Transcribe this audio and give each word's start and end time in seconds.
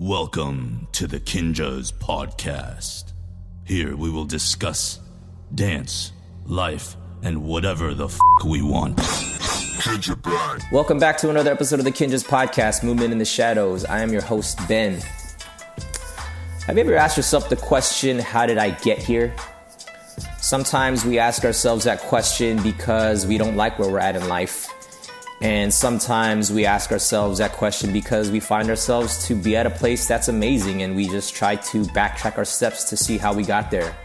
Welcome 0.00 0.86
to 0.92 1.08
the 1.08 1.18
Kinjaz 1.18 1.92
Podcast. 1.92 3.14
Here 3.64 3.96
we 3.96 4.08
will 4.08 4.26
discuss 4.26 5.00
dance, 5.52 6.12
life, 6.46 6.94
and 7.24 7.42
whatever 7.42 7.94
the 7.94 8.04
f 8.04 8.16
we 8.46 8.62
want. 8.62 8.96
Welcome 10.70 11.00
back 11.00 11.18
to 11.18 11.30
another 11.30 11.50
episode 11.50 11.80
of 11.80 11.84
the 11.84 11.90
Kinjaz 11.90 12.24
Podcast, 12.24 12.84
Movement 12.84 13.10
in 13.10 13.18
the 13.18 13.24
Shadows. 13.24 13.84
I 13.86 14.02
am 14.02 14.12
your 14.12 14.22
host, 14.22 14.60
Ben. 14.68 15.00
Have 16.68 16.76
you 16.76 16.84
ever 16.84 16.94
asked 16.94 17.16
yourself 17.16 17.48
the 17.48 17.56
question, 17.56 18.20
How 18.20 18.46
did 18.46 18.58
I 18.58 18.70
get 18.70 18.98
here? 18.98 19.34
Sometimes 20.40 21.04
we 21.04 21.18
ask 21.18 21.44
ourselves 21.44 21.86
that 21.86 21.98
question 22.02 22.62
because 22.62 23.26
we 23.26 23.36
don't 23.36 23.56
like 23.56 23.80
where 23.80 23.90
we're 23.90 23.98
at 23.98 24.14
in 24.14 24.28
life. 24.28 24.72
And 25.40 25.72
sometimes 25.72 26.52
we 26.52 26.66
ask 26.66 26.90
ourselves 26.90 27.38
that 27.38 27.52
question 27.52 27.92
because 27.92 28.30
we 28.30 28.40
find 28.40 28.68
ourselves 28.68 29.26
to 29.28 29.36
be 29.36 29.56
at 29.56 29.66
a 29.66 29.70
place 29.70 30.08
that's 30.08 30.26
amazing 30.26 30.82
and 30.82 30.96
we 30.96 31.08
just 31.08 31.34
try 31.34 31.54
to 31.56 31.84
backtrack 31.84 32.38
our 32.38 32.44
steps 32.44 32.84
to 32.90 32.96
see 32.96 33.18
how 33.18 33.32
we 33.32 33.44
got 33.44 33.70
there. 33.70 33.96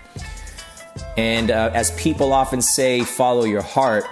And 1.17 1.49
uh, 1.49 1.71
as 1.73 1.91
people 1.99 2.33
often 2.33 2.61
say, 2.61 3.03
follow 3.03 3.45
your 3.45 3.63
heart, 3.63 4.05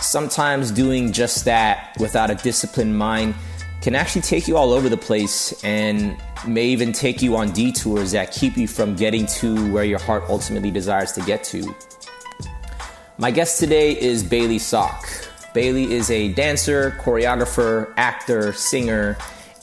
sometimes 0.00 0.70
doing 0.70 1.12
just 1.12 1.44
that 1.44 1.96
without 1.98 2.30
a 2.30 2.36
disciplined 2.36 2.96
mind 2.96 3.34
can 3.82 3.94
actually 3.94 4.22
take 4.22 4.46
you 4.46 4.56
all 4.56 4.72
over 4.72 4.88
the 4.88 4.96
place 4.96 5.64
and 5.64 6.16
may 6.46 6.66
even 6.66 6.92
take 6.92 7.20
you 7.20 7.36
on 7.36 7.50
detours 7.50 8.12
that 8.12 8.30
keep 8.30 8.56
you 8.56 8.68
from 8.68 8.94
getting 8.94 9.26
to 9.26 9.72
where 9.72 9.84
your 9.84 9.98
heart 9.98 10.22
ultimately 10.28 10.70
desires 10.70 11.12
to 11.12 11.20
get 11.22 11.42
to. 11.44 11.74
My 13.18 13.30
guest 13.30 13.58
today 13.58 13.98
is 14.00 14.22
Bailey 14.22 14.58
Sok. 14.58 15.29
Bailey 15.52 15.92
is 15.92 16.10
a 16.10 16.32
dancer, 16.32 16.92
choreographer, 17.00 17.92
actor, 17.96 18.52
singer, 18.52 19.16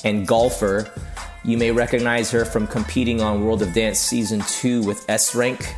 and 0.04 0.28
golfer. 0.28 0.92
You 1.44 1.58
may 1.58 1.72
recognize 1.72 2.30
her 2.32 2.44
from 2.44 2.68
competing 2.68 3.22
on 3.22 3.46
World 3.46 3.62
of 3.62 3.74
Dance 3.74 4.00
Season 4.00 4.42
2 4.42 4.84
with 4.84 5.10
S 5.10 5.34
Rank. 5.34 5.76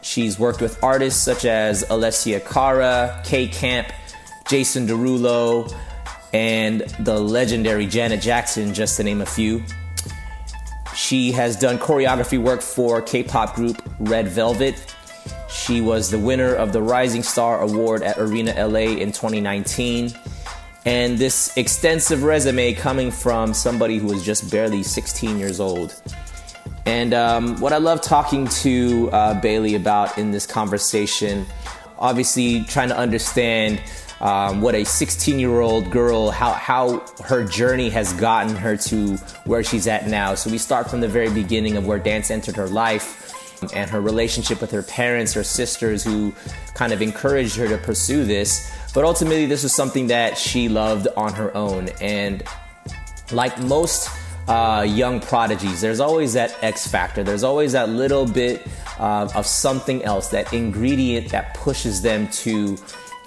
She's 0.00 0.38
worked 0.38 0.60
with 0.60 0.82
artists 0.82 1.20
such 1.20 1.44
as 1.44 1.84
Alessia 1.84 2.44
Cara, 2.44 3.20
K 3.24 3.48
Camp, 3.48 3.88
Jason 4.48 4.86
Derulo, 4.86 5.74
and 6.32 6.82
the 7.00 7.18
legendary 7.18 7.86
Janet 7.86 8.20
Jackson, 8.20 8.72
just 8.74 8.96
to 8.98 9.02
name 9.02 9.20
a 9.20 9.26
few. 9.26 9.62
She 10.94 11.32
has 11.32 11.56
done 11.56 11.78
choreography 11.78 12.40
work 12.40 12.62
for 12.62 13.02
K 13.02 13.22
pop 13.22 13.54
group 13.54 13.82
Red 13.98 14.28
Velvet, 14.28 14.94
she 15.48 15.80
was 15.80 16.10
the 16.10 16.18
winner 16.18 16.54
of 16.54 16.72
the 16.72 16.82
Rising 16.82 17.22
Star 17.22 17.60
Award 17.62 18.02
at 18.02 18.18
Arena 18.18 18.52
LA 18.54 18.96
in 19.00 19.12
2019. 19.12 20.12
And 20.84 21.18
this 21.18 21.56
extensive 21.56 22.22
resume 22.22 22.72
coming 22.74 23.10
from 23.10 23.52
somebody 23.52 23.98
who 23.98 24.06
was 24.06 24.24
just 24.24 24.50
barely 24.50 24.82
16 24.82 25.38
years 25.38 25.60
old. 25.60 26.00
And 26.86 27.12
um, 27.12 27.60
what 27.60 27.74
I 27.74 27.76
love 27.76 28.00
talking 28.00 28.46
to 28.48 29.10
uh, 29.12 29.40
Bailey 29.40 29.74
about 29.74 30.16
in 30.16 30.30
this 30.30 30.46
conversation, 30.46 31.44
obviously 31.98 32.64
trying 32.64 32.88
to 32.88 32.96
understand 32.96 33.82
um, 34.20 34.62
what 34.62 34.74
a 34.74 34.84
16 34.84 35.38
year 35.38 35.60
old 35.60 35.90
girl, 35.90 36.30
how, 36.30 36.52
how 36.52 37.04
her 37.24 37.44
journey 37.44 37.90
has 37.90 38.12
gotten 38.14 38.56
her 38.56 38.76
to 38.76 39.16
where 39.44 39.62
she's 39.62 39.86
at 39.86 40.06
now. 40.08 40.34
So 40.34 40.50
we 40.50 40.58
start 40.58 40.88
from 40.90 41.00
the 41.00 41.08
very 41.08 41.30
beginning 41.30 41.76
of 41.76 41.86
where 41.86 41.98
dance 41.98 42.30
entered 42.30 42.56
her 42.56 42.68
life 42.68 43.27
and 43.74 43.90
her 43.90 44.00
relationship 44.00 44.60
with 44.60 44.70
her 44.70 44.82
parents, 44.82 45.32
her 45.34 45.44
sisters, 45.44 46.04
who 46.04 46.32
kind 46.74 46.92
of 46.92 47.02
encouraged 47.02 47.56
her 47.56 47.68
to 47.68 47.78
pursue 47.78 48.24
this. 48.24 48.70
But 48.94 49.04
ultimately, 49.04 49.46
this 49.46 49.62
was 49.62 49.74
something 49.74 50.08
that 50.08 50.38
she 50.38 50.68
loved 50.68 51.08
on 51.16 51.32
her 51.34 51.54
own. 51.56 51.88
And 52.00 52.42
like 53.32 53.58
most 53.60 54.08
uh, 54.48 54.86
young 54.88 55.20
prodigies, 55.20 55.80
there's 55.80 56.00
always 56.00 56.32
that 56.32 56.56
X 56.62 56.86
factor. 56.86 57.22
There's 57.22 57.44
always 57.44 57.72
that 57.72 57.88
little 57.88 58.26
bit 58.26 58.66
uh, 58.98 59.30
of 59.34 59.46
something 59.46 60.02
else, 60.04 60.28
that 60.28 60.52
ingredient 60.52 61.30
that 61.30 61.54
pushes 61.54 62.02
them 62.02 62.28
to 62.28 62.76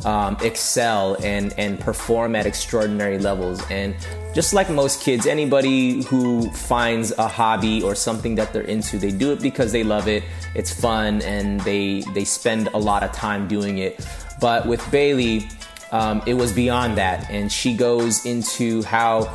um, 0.06 0.38
excel 0.41 1.16
and, 1.23 1.53
and 1.57 1.79
perform 1.79 2.35
at 2.35 2.45
extraordinary 2.45 3.19
levels. 3.19 3.62
And 3.69 3.95
just 4.34 4.53
like 4.53 4.69
most 4.69 5.01
kids, 5.01 5.25
anybody 5.25 6.03
who 6.03 6.50
finds 6.51 7.12
a 7.17 7.28
hobby 7.28 7.81
or 7.84 7.95
something 7.95 8.35
that 8.35 8.53
they're 8.53 8.63
into, 8.63 8.97
they 8.97 9.12
do 9.12 9.31
it 9.31 9.41
because 9.41 9.72
they 9.72 9.84
love 9.84 10.07
it. 10.07 10.23
It's 10.56 10.73
fun 10.73 11.22
and 11.22 11.62
they, 11.62 12.01
they 12.13 12.23
spend 12.23 12.67
a 12.69 12.78
lot 12.78 13.03
of 13.03 13.12
time 13.12 13.47
doing 13.47 13.78
it. 13.78 14.06
But 14.39 14.66
with 14.66 14.89
Bailey, 14.91 15.47
um, 15.91 16.22
it 16.25 16.35
was 16.35 16.51
beyond 16.53 16.97
that. 16.97 17.29
And 17.29 17.51
she 17.51 17.75
goes 17.75 18.25
into 18.25 18.83
how 18.83 19.33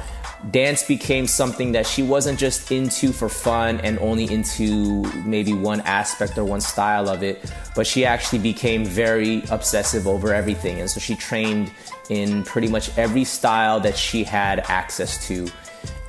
dance 0.50 0.82
became 0.82 1.26
something 1.26 1.72
that 1.72 1.86
she 1.86 2.02
wasn't 2.02 2.38
just 2.38 2.70
into 2.70 3.12
for 3.12 3.28
fun 3.28 3.80
and 3.80 3.98
only 3.98 4.30
into 4.32 5.02
maybe 5.24 5.52
one 5.52 5.80
aspect 5.82 6.38
or 6.38 6.44
one 6.44 6.60
style 6.60 7.08
of 7.08 7.22
it, 7.22 7.50
but 7.74 7.86
she 7.86 8.04
actually 8.04 8.38
became 8.38 8.84
very 8.84 9.42
obsessive 9.50 10.06
over 10.06 10.32
everything. 10.32 10.80
And 10.80 10.90
so 10.90 11.00
she 11.00 11.14
trained 11.14 11.72
in 12.10 12.44
pretty 12.44 12.68
much 12.68 12.96
every 12.96 13.24
style 13.24 13.80
that 13.80 13.96
she 13.96 14.24
had 14.24 14.60
access 14.68 15.26
to. 15.28 15.48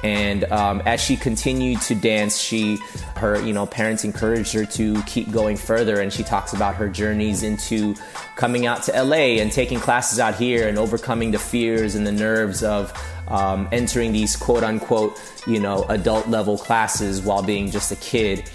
And 0.03 0.43
um, 0.51 0.81
as 0.85 1.01
she 1.01 1.17
continued 1.17 1.81
to 1.81 1.95
dance, 1.95 2.37
she, 2.39 2.77
her, 3.15 3.41
you 3.41 3.51
know, 3.51 3.65
parents 3.65 4.03
encouraged 4.03 4.53
her 4.53 4.63
to 4.65 5.01
keep 5.03 5.31
going 5.31 5.57
further. 5.57 6.01
And 6.01 6.13
she 6.13 6.23
talks 6.23 6.53
about 6.53 6.75
her 6.75 6.87
journeys 6.87 7.41
into 7.41 7.95
coming 8.35 8.67
out 8.67 8.83
to 8.83 9.03
LA 9.03 9.39
and 9.41 9.51
taking 9.51 9.79
classes 9.79 10.19
out 10.19 10.35
here 10.35 10.67
and 10.67 10.77
overcoming 10.77 11.31
the 11.31 11.39
fears 11.39 11.95
and 11.95 12.05
the 12.05 12.11
nerves 12.11 12.63
of 12.63 12.93
um, 13.27 13.67
entering 13.71 14.11
these 14.11 14.35
quote 14.35 14.63
unquote, 14.63 15.19
you 15.45 15.59
know, 15.59 15.83
adult 15.89 16.27
level 16.27 16.57
classes 16.57 17.21
while 17.21 17.43
being 17.43 17.71
just 17.71 17.91
a 17.91 17.95
kid. 17.97 18.49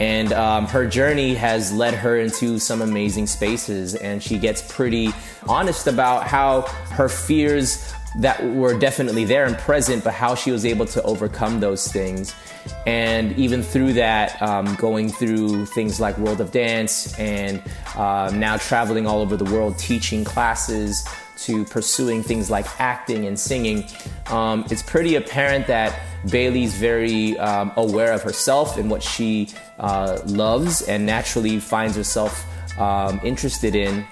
And 0.00 0.32
um, 0.34 0.66
her 0.66 0.86
journey 0.86 1.34
has 1.34 1.72
led 1.72 1.94
her 1.94 2.18
into 2.18 2.58
some 2.58 2.82
amazing 2.82 3.26
spaces, 3.26 3.94
and 3.94 4.22
she 4.22 4.38
gets 4.38 4.60
pretty 4.70 5.10
honest 5.48 5.86
about 5.86 6.26
how 6.26 6.62
her 6.90 7.08
fears 7.08 7.92
that 8.18 8.42
were 8.54 8.78
definitely 8.78 9.24
there 9.24 9.44
and 9.44 9.56
present, 9.58 10.04
but 10.04 10.12
how 10.12 10.34
she 10.34 10.50
was 10.50 10.64
able 10.64 10.86
to 10.86 11.02
overcome 11.02 11.60
those 11.60 11.90
things. 11.90 12.34
And 12.86 13.36
even 13.38 13.62
through 13.62 13.94
that, 13.94 14.40
um, 14.42 14.74
going 14.76 15.08
through 15.08 15.66
things 15.66 16.00
like 16.00 16.16
World 16.18 16.40
of 16.40 16.50
Dance 16.50 17.18
and 17.18 17.62
um, 17.96 18.38
now 18.38 18.56
traveling 18.56 19.06
all 19.06 19.20
over 19.20 19.36
the 19.36 19.44
world 19.44 19.78
teaching 19.78 20.24
classes 20.24 21.06
to 21.38 21.64
pursuing 21.64 22.22
things 22.22 22.50
like 22.50 22.66
acting 22.80 23.26
and 23.26 23.38
singing, 23.38 23.84
um, 24.26 24.64
it's 24.70 24.82
pretty 24.82 25.14
apparent 25.14 25.66
that 25.68 26.00
Bailey's 26.30 26.74
very 26.74 27.38
um, 27.38 27.72
aware 27.76 28.12
of 28.12 28.22
herself 28.22 28.76
and 28.76 28.90
what 28.90 29.02
she 29.02 29.48
uh, 29.78 30.20
loves 30.26 30.82
and 30.82 31.06
naturally 31.06 31.60
finds 31.60 31.96
herself 31.96 32.44
um, 32.78 33.20
interested 33.22 33.74
in. 33.74 34.04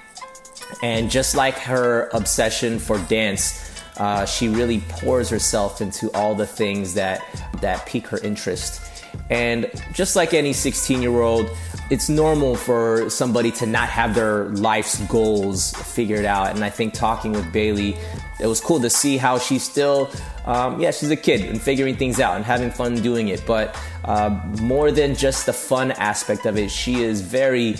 And 0.82 1.10
just 1.10 1.36
like 1.36 1.58
her 1.58 2.08
obsession 2.12 2.78
for 2.78 2.98
dance, 2.98 3.62
uh, 3.98 4.26
she 4.26 4.48
really 4.48 4.80
pours 4.88 5.28
herself 5.28 5.80
into 5.80 6.10
all 6.12 6.34
the 6.34 6.46
things 6.46 6.94
that 6.94 7.22
that 7.60 7.86
pique 7.86 8.06
her 8.08 8.18
interest. 8.18 8.82
And 9.30 9.70
just 9.92 10.16
like 10.16 10.34
any 10.34 10.52
16 10.52 11.02
year 11.02 11.20
old, 11.20 11.50
it's 11.90 12.08
normal 12.08 12.56
for 12.56 13.08
somebody 13.10 13.50
to 13.52 13.66
not 13.66 13.88
have 13.88 14.14
their 14.14 14.48
life's 14.50 14.98
goals 15.06 15.72
figured 15.72 16.24
out. 16.24 16.54
And 16.54 16.64
I 16.64 16.70
think 16.70 16.94
talking 16.94 17.32
with 17.32 17.52
Bailey, 17.52 17.96
it 18.40 18.46
was 18.46 18.60
cool 18.60 18.80
to 18.80 18.90
see 18.90 19.16
how 19.16 19.38
she's 19.38 19.62
still, 19.62 20.10
um, 20.44 20.80
yeah, 20.80 20.90
she's 20.90 21.10
a 21.10 21.16
kid 21.16 21.42
and 21.42 21.60
figuring 21.60 21.96
things 21.96 22.20
out 22.20 22.36
and 22.36 22.44
having 22.44 22.70
fun 22.70 22.96
doing 23.02 23.28
it. 23.28 23.44
But 23.46 23.76
uh, 24.04 24.30
more 24.60 24.90
than 24.90 25.14
just 25.14 25.46
the 25.46 25.52
fun 25.52 25.92
aspect 25.92 26.44
of 26.46 26.56
it, 26.58 26.70
she 26.70 27.02
is 27.02 27.20
very 27.20 27.76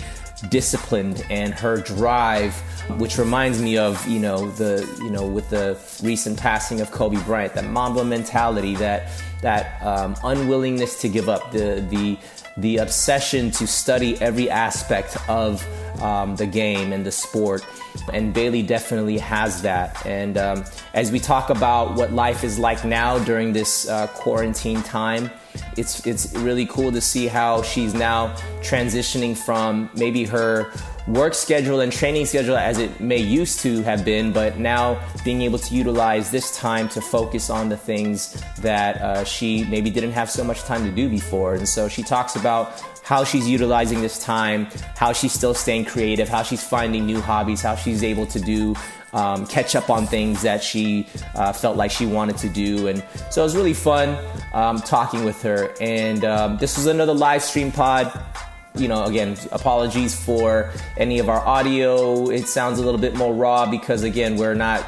disciplined 0.49 1.25
and 1.29 1.53
her 1.53 1.77
drive 1.77 2.53
which 2.99 3.17
reminds 3.17 3.61
me 3.61 3.77
of 3.77 4.05
you 4.07 4.19
know 4.19 4.49
the 4.51 4.87
you 4.99 5.09
know 5.09 5.25
with 5.25 5.49
the 5.49 5.77
recent 6.03 6.37
passing 6.39 6.79
of 6.79 6.91
Kobe 6.91 7.21
Bryant 7.23 7.53
that 7.55 7.65
Mamba 7.65 8.03
mentality 8.03 8.75
that 8.75 9.09
that 9.41 9.81
um, 9.81 10.15
unwillingness 10.23 11.01
to 11.01 11.09
give 11.09 11.27
up 11.29 11.51
the 11.51 11.85
the 11.89 12.17
the 12.57 12.77
obsession 12.77 13.51
to 13.51 13.67
study 13.67 14.19
every 14.21 14.49
aspect 14.49 15.17
of 15.29 15.65
um, 16.01 16.35
the 16.35 16.45
game 16.45 16.91
and 16.91 17.05
the 17.05 17.11
sport. 17.11 17.65
And 18.13 18.33
Bailey 18.33 18.63
definitely 18.63 19.17
has 19.19 19.61
that. 19.61 20.05
And 20.05 20.37
um, 20.37 20.65
as 20.93 21.11
we 21.11 21.19
talk 21.19 21.49
about 21.49 21.95
what 21.95 22.13
life 22.13 22.43
is 22.43 22.57
like 22.59 22.83
now 22.83 23.19
during 23.19 23.53
this 23.53 23.87
uh, 23.87 24.07
quarantine 24.07 24.81
time, 24.83 25.29
it's 25.75 26.05
it's 26.05 26.35
really 26.35 26.65
cool 26.65 26.91
to 26.91 27.01
see 27.01 27.27
how 27.27 27.61
she's 27.63 27.93
now 27.93 28.35
transitioning 28.61 29.35
from 29.35 29.89
maybe 29.95 30.23
her 30.25 30.71
work 31.07 31.33
schedule 31.33 31.79
and 31.79 31.91
training 31.91 32.25
schedule 32.25 32.57
as 32.57 32.77
it 32.77 32.99
may 32.99 33.17
used 33.17 33.61
to 33.61 33.81
have 33.83 34.03
been, 34.03 34.33
but 34.33 34.59
now 34.59 34.99
being 35.23 35.41
able 35.41 35.57
to 35.57 35.73
utilize 35.73 36.29
this 36.29 36.55
time 36.57 36.89
to 36.89 37.01
focus 37.01 37.49
on 37.49 37.69
the 37.69 37.77
things 37.77 38.41
that 38.59 39.01
uh, 39.01 39.23
she 39.23 39.63
maybe 39.65 39.89
didn't 39.89 40.11
have 40.11 40.29
so 40.29 40.43
much 40.43 40.61
time 40.63 40.83
to 40.83 40.91
do 40.91 41.07
before. 41.09 41.55
And 41.55 41.67
so 41.67 41.87
she 41.87 42.03
talks 42.03 42.35
about 42.35 42.83
how 43.03 43.23
she's 43.23 43.47
utilizing 43.47 44.01
this 44.01 44.19
time, 44.19 44.67
how 44.95 45.13
she's 45.13 45.31
still 45.31 45.53
staying 45.53 45.85
creative, 45.85 46.27
how 46.27 46.43
she's 46.43 46.63
finding 46.63 47.05
new 47.05 47.21
hobbies, 47.21 47.61
how 47.61 47.75
she's 47.75 48.03
able 48.03 48.25
to 48.27 48.39
do 48.39 48.75
um, 49.13 49.47
catch 49.47 49.75
up 49.75 49.89
on 49.89 50.05
things 50.05 50.41
that 50.41 50.61
she 50.61 51.07
uh, 51.35 51.53
felt 51.53 51.77
like 51.77 51.89
she 51.89 52.05
wanted 52.05 52.37
to 52.37 52.49
do. 52.49 52.87
And 52.87 53.01
so 53.31 53.41
it 53.41 53.45
was 53.45 53.55
really 53.55 53.73
fun 53.73 54.17
um, 54.53 54.79
talking 54.79 55.23
with 55.23 55.41
her. 55.41 55.73
And 55.79 56.25
um, 56.25 56.57
this 56.57 56.75
was 56.75 56.87
another 56.87 57.13
live 57.13 57.41
stream 57.41 57.71
pod 57.71 58.11
you 58.79 58.87
know, 58.87 59.05
again, 59.05 59.37
apologies 59.51 60.13
for 60.15 60.71
any 60.97 61.19
of 61.19 61.29
our 61.29 61.45
audio. 61.45 62.29
It 62.29 62.47
sounds 62.47 62.79
a 62.79 62.83
little 62.83 62.99
bit 62.99 63.15
more 63.15 63.33
raw 63.33 63.69
because, 63.69 64.03
again, 64.03 64.37
we're 64.37 64.55
not 64.55 64.87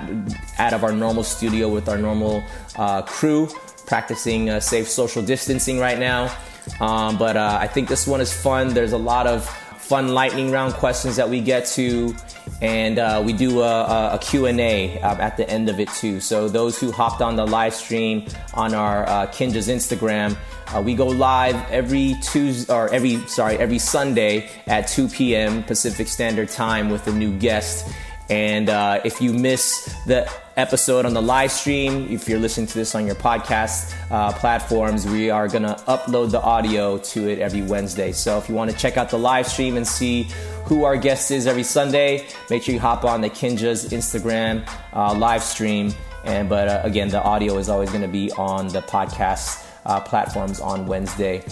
out 0.58 0.74
of 0.74 0.84
our 0.84 0.92
normal 0.92 1.24
studio 1.24 1.70
with 1.70 1.90
our 1.90 1.98
normal 1.98 2.44
uh, 2.76 3.02
crew 3.04 3.50
practicing 3.86 4.50
uh, 4.50 4.60
safe 4.60 4.88
social 4.88 5.24
distancing 5.24 5.80
right 5.80 6.00
now. 6.00 6.36
Um, 6.80 7.18
but 7.18 7.36
uh, 7.36 7.58
I 7.60 7.68
think 7.68 7.90
this 7.90 8.06
one 8.06 8.22
is 8.22 8.32
fun. 8.32 8.74
There's 8.74 8.94
a 8.94 8.98
lot 8.98 9.26
of 9.26 9.48
fun 9.90 10.10
lightning 10.10 10.52
round 10.52 10.76
questions 10.76 11.16
that 11.16 11.28
we 11.28 11.42
get 11.42 11.66
to 11.66 12.16
and 12.62 13.00
uh, 13.00 13.24
we 13.26 13.34
do 13.34 13.62
a, 13.62 14.14
a 14.14 14.20
q&a 14.22 15.00
um, 15.02 15.20
at 15.20 15.36
the 15.36 15.50
end 15.50 15.68
of 15.68 15.80
it 15.80 15.90
too 15.94 16.20
so 16.20 16.48
those 16.48 16.80
who 16.80 16.92
hopped 16.92 17.24
on 17.24 17.36
the 17.36 17.46
live 17.46 17.74
stream 17.74 18.24
on 18.54 18.76
our 18.76 19.08
uh, 19.10 19.26
Kinjaz 19.28 19.68
instagram 19.68 20.38
uh, 20.74 20.82
we 20.82 20.94
go 20.94 21.08
live 21.08 21.56
every 21.72 22.16
Tuesday 22.22 22.72
or 22.74 22.94
every 22.94 23.18
sorry 23.28 23.58
every 23.58 23.80
Sunday 23.80 24.50
at 24.68 24.88
2 24.88 25.08
p.m. 25.08 25.64
Pacific 25.64 26.08
Standard 26.08 26.50
Time 26.50 26.90
with 26.90 27.08
a 27.08 27.12
new 27.12 27.38
guest. 27.38 27.92
And 28.30 28.70
uh, 28.70 29.02
if 29.04 29.22
you 29.22 29.34
miss 29.34 29.96
the 30.06 30.32
episode 30.56 31.08
on 31.08 31.16
the 31.16 31.22
live 31.22 31.52
stream, 31.52 32.12
if 32.12 32.30
you're 32.30 32.40
listening 32.40 32.68
to 32.68 32.76
this 32.76 32.94
on 32.94 33.08
your 33.08 33.16
podcast 33.16 33.96
uh, 34.12 34.32
platforms, 34.34 35.08
we 35.08 35.32
are 35.32 35.48
going 35.48 35.64
to 35.64 35.74
upload 35.88 36.30
the 36.30 36.40
audio 36.40 37.00
to 37.00 37.28
it 37.28 37.40
every 37.40 37.64
Wednesday. 37.64 38.12
So 38.12 38.38
if 38.38 38.48
you 38.48 38.54
want 38.54 38.70
to 38.70 38.78
check 38.78 38.98
out 38.98 39.10
the 39.10 39.18
live 39.18 39.48
stream 39.48 39.78
and 39.78 39.88
see 39.88 40.28
who 40.66 40.84
our 40.84 40.96
guest 40.96 41.32
is 41.32 41.48
every 41.48 41.64
Sunday, 41.64 42.28
make 42.52 42.62
sure 42.62 42.76
you 42.76 42.80
hop 42.80 43.04
on 43.04 43.22
the 43.22 43.32
Kinjaz 43.32 43.90
Instagram 43.90 44.70
uh, 44.94 45.16
live 45.16 45.42
stream. 45.42 45.92
And 46.24 46.48
but 46.48 46.68
uh, 46.68 46.82
again, 46.84 47.10
the 47.10 47.24
audio 47.24 47.58
is 47.58 47.68
always 47.68 47.90
going 47.90 48.04
to 48.04 48.08
be 48.08 48.32
on 48.34 48.68
the 48.68 48.82
podcast 48.82 49.69
uh, 49.90 50.00
platforms 50.00 50.60
on 50.60 50.86
Wednesday. 50.86 51.44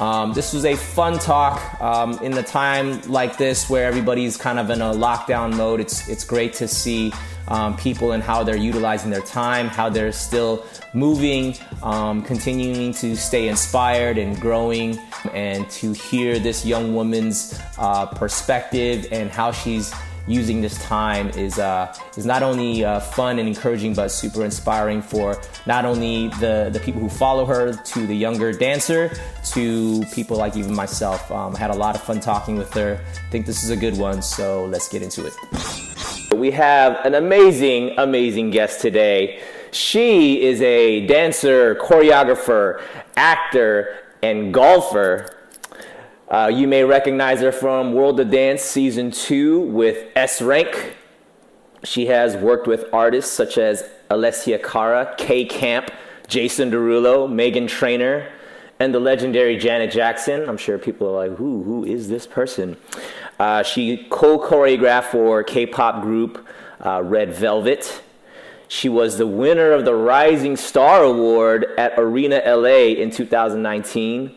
Um, 0.00 0.32
this 0.32 0.52
was 0.52 0.64
a 0.64 0.74
fun 0.74 1.20
talk 1.20 1.80
um, 1.80 2.18
in 2.18 2.32
the 2.32 2.42
time 2.42 3.00
like 3.02 3.38
this 3.38 3.70
where 3.70 3.86
everybody's 3.86 4.36
kind 4.36 4.58
of 4.58 4.68
in 4.70 4.82
a 4.82 4.92
lockdown 4.92 5.56
mode. 5.56 5.78
It's 5.78 6.08
it's 6.08 6.24
great 6.24 6.52
to 6.54 6.66
see 6.66 7.12
um, 7.46 7.76
people 7.76 8.10
and 8.10 8.20
how 8.22 8.42
they're 8.42 8.56
utilizing 8.56 9.10
their 9.10 9.22
time, 9.22 9.68
how 9.68 9.88
they're 9.88 10.10
still 10.10 10.66
moving, 10.94 11.54
um, 11.84 12.22
continuing 12.22 12.92
to 12.94 13.14
stay 13.14 13.46
inspired 13.46 14.18
and 14.18 14.40
growing, 14.40 14.98
and 15.32 15.70
to 15.70 15.92
hear 15.92 16.40
this 16.40 16.66
young 16.66 16.92
woman's 16.92 17.60
uh, 17.78 18.06
perspective 18.06 19.06
and 19.12 19.30
how 19.30 19.52
she's 19.52 19.94
using 20.26 20.60
this 20.60 20.82
time 20.82 21.28
is 21.30 21.58
uh, 21.58 21.94
is 22.16 22.26
not 22.26 22.42
only 22.42 22.84
uh, 22.84 23.00
fun 23.00 23.38
and 23.38 23.48
encouraging, 23.48 23.94
but 23.94 24.08
super 24.08 24.44
inspiring 24.44 25.02
for 25.02 25.40
not 25.66 25.84
only 25.84 26.28
the 26.40 26.70
the 26.72 26.80
people 26.80 27.00
who 27.00 27.08
follow 27.08 27.44
her, 27.44 27.72
to 27.72 28.06
the 28.06 28.16
younger 28.16 28.52
dancer, 28.52 29.10
to 29.52 30.02
people 30.12 30.36
like 30.36 30.56
even 30.56 30.74
myself. 30.74 31.30
Um, 31.30 31.54
I 31.54 31.58
had 31.58 31.70
a 31.70 31.74
lot 31.74 31.94
of 31.94 32.02
fun 32.02 32.20
talking 32.20 32.56
with 32.56 32.72
her. 32.74 33.00
I 33.02 33.30
think 33.30 33.46
this 33.46 33.62
is 33.62 33.70
a 33.70 33.76
good 33.76 33.96
one, 33.96 34.22
so 34.22 34.66
let's 34.66 34.88
get 34.88 35.02
into 35.02 35.26
it. 35.26 35.34
We 36.34 36.50
have 36.50 37.04
an 37.04 37.14
amazing, 37.14 37.94
amazing 37.98 38.50
guest 38.50 38.80
today. 38.80 39.40
She 39.70 40.42
is 40.42 40.62
a 40.62 41.06
dancer, 41.06 41.74
choreographer, 41.76 42.80
actor, 43.16 43.96
and 44.22 44.52
golfer. 44.54 45.33
Uh, 46.28 46.50
you 46.52 46.66
may 46.66 46.82
recognize 46.82 47.40
her 47.40 47.52
from 47.52 47.92
World 47.92 48.18
of 48.18 48.30
Dance 48.30 48.62
Season 48.62 49.10
2 49.10 49.60
with 49.60 50.08
S 50.16 50.40
Rank. 50.40 50.96
She 51.84 52.06
has 52.06 52.34
worked 52.34 52.66
with 52.66 52.86
artists 52.94 53.30
such 53.30 53.58
as 53.58 53.84
Alessia 54.10 54.62
Cara, 54.62 55.14
K 55.18 55.44
Camp, 55.44 55.90
Jason 56.26 56.70
Derulo, 56.70 57.28
Meghan 57.28 57.68
Trainor, 57.68 58.32
and 58.80 58.94
the 58.94 59.00
legendary 59.00 59.58
Janet 59.58 59.92
Jackson. 59.92 60.48
I'm 60.48 60.56
sure 60.56 60.78
people 60.78 61.08
are 61.08 61.28
like, 61.28 61.36
who, 61.36 61.62
who 61.62 61.84
is 61.84 62.08
this 62.08 62.26
person? 62.26 62.78
Uh, 63.38 63.62
she 63.62 64.06
co 64.08 64.38
choreographed 64.38 65.10
for 65.10 65.42
K 65.42 65.66
pop 65.66 66.00
group 66.00 66.46
uh, 66.84 67.02
Red 67.02 67.34
Velvet. 67.34 68.02
She 68.66 68.88
was 68.88 69.18
the 69.18 69.26
winner 69.26 69.72
of 69.72 69.84
the 69.84 69.94
Rising 69.94 70.56
Star 70.56 71.02
Award 71.02 71.66
at 71.76 71.92
Arena 71.98 72.42
LA 72.46 72.94
in 72.96 73.10
2019. 73.10 74.34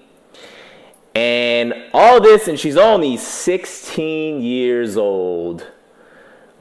And 1.17 1.73
all 1.95 2.21
this, 2.21 2.47
and 2.47 2.59
she's 2.59 2.77
only 2.77 3.17
16 3.17 4.39
years 4.39 4.97
old. 4.97 5.65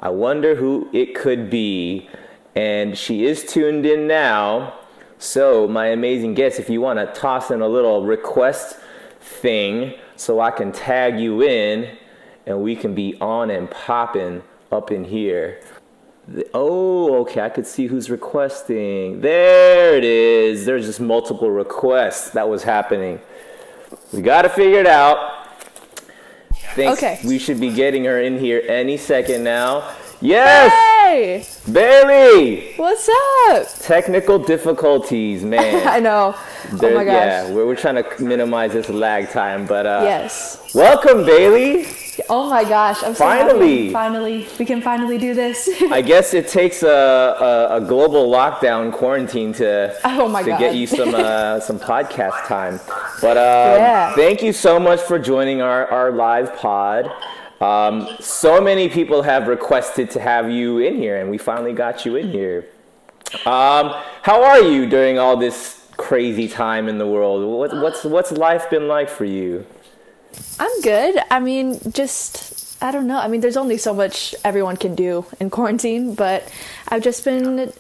I 0.01 0.09
wonder 0.09 0.55
who 0.55 0.89
it 0.95 1.15
could 1.15 1.51
be. 1.51 2.09
And 2.55 2.97
she 2.97 3.27
is 3.27 3.45
tuned 3.45 3.85
in 3.85 4.07
now. 4.07 4.79
So, 5.19 5.69
my 5.69 5.89
amazing 5.89 6.33
guest, 6.33 6.59
if 6.59 6.71
you 6.71 6.81
want 6.81 6.99
to 6.99 7.21
toss 7.21 7.51
in 7.51 7.61
a 7.61 7.69
little 7.69 8.07
request 8.07 8.79
thing 9.21 9.93
so 10.17 10.41
I 10.41 10.51
can 10.53 10.73
tag 10.73 11.21
you 11.21 11.43
in 11.43 11.95
and 12.47 12.63
we 12.63 12.77
can 12.77 12.95
be 12.95 13.15
on 13.21 13.51
and 13.51 13.71
popping 13.71 14.43
up 14.73 14.91
in 14.91 15.05
here. 15.05 15.61
Oh, 16.55 17.17
okay, 17.21 17.43
I 17.43 17.51
could 17.51 17.67
see 17.67 17.89
who's 17.89 18.09
requesting. 18.09 19.21
There 19.21 19.99
it 19.99 20.05
is. 20.05 20.65
There's 20.65 20.87
just 20.87 21.01
multiple 21.01 21.51
requests 21.51 22.31
that 22.31 22.49
was 22.49 22.63
happening. 22.63 23.21
We 24.13 24.23
got 24.23 24.43
to 24.43 24.49
figure 24.49 24.81
it 24.81 24.87
out. 24.87 25.49
Think 26.75 26.93
okay. 26.93 27.21
We 27.25 27.39
should 27.39 27.61
be 27.61 27.73
getting 27.73 28.05
her 28.05 28.21
in 28.21 28.39
here 28.39 28.63
any 28.69 28.97
second 28.97 29.45
now. 29.45 29.95
Yes! 30.21 30.73
Hey! 30.73 31.45
Bailey! 31.71 32.73
What's 32.77 33.09
up? 33.49 33.69
Technical 33.87 34.39
difficulties, 34.39 35.45
man. 35.45 35.87
I 35.97 36.01
know. 36.01 36.35
There- 36.73 36.93
oh 36.93 36.95
my 36.97 37.05
gosh. 37.05 37.13
Yeah, 37.15 37.51
we're, 37.53 37.67
we're 37.67 37.77
trying 37.77 38.03
to 38.03 38.23
minimize 38.23 38.73
this 38.73 38.89
lag 38.89 39.29
time, 39.31 39.67
but 39.67 39.87
uh, 39.87 40.01
Yes. 40.05 40.73
welcome, 40.75 41.25
Bailey. 41.27 41.85
Oh 42.29 42.49
my 42.51 42.65
gosh. 42.65 43.03
I'm 43.03 43.15
so 43.15 43.25
Finally. 43.25 43.93
Finally. 43.93 44.47
We 44.59 44.65
can 44.65 44.81
finally 44.83 45.19
do 45.19 45.35
this. 45.35 45.69
I 45.91 46.03
guess 46.03 46.35
it 46.35 46.49
takes 46.49 46.83
a, 46.83 46.89
a, 46.89 47.77
a 47.77 47.81
global 47.81 48.31
lockdown 48.31 48.93
quarantine 48.93 49.53
to 49.55 49.97
Oh 50.05 50.29
my 50.29 50.43
to 50.43 50.51
God. 50.51 50.59
get 50.59 50.75
you 50.75 50.87
some 50.87 51.15
uh, 51.15 51.61
some 51.69 51.79
podcast 51.79 52.47
time. 52.47 52.81
But 53.21 53.37
uh, 53.37 53.75
Yeah. 53.79 54.15
thank 54.15 54.43
you 54.43 54.53
so 54.53 54.79
much 54.81 55.01
for 55.01 55.19
joining 55.19 55.61
our, 55.63 55.87
our 55.89 56.11
live 56.13 56.57
pod. 56.57 57.11
Um, 57.61 58.09
so 58.21 58.61
many 58.61 58.89
people 58.89 59.23
have 59.23 59.49
requested 59.49 60.11
to 60.11 60.21
have 60.21 60.51
you 60.51 60.79
in 60.79 60.97
here, 60.97 61.17
and 61.21 61.31
we 61.31 61.39
finally 61.39 61.73
got 61.73 62.05
you 62.05 62.17
in 62.17 62.31
here. 62.31 62.67
Um, 63.47 63.93
how 64.23 64.43
are 64.45 64.61
you 64.61 64.87
during 64.87 65.19
all 65.19 65.37
this 65.37 65.83
crazy 65.97 66.49
time 66.49 66.89
in 66.89 66.99
the 66.99 67.07
world? 67.07 67.43
What, 67.45 67.75
what's 67.83 68.05
what's 68.05 68.31
life 68.31 68.69
been 68.71 68.89
like 68.89 69.09
for 69.09 69.25
you? 69.25 69.65
I'm 70.59 70.81
good. 70.83 71.19
I 71.31 71.41
mean, 71.41 71.79
just 71.93 72.83
I 72.83 72.91
don't 72.91 73.07
know. 73.07 73.19
I 73.19 73.29
mean, 73.29 73.41
there's 73.41 73.57
only 73.57 73.79
so 73.79 73.95
much 73.95 74.35
everyone 74.45 74.77
can 74.77 74.95
do 74.95 75.27
in 75.41 75.51
quarantine, 75.51 76.15
but 76.15 76.51
I've 76.89 77.03
just 77.03 77.25
been 77.25 77.73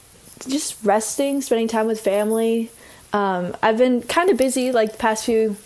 just 0.48 0.76
resting, 0.84 1.42
spending 1.42 1.68
time 1.68 1.86
with 1.86 2.00
family. 2.00 2.70
Um, 3.12 3.56
I've 3.62 3.78
been 3.78 4.02
kind 4.02 4.30
of 4.30 4.36
busy 4.36 4.72
like 4.72 4.92
the 4.92 4.98
past 4.98 5.24
few 5.24 5.56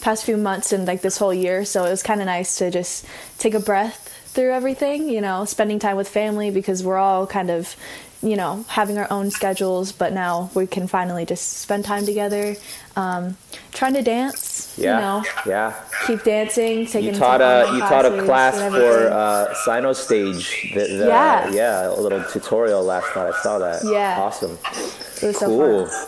past 0.00 0.24
few 0.24 0.36
months 0.36 0.72
and 0.72 0.86
like 0.86 1.02
this 1.02 1.18
whole 1.18 1.34
year, 1.34 1.64
so 1.64 1.84
it 1.84 1.90
was 1.90 2.02
kind 2.02 2.20
of 2.20 2.26
nice 2.26 2.56
to 2.58 2.70
just 2.70 3.06
take 3.38 3.54
a 3.54 3.60
breath 3.60 4.08
through 4.32 4.52
everything, 4.52 5.08
you 5.08 5.20
know, 5.20 5.44
spending 5.44 5.78
time 5.78 5.96
with 5.96 6.08
family 6.08 6.50
because 6.50 6.82
we're 6.82 6.96
all 6.96 7.26
kind 7.26 7.50
of 7.50 7.76
you 8.22 8.36
know, 8.36 8.64
having 8.68 8.98
our 8.98 9.10
own 9.10 9.30
schedules, 9.30 9.92
but 9.92 10.12
now 10.12 10.50
we 10.54 10.66
can 10.66 10.86
finally 10.86 11.24
just 11.24 11.58
spend 11.58 11.84
time 11.84 12.04
together. 12.04 12.54
Um, 12.96 13.36
trying 13.72 13.94
to 13.94 14.02
dance, 14.02 14.49
Yeah, 14.80 14.96
you 14.96 15.00
know, 15.22 15.24
yeah. 15.46 15.74
keep 16.06 16.22
dancing, 16.24 16.86
taking 16.86 17.12
You 17.14 17.18
taught 17.18 17.40
a 17.40 17.70
you 17.74 17.80
taught 17.80 18.06
a 18.06 18.22
class 18.24 18.56
for 18.72 19.08
uh, 19.10 19.54
Sino 19.64 19.92
Stage. 19.92 20.72
The, 20.74 20.80
the, 20.80 21.06
Yeah. 21.08 21.50
yeah, 21.50 21.88
a 21.88 22.00
little 22.00 22.22
tutorial 22.24 22.82
last 22.82 23.14
night. 23.14 23.32
I 23.34 23.42
saw 23.42 23.58
that. 23.58 23.82
Yeah. 23.84 24.18
awesome. 24.20 24.58
it 25.22 25.22
was 25.26 25.38
so 25.38 25.46
Cool. 25.46 25.86
fun. 25.86 26.06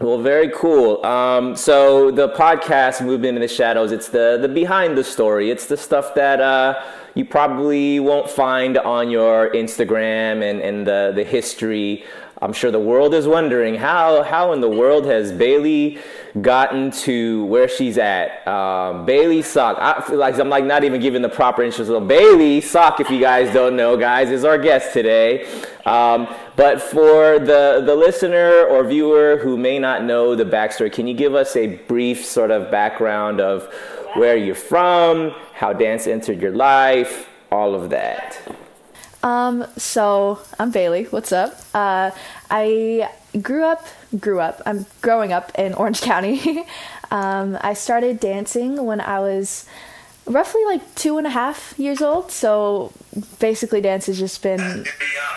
Well, 0.00 0.18
very 0.18 0.50
cool. 0.50 1.04
Um, 1.06 1.54
so 1.54 2.10
the 2.10 2.28
podcast 2.30 3.00
"Movement 3.04 3.36
in 3.36 3.42
the 3.42 3.48
Shadows" 3.48 3.92
it's 3.92 4.08
the 4.08 4.38
the 4.40 4.48
behind 4.48 4.98
the 4.98 5.04
story. 5.04 5.50
It's 5.50 5.66
the 5.66 5.76
stuff 5.76 6.14
that 6.16 6.40
uh, 6.40 6.82
you 7.14 7.24
probably 7.24 8.00
won't 8.00 8.28
find 8.28 8.76
on 8.78 9.08
your 9.08 9.50
Instagram 9.54 10.42
and 10.48 10.60
and 10.60 10.84
the 10.86 11.12
the 11.14 11.22
history 11.24 12.04
I'm 12.44 12.52
sure 12.52 12.70
the 12.70 12.78
world 12.78 13.14
is 13.14 13.26
wondering 13.26 13.74
how 13.74 14.22
how 14.22 14.52
in 14.52 14.60
the 14.60 14.68
world 14.68 15.06
has 15.06 15.32
Bailey 15.32 15.98
gotten 16.42 16.90
to 16.90 17.46
where 17.46 17.68
she's 17.68 17.96
at. 17.96 18.46
Um, 18.46 19.06
Bailey 19.06 19.40
Sok. 19.40 19.78
I 19.80 20.02
feel 20.02 20.18
like 20.18 20.38
I'm 20.38 20.50
like 20.50 20.64
not 20.66 20.84
even 20.84 21.00
giving 21.00 21.22
the 21.22 21.30
proper 21.30 21.62
intro. 21.62 21.86
So 21.86 22.00
Bailey 22.00 22.60
Sok, 22.60 23.00
if 23.00 23.08
you 23.08 23.18
guys 23.18 23.50
don't 23.54 23.76
know, 23.76 23.96
guys, 23.96 24.30
is 24.30 24.44
our 24.44 24.58
guest 24.58 24.92
today. 24.92 25.46
Um, 25.86 26.28
but 26.54 26.82
for 26.82 27.38
the 27.38 27.82
the 27.82 27.96
listener 27.96 28.66
or 28.66 28.84
viewer 28.84 29.38
who 29.38 29.56
may 29.56 29.78
not 29.78 30.04
know 30.04 30.34
the 30.34 30.44
backstory, 30.44 30.92
can 30.92 31.06
you 31.06 31.14
give 31.14 31.34
us 31.34 31.56
a 31.56 31.66
brief 31.66 32.26
sort 32.26 32.50
of 32.50 32.70
background 32.70 33.40
of 33.40 33.72
where 34.16 34.36
you're 34.36 34.54
from, 34.54 35.30
how 35.54 35.72
dance 35.72 36.06
entered 36.06 36.42
your 36.42 36.52
life, 36.54 37.26
all 37.50 37.74
of 37.74 37.88
that? 37.88 38.38
Um, 39.24 39.64
so 39.78 40.38
I'm 40.58 40.70
Bailey. 40.70 41.04
What's 41.04 41.32
up? 41.32 41.58
Uh, 41.72 42.10
I 42.50 43.10
grew 43.40 43.64
up, 43.64 43.86
grew 44.20 44.38
up. 44.38 44.60
I'm 44.66 44.84
growing 45.00 45.32
up 45.32 45.50
in 45.58 45.72
Orange 45.72 46.02
County. 46.02 46.62
um, 47.10 47.56
I 47.62 47.72
started 47.72 48.20
dancing 48.20 48.84
when 48.84 49.00
I 49.00 49.20
was 49.20 49.64
roughly 50.26 50.62
like 50.66 50.94
two 50.94 51.16
and 51.16 51.26
a 51.26 51.30
half 51.30 51.74
years 51.78 52.02
old. 52.02 52.30
So 52.32 52.92
basically, 53.40 53.80
dance 53.80 54.06
has 54.06 54.18
just 54.18 54.42
been 54.42 54.84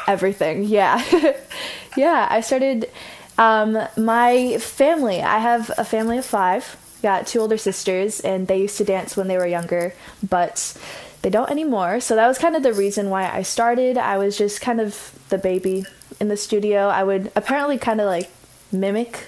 everything. 0.05 0.65
Yeah, 0.65 1.01
yeah. 1.97 2.27
I 2.29 2.41
started. 2.41 2.91
Um, 3.37 3.77
my 3.95 4.57
family. 4.57 5.21
I 5.21 5.37
have 5.37 5.71
a 5.77 5.85
family 5.85 6.17
of 6.17 6.25
five. 6.25 6.75
Got 7.03 7.27
two 7.27 7.39
older 7.39 7.57
sisters, 7.57 8.19
and 8.19 8.47
they 8.47 8.59
used 8.59 8.79
to 8.79 8.83
dance 8.83 9.15
when 9.15 9.27
they 9.27 9.37
were 9.37 9.47
younger, 9.47 9.93
but 10.27 10.75
they 11.21 11.29
don't 11.29 11.49
anymore. 11.49 11.99
So 11.99 12.15
that 12.15 12.27
was 12.27 12.37
kind 12.37 12.55
of 12.55 12.63
the 12.63 12.73
reason 12.73 13.09
why 13.09 13.29
I 13.29 13.41
started. 13.41 13.97
I 13.97 14.17
was 14.17 14.37
just 14.37 14.61
kind 14.61 14.79
of 14.79 15.17
the 15.29 15.37
baby 15.37 15.85
in 16.19 16.27
the 16.27 16.37
studio. 16.37 16.87
I 16.87 17.03
would 17.03 17.31
apparently 17.35 17.77
kind 17.77 18.01
of 18.01 18.07
like 18.07 18.29
mimic 18.71 19.27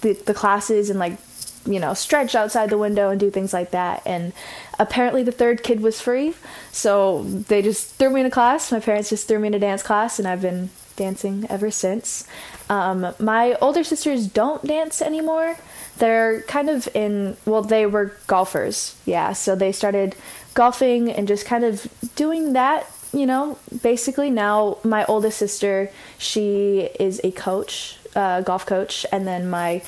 the, 0.00 0.12
the 0.12 0.34
classes 0.34 0.90
and 0.90 0.98
like, 0.98 1.18
you 1.66 1.80
know, 1.80 1.94
stretch 1.94 2.34
outside 2.34 2.68
the 2.68 2.78
window 2.78 3.10
and 3.10 3.18
do 3.18 3.30
things 3.30 3.52
like 3.52 3.70
that. 3.70 4.02
And 4.04 4.32
apparently 4.78 5.22
the 5.22 5.32
third 5.32 5.62
kid 5.62 5.80
was 5.80 6.00
free. 6.00 6.34
So 6.72 7.22
they 7.24 7.62
just 7.62 7.94
threw 7.94 8.10
me 8.10 8.20
in 8.20 8.26
a 8.26 8.30
class. 8.30 8.70
My 8.70 8.80
parents 8.80 9.08
just 9.08 9.26
threw 9.26 9.38
me 9.38 9.48
in 9.48 9.54
a 9.54 9.58
dance 9.58 9.82
class 9.82 10.18
and 10.18 10.28
I've 10.28 10.42
been 10.42 10.70
dancing 10.96 11.46
ever 11.48 11.70
since. 11.70 12.26
Um, 12.68 13.14
my 13.18 13.54
older 13.60 13.82
sisters 13.82 14.26
don't 14.26 14.64
dance 14.64 15.00
anymore. 15.02 15.56
They're 15.98 16.42
kind 16.42 16.68
of 16.68 16.88
in, 16.94 17.36
well, 17.46 17.62
they 17.62 17.86
were 17.86 18.12
golfers. 18.26 18.96
Yeah. 19.06 19.32
So 19.32 19.56
they 19.56 19.72
started 19.72 20.14
golfing 20.54 21.10
and 21.10 21.28
just 21.28 21.46
kind 21.46 21.64
of 21.64 21.86
doing 22.16 22.52
that 22.54 22.86
you 23.12 23.26
know. 23.26 23.58
Basically 23.82 24.30
now 24.30 24.78
my 24.82 25.04
oldest 25.04 25.38
sister 25.38 25.90
she 26.18 26.88
is 26.98 27.20
a 27.22 27.30
coach 27.30 27.96
uh, 28.16 28.40
golf 28.42 28.66
coach 28.66 29.06
and 29.12 29.26
then 29.26 29.48
my 29.48 29.82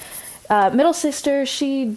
uh, 0.49 0.71
middle 0.71 0.93
sister 0.93 1.45
she 1.45 1.97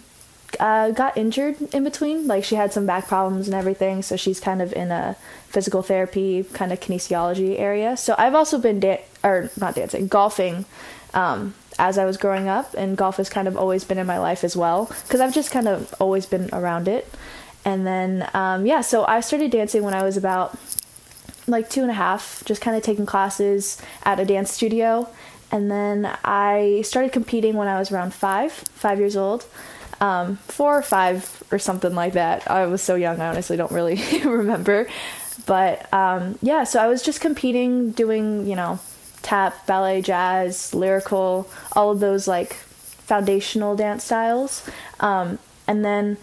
uh, 0.58 0.90
got 0.90 1.16
injured 1.16 1.60
in 1.72 1.84
between. 1.84 2.26
Like 2.26 2.44
she 2.44 2.56
had 2.56 2.72
some 2.72 2.84
back 2.86 3.06
problems 3.06 3.46
and 3.46 3.54
everything 3.54 4.02
so 4.02 4.16
she's 4.16 4.40
kind 4.40 4.60
of 4.60 4.72
in 4.72 4.90
a 4.90 5.16
physical 5.48 5.82
therapy 5.82 6.44
kind 6.44 6.72
of 6.72 6.80
kinesiology 6.80 7.58
area. 7.58 7.96
So 7.96 8.14
i've 8.18 8.34
also 8.34 8.58
been 8.58 8.80
da- 8.80 9.04
or 9.22 9.50
not 9.58 9.74
dancing 9.74 10.06
golfing 10.08 10.64
um, 11.14 11.54
as 11.78 11.98
i 11.98 12.04
was 12.04 12.16
growing 12.16 12.48
up 12.48 12.74
and 12.74 12.96
golf 12.96 13.16
has 13.16 13.28
kind 13.28 13.48
of 13.48 13.56
always 13.56 13.84
been 13.84 13.98
in 13.98 14.06
my 14.06 14.18
life 14.18 14.44
as 14.44 14.56
well 14.56 14.86
because 15.04 15.20
i've 15.20 15.34
just 15.34 15.50
kind 15.50 15.66
of 15.66 15.94
always 16.00 16.26
been 16.26 16.48
around 16.52 16.88
it 16.88 17.08
and 17.64 17.86
then, 17.86 18.28
um, 18.34 18.66
yeah, 18.66 18.80
so 18.80 19.04
I 19.04 19.20
started 19.20 19.50
dancing 19.50 19.82
when 19.82 19.94
I 19.94 20.02
was 20.02 20.16
about 20.16 20.58
like 21.46 21.68
two 21.68 21.82
and 21.82 21.90
a 21.90 21.94
half, 21.94 22.42
just 22.44 22.60
kind 22.60 22.76
of 22.76 22.82
taking 22.82 23.06
classes 23.06 23.80
at 24.04 24.20
a 24.20 24.24
dance 24.24 24.52
studio. 24.52 25.08
And 25.52 25.70
then 25.70 26.16
I 26.24 26.82
started 26.84 27.12
competing 27.12 27.56
when 27.56 27.68
I 27.68 27.78
was 27.78 27.90
around 27.90 28.14
five, 28.14 28.52
five 28.52 28.98
years 28.98 29.16
old. 29.16 29.46
Um, 30.00 30.36
four 30.36 30.78
or 30.78 30.82
five 30.82 31.42
or 31.50 31.58
something 31.58 31.94
like 31.94 32.14
that. 32.14 32.50
I 32.50 32.66
was 32.66 32.80
so 32.80 32.94
young, 32.94 33.20
I 33.20 33.28
honestly 33.28 33.58
don't 33.58 33.72
really 33.72 34.00
remember. 34.24 34.88
But 35.44 35.92
um, 35.92 36.38
yeah, 36.40 36.64
so 36.64 36.80
I 36.80 36.86
was 36.86 37.02
just 37.02 37.20
competing, 37.20 37.90
doing, 37.90 38.46
you 38.46 38.56
know, 38.56 38.78
tap, 39.22 39.66
ballet, 39.66 40.00
jazz, 40.00 40.72
lyrical, 40.72 41.50
all 41.72 41.90
of 41.90 42.00
those 42.00 42.26
like 42.26 42.54
foundational 42.54 43.76
dance 43.76 44.04
styles. 44.04 44.68
Um, 45.00 45.38
and 45.66 45.84
then 45.84 46.16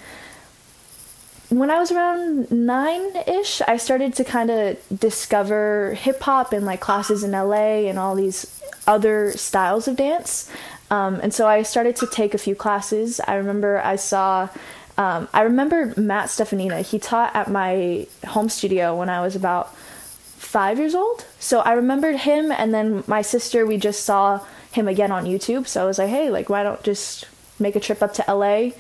when 1.49 1.71
I 1.71 1.79
was 1.79 1.91
around 1.91 2.51
nine 2.51 3.15
ish, 3.25 3.61
I 3.61 3.77
started 3.77 4.13
to 4.15 4.23
kind 4.23 4.49
of 4.51 4.77
discover 4.93 5.93
hip 5.93 6.21
hop 6.21 6.51
and 6.51 6.65
like 6.65 6.81
classes 6.81 7.23
in 7.23 7.31
LA 7.31 7.87
and 7.87 7.97
all 7.97 8.15
these 8.15 8.61
other 8.85 9.31
styles 9.33 9.87
of 9.87 9.95
dance. 9.95 10.51
Um, 10.89 11.19
and 11.21 11.33
so 11.33 11.47
I 11.47 11.63
started 11.63 11.95
to 11.97 12.07
take 12.07 12.33
a 12.33 12.37
few 12.37 12.55
classes. 12.55 13.19
I 13.27 13.35
remember 13.35 13.81
I 13.81 13.95
saw, 13.95 14.49
um, 14.97 15.27
I 15.33 15.41
remember 15.41 15.93
Matt 15.97 16.29
Steffanina. 16.29 16.81
He 16.81 16.99
taught 16.99 17.35
at 17.35 17.49
my 17.49 18.07
home 18.25 18.49
studio 18.49 18.97
when 18.97 19.09
I 19.09 19.21
was 19.21 19.35
about 19.35 19.75
five 19.75 20.79
years 20.79 20.95
old. 20.95 21.25
So 21.39 21.59
I 21.59 21.73
remembered 21.73 22.17
him, 22.17 22.51
and 22.51 22.73
then 22.73 23.03
my 23.07 23.21
sister, 23.21 23.65
we 23.65 23.77
just 23.77 24.03
saw 24.03 24.45
him 24.71 24.87
again 24.87 25.11
on 25.11 25.25
YouTube. 25.25 25.67
So 25.67 25.83
I 25.83 25.85
was 25.85 25.97
like, 25.97 26.09
hey, 26.09 26.29
like, 26.29 26.49
why 26.49 26.63
don't 26.63 26.81
just 26.83 27.25
make 27.59 27.75
a 27.75 27.79
trip 27.79 28.01
up 28.01 28.13
to 28.13 28.25
LA, 28.27 28.71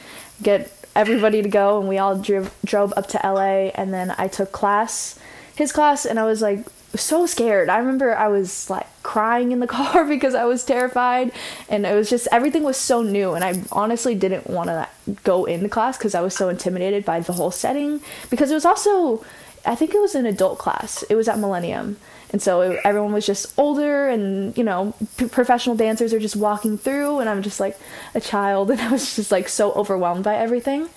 get 0.41 0.71
everybody 0.97 1.41
to 1.41 1.49
go, 1.49 1.79
and 1.79 1.87
we 1.87 1.97
all 1.97 2.17
drove 2.17 2.53
drove 2.65 2.93
up 2.97 3.07
to 3.09 3.21
LA. 3.23 3.69
And 3.75 3.93
then 3.93 4.13
I 4.17 4.27
took 4.27 4.51
class, 4.51 5.17
his 5.55 5.71
class, 5.71 6.05
and 6.05 6.19
I 6.19 6.25
was 6.25 6.41
like 6.41 6.65
so 6.95 7.25
scared. 7.25 7.69
I 7.69 7.77
remember 7.77 8.15
I 8.15 8.27
was 8.27 8.69
like 8.69 8.87
crying 9.03 9.51
in 9.51 9.59
the 9.59 9.67
car 9.77 10.05
because 10.05 10.35
I 10.35 10.45
was 10.45 10.65
terrified, 10.65 11.31
and 11.69 11.85
it 11.85 11.93
was 11.93 12.09
just 12.09 12.27
everything 12.31 12.63
was 12.63 12.77
so 12.77 13.01
new, 13.01 13.33
and 13.33 13.43
I 13.43 13.61
honestly 13.71 14.15
didn't 14.15 14.47
want 14.47 14.69
to 14.69 14.87
go 15.23 15.45
into 15.45 15.69
class 15.69 15.97
because 15.97 16.15
I 16.15 16.21
was 16.21 16.35
so 16.35 16.49
intimidated 16.49 17.05
by 17.05 17.19
the 17.19 17.33
whole 17.33 17.51
setting. 17.51 18.01
Because 18.29 18.51
it 18.51 18.55
was 18.55 18.65
also, 18.65 19.23
I 19.65 19.75
think 19.75 19.93
it 19.93 20.01
was 20.01 20.15
an 20.15 20.25
adult 20.25 20.57
class. 20.57 21.03
It 21.03 21.15
was 21.15 21.27
at 21.27 21.39
Millennium, 21.39 21.97
and 22.31 22.41
so 22.41 22.61
everyone 22.83 23.13
was 23.13 23.25
just 23.25 23.57
older 23.57 24.07
and 24.09 24.57
you 24.57 24.63
know 24.63 24.93
p- 25.17 25.27
professional 25.27 25.75
dancers 25.75 26.13
are 26.13 26.19
just 26.19 26.35
walking 26.35 26.77
through 26.77 27.19
and 27.19 27.29
i'm 27.29 27.41
just 27.41 27.59
like 27.59 27.77
a 28.15 28.21
child 28.21 28.69
and 28.71 28.81
i 28.81 28.91
was 28.91 29.15
just 29.15 29.31
like 29.31 29.47
so 29.47 29.71
overwhelmed 29.73 30.23
by 30.23 30.35
everything. 30.35 30.89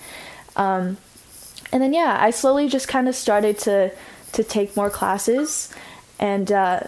Um, 0.55 0.97
and 1.71 1.81
then 1.81 1.93
yeah 1.93 2.17
i 2.19 2.31
slowly 2.31 2.67
just 2.67 2.87
kind 2.87 3.07
of 3.07 3.15
started 3.15 3.57
to 3.59 3.91
to 4.33 4.43
take 4.43 4.75
more 4.75 4.89
classes 4.89 5.73
and 6.19 6.51
uh, 6.51 6.81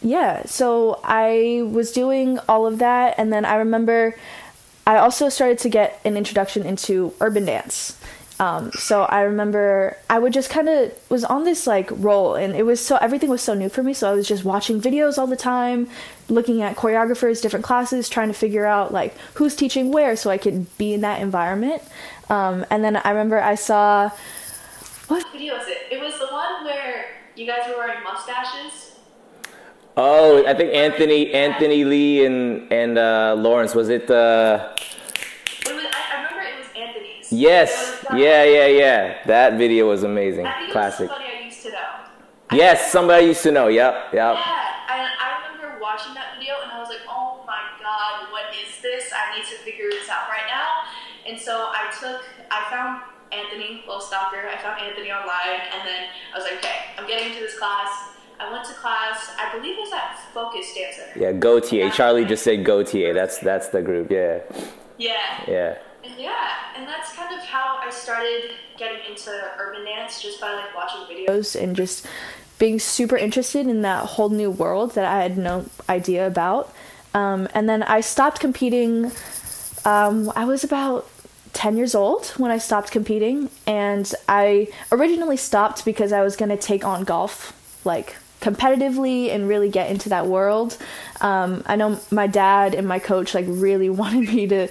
yeah 0.00 0.42
so 0.44 1.00
i 1.04 1.62
was 1.70 1.92
doing 1.92 2.38
all 2.48 2.66
of 2.66 2.78
that 2.78 3.14
and 3.18 3.32
then 3.32 3.44
i 3.44 3.54
remember 3.54 4.16
i 4.86 4.96
also 4.96 5.28
started 5.28 5.58
to 5.58 5.68
get 5.68 6.00
an 6.04 6.16
introduction 6.16 6.66
into 6.66 7.14
urban 7.20 7.44
dance 7.44 7.98
um, 8.42 8.72
so 8.72 9.04
I 9.04 9.20
remember 9.20 9.96
I 10.10 10.18
would 10.18 10.32
just 10.32 10.50
kind 10.50 10.68
of 10.68 10.92
was 11.08 11.22
on 11.22 11.44
this 11.44 11.64
like 11.64 11.88
roll, 11.92 12.34
and 12.34 12.56
it 12.56 12.64
was 12.64 12.84
so 12.84 12.96
everything 12.96 13.30
was 13.30 13.40
so 13.40 13.54
new 13.54 13.68
for 13.68 13.84
me. 13.84 13.94
So 13.94 14.10
I 14.10 14.14
was 14.14 14.26
just 14.26 14.44
watching 14.44 14.80
videos 14.80 15.16
all 15.16 15.28
the 15.28 15.36
time, 15.36 15.88
looking 16.28 16.60
at 16.60 16.74
choreographers, 16.74 17.40
different 17.40 17.64
classes, 17.64 18.08
trying 18.08 18.26
to 18.26 18.34
figure 18.34 18.66
out 18.66 18.92
like 18.92 19.16
who's 19.34 19.54
teaching 19.54 19.92
where, 19.92 20.16
so 20.16 20.28
I 20.28 20.38
could 20.38 20.76
be 20.76 20.92
in 20.92 21.02
that 21.02 21.20
environment. 21.20 21.82
Um, 22.30 22.66
and 22.68 22.82
then 22.82 22.96
I 22.96 23.10
remember 23.10 23.40
I 23.40 23.54
saw 23.54 24.10
what 25.06 25.24
video 25.30 25.54
was 25.54 25.68
it? 25.68 25.92
It 25.92 26.00
was 26.00 26.18
the 26.18 26.26
one 26.26 26.64
where 26.64 27.04
you 27.36 27.46
guys 27.46 27.68
were 27.68 27.76
wearing 27.76 28.02
mustaches. 28.02 28.96
Oh, 29.96 30.44
I 30.48 30.54
think 30.54 30.74
Anthony, 30.74 31.32
Anthony 31.32 31.84
Lee, 31.84 32.26
and 32.26 32.72
and 32.72 32.98
uh, 32.98 33.36
Lawrence. 33.38 33.76
Was 33.76 33.88
it? 33.88 34.10
Uh... 34.10 34.74
Yes. 37.32 38.04
Yeah, 38.14 38.44
yeah, 38.44 38.66
yeah. 38.66 39.26
That 39.26 39.58
video 39.58 39.88
was 39.88 40.02
amazing. 40.02 40.46
Classic. 40.70 41.08
somebody 41.08 41.24
I 41.24 41.44
used 41.46 41.62
to 41.62 41.70
know. 41.70 41.88
Yes, 42.52 42.92
somebody 42.92 43.24
I 43.24 43.28
used 43.28 43.42
to 43.44 43.52
know. 43.52 43.68
Yep, 43.68 43.94
yep. 44.12 44.36
Yeah, 44.36 44.92
and 44.92 45.08
I 45.16 45.40
remember 45.40 45.80
watching 45.80 46.12
that 46.14 46.36
video 46.38 46.54
and 46.62 46.70
I 46.70 46.78
was 46.78 46.88
like, 46.88 47.00
oh 47.08 47.42
my 47.46 47.62
god, 47.80 48.30
what 48.30 48.52
is 48.52 48.80
this? 48.82 49.10
I 49.16 49.36
need 49.36 49.46
to 49.46 49.56
figure 49.64 49.88
this 49.88 50.08
out 50.10 50.28
right 50.28 50.46
now. 50.46 50.84
And 51.26 51.40
so 51.40 51.70
I 51.72 51.90
took, 51.98 52.22
I 52.50 52.68
found 52.68 53.02
Anthony 53.32 53.82
Stalker. 54.00 54.48
I 54.48 54.60
found 54.60 54.82
Anthony 54.82 55.10
online, 55.10 55.60
and 55.72 55.88
then 55.88 56.08
I 56.34 56.38
was 56.38 56.44
like, 56.44 56.58
okay, 56.58 56.92
I'm 56.98 57.06
getting 57.06 57.28
into 57.28 57.40
this 57.40 57.58
class. 57.58 58.10
I 58.38 58.52
went 58.52 58.64
to 58.66 58.74
class. 58.74 59.30
I 59.38 59.56
believe 59.56 59.78
it 59.78 59.80
was 59.80 59.92
at 59.92 60.18
Focus 60.34 60.74
Dance 60.74 60.96
Center. 60.96 61.18
Yeah, 61.18 61.32
Gotye. 61.32 61.92
Charlie 61.92 62.24
just 62.24 62.42
said 62.42 62.64
Gotye. 62.64 63.14
That's 63.14 63.38
that's 63.38 63.68
the 63.68 63.80
group. 63.80 64.10
Yeah. 64.10 64.40
Yeah. 64.98 65.44
Yeah. 65.48 65.78
And 66.04 66.14
yeah, 66.18 66.54
and 66.76 66.86
that's 66.86 67.12
kind 67.12 67.34
of 67.34 67.44
how 67.44 67.78
I 67.80 67.90
started 67.90 68.52
getting 68.76 68.98
into 69.08 69.30
urban 69.58 69.84
dance 69.84 70.20
just 70.20 70.40
by 70.40 70.52
like 70.54 70.74
watching 70.74 71.02
videos 71.02 71.60
and 71.60 71.76
just 71.76 72.06
being 72.58 72.78
super 72.78 73.16
interested 73.16 73.66
in 73.66 73.82
that 73.82 74.04
whole 74.04 74.28
new 74.28 74.50
world 74.50 74.94
that 74.94 75.04
I 75.04 75.22
had 75.22 75.38
no 75.38 75.66
idea 75.88 76.26
about. 76.26 76.74
Um, 77.14 77.48
and 77.54 77.68
then 77.68 77.82
I 77.82 78.00
stopped 78.00 78.40
competing. 78.40 79.12
Um, 79.84 80.32
I 80.34 80.44
was 80.44 80.64
about 80.64 81.08
10 81.52 81.76
years 81.76 81.94
old 81.94 82.26
when 82.36 82.50
I 82.50 82.58
stopped 82.58 82.90
competing, 82.90 83.50
and 83.66 84.12
I 84.28 84.68
originally 84.90 85.36
stopped 85.36 85.84
because 85.84 86.12
I 86.12 86.22
was 86.22 86.36
going 86.36 86.48
to 86.48 86.56
take 86.56 86.84
on 86.84 87.04
golf 87.04 87.58
like 87.84 88.16
competitively 88.40 89.30
and 89.30 89.48
really 89.48 89.68
get 89.68 89.90
into 89.90 90.08
that 90.08 90.26
world. 90.26 90.76
Um, 91.20 91.62
I 91.66 91.76
know 91.76 92.00
my 92.10 92.26
dad 92.26 92.74
and 92.74 92.88
my 92.88 92.98
coach 92.98 93.34
like 93.34 93.44
really 93.48 93.90
wanted 94.02 94.28
me 94.28 94.46
to 94.48 94.68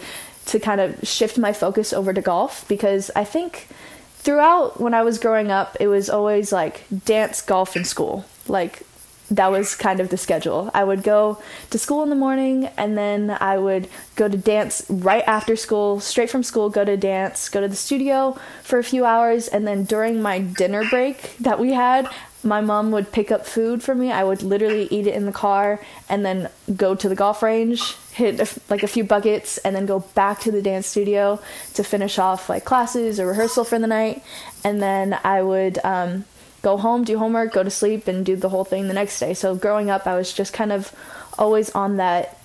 to 0.52 0.60
kind 0.60 0.82
of 0.82 1.08
shift 1.08 1.38
my 1.38 1.54
focus 1.54 1.94
over 1.94 2.12
to 2.12 2.22
golf 2.22 2.68
because 2.68 3.10
I 3.16 3.24
think 3.24 3.68
throughout 4.16 4.82
when 4.82 4.94
I 4.94 5.02
was 5.02 5.18
growing 5.18 5.50
up, 5.50 5.78
it 5.80 5.88
was 5.88 6.10
always 6.10 6.52
like 6.52 6.84
dance, 7.06 7.42
golf, 7.42 7.78
and 7.78 7.88
school. 7.88 8.26
Like 8.48 8.84
that 9.32 9.50
was 9.50 9.76
kind 9.76 10.02
of 10.02 10.10
the 10.10 10.18
schedule. 10.18 10.70
I 10.74 10.84
would 10.84 11.04
go 11.04 11.42
to 11.70 11.80
school 11.80 12.04
in 12.04 12.10
the 12.10 12.18
morning 12.18 12.66
and 12.78 12.98
then 12.98 13.38
I 13.40 13.58
would 13.58 13.88
go 14.18 14.28
to 14.28 14.38
dance 14.38 14.86
right 14.90 15.24
after 15.26 15.56
school, 15.56 16.02
straight 16.02 16.30
from 16.30 16.44
school, 16.44 16.70
go 16.70 16.84
to 16.84 16.98
dance, 16.98 17.48
go 17.48 17.62
to 17.62 17.70
the 17.70 17.76
studio 17.78 18.38
for 18.62 18.78
a 18.78 18.84
few 18.84 19.06
hours, 19.06 19.48
and 19.48 19.66
then 19.66 19.86
during 19.86 20.22
my 20.22 20.40
dinner 20.40 20.84
break 20.90 21.38
that 21.38 21.60
we 21.60 21.72
had, 21.72 22.10
my 22.44 22.60
mom 22.60 22.92
would 22.92 23.14
pick 23.14 23.32
up 23.32 23.46
food 23.46 23.82
for 23.82 23.96
me. 23.96 24.12
I 24.12 24.26
would 24.26 24.44
literally 24.44 24.90
eat 24.92 25.08
it 25.08 25.16
in 25.16 25.26
the 25.26 25.32
car 25.32 25.80
and 26.10 26.26
then 26.26 26.50
go 26.76 26.94
to 26.94 27.08
the 27.08 27.16
golf 27.16 27.42
range, 27.42 27.96
hit 28.12 28.40
a, 28.40 28.60
like 28.70 28.84
a 28.84 28.88
few 28.88 29.04
buckets, 29.04 29.58
and 29.60 29.76
then 29.76 29.86
go 29.86 30.00
back 30.00 30.40
to 30.42 30.52
the 30.52 30.62
dance 30.62 30.88
studio 30.88 31.40
to 31.74 31.84
finish 31.84 32.20
off 32.20 32.50
like 32.50 32.66
classes 32.66 33.20
or 33.20 33.28
rehearsal 33.28 33.64
for 33.64 33.80
the 33.80 33.88
night. 33.88 34.24
And 34.64 34.82
then 34.82 35.18
I 35.24 35.42
would 35.42 35.80
um, 35.84 36.26
go 36.62 36.78
home, 36.78 37.04
do 37.04 37.18
homework, 37.18 37.54
go 37.54 37.64
to 37.64 37.70
sleep, 37.70 38.08
and 38.08 38.26
do 38.26 38.36
the 38.36 38.50
whole 38.50 38.64
thing 38.64 38.88
the 38.88 38.94
next 38.94 39.20
day. 39.20 39.34
So 39.34 39.56
growing 39.56 39.90
up, 39.90 40.06
I 40.06 40.16
was 40.16 40.34
just 40.34 40.54
kind 40.54 40.72
of 40.72 40.94
always 41.40 41.70
on 41.72 41.98
that 41.98 42.38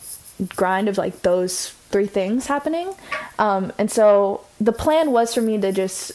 grind 0.55 0.89
of 0.89 0.99
like 0.99 1.23
those 1.23 1.71
three 1.91 2.07
things 2.07 2.47
happening. 2.47 2.93
Um, 3.39 3.73
and 3.79 3.91
so 3.91 4.45
the 4.61 4.73
plan 4.73 5.13
was 5.13 5.35
for 5.35 5.41
me 5.41 5.59
to 5.59 5.73
just, 5.73 6.13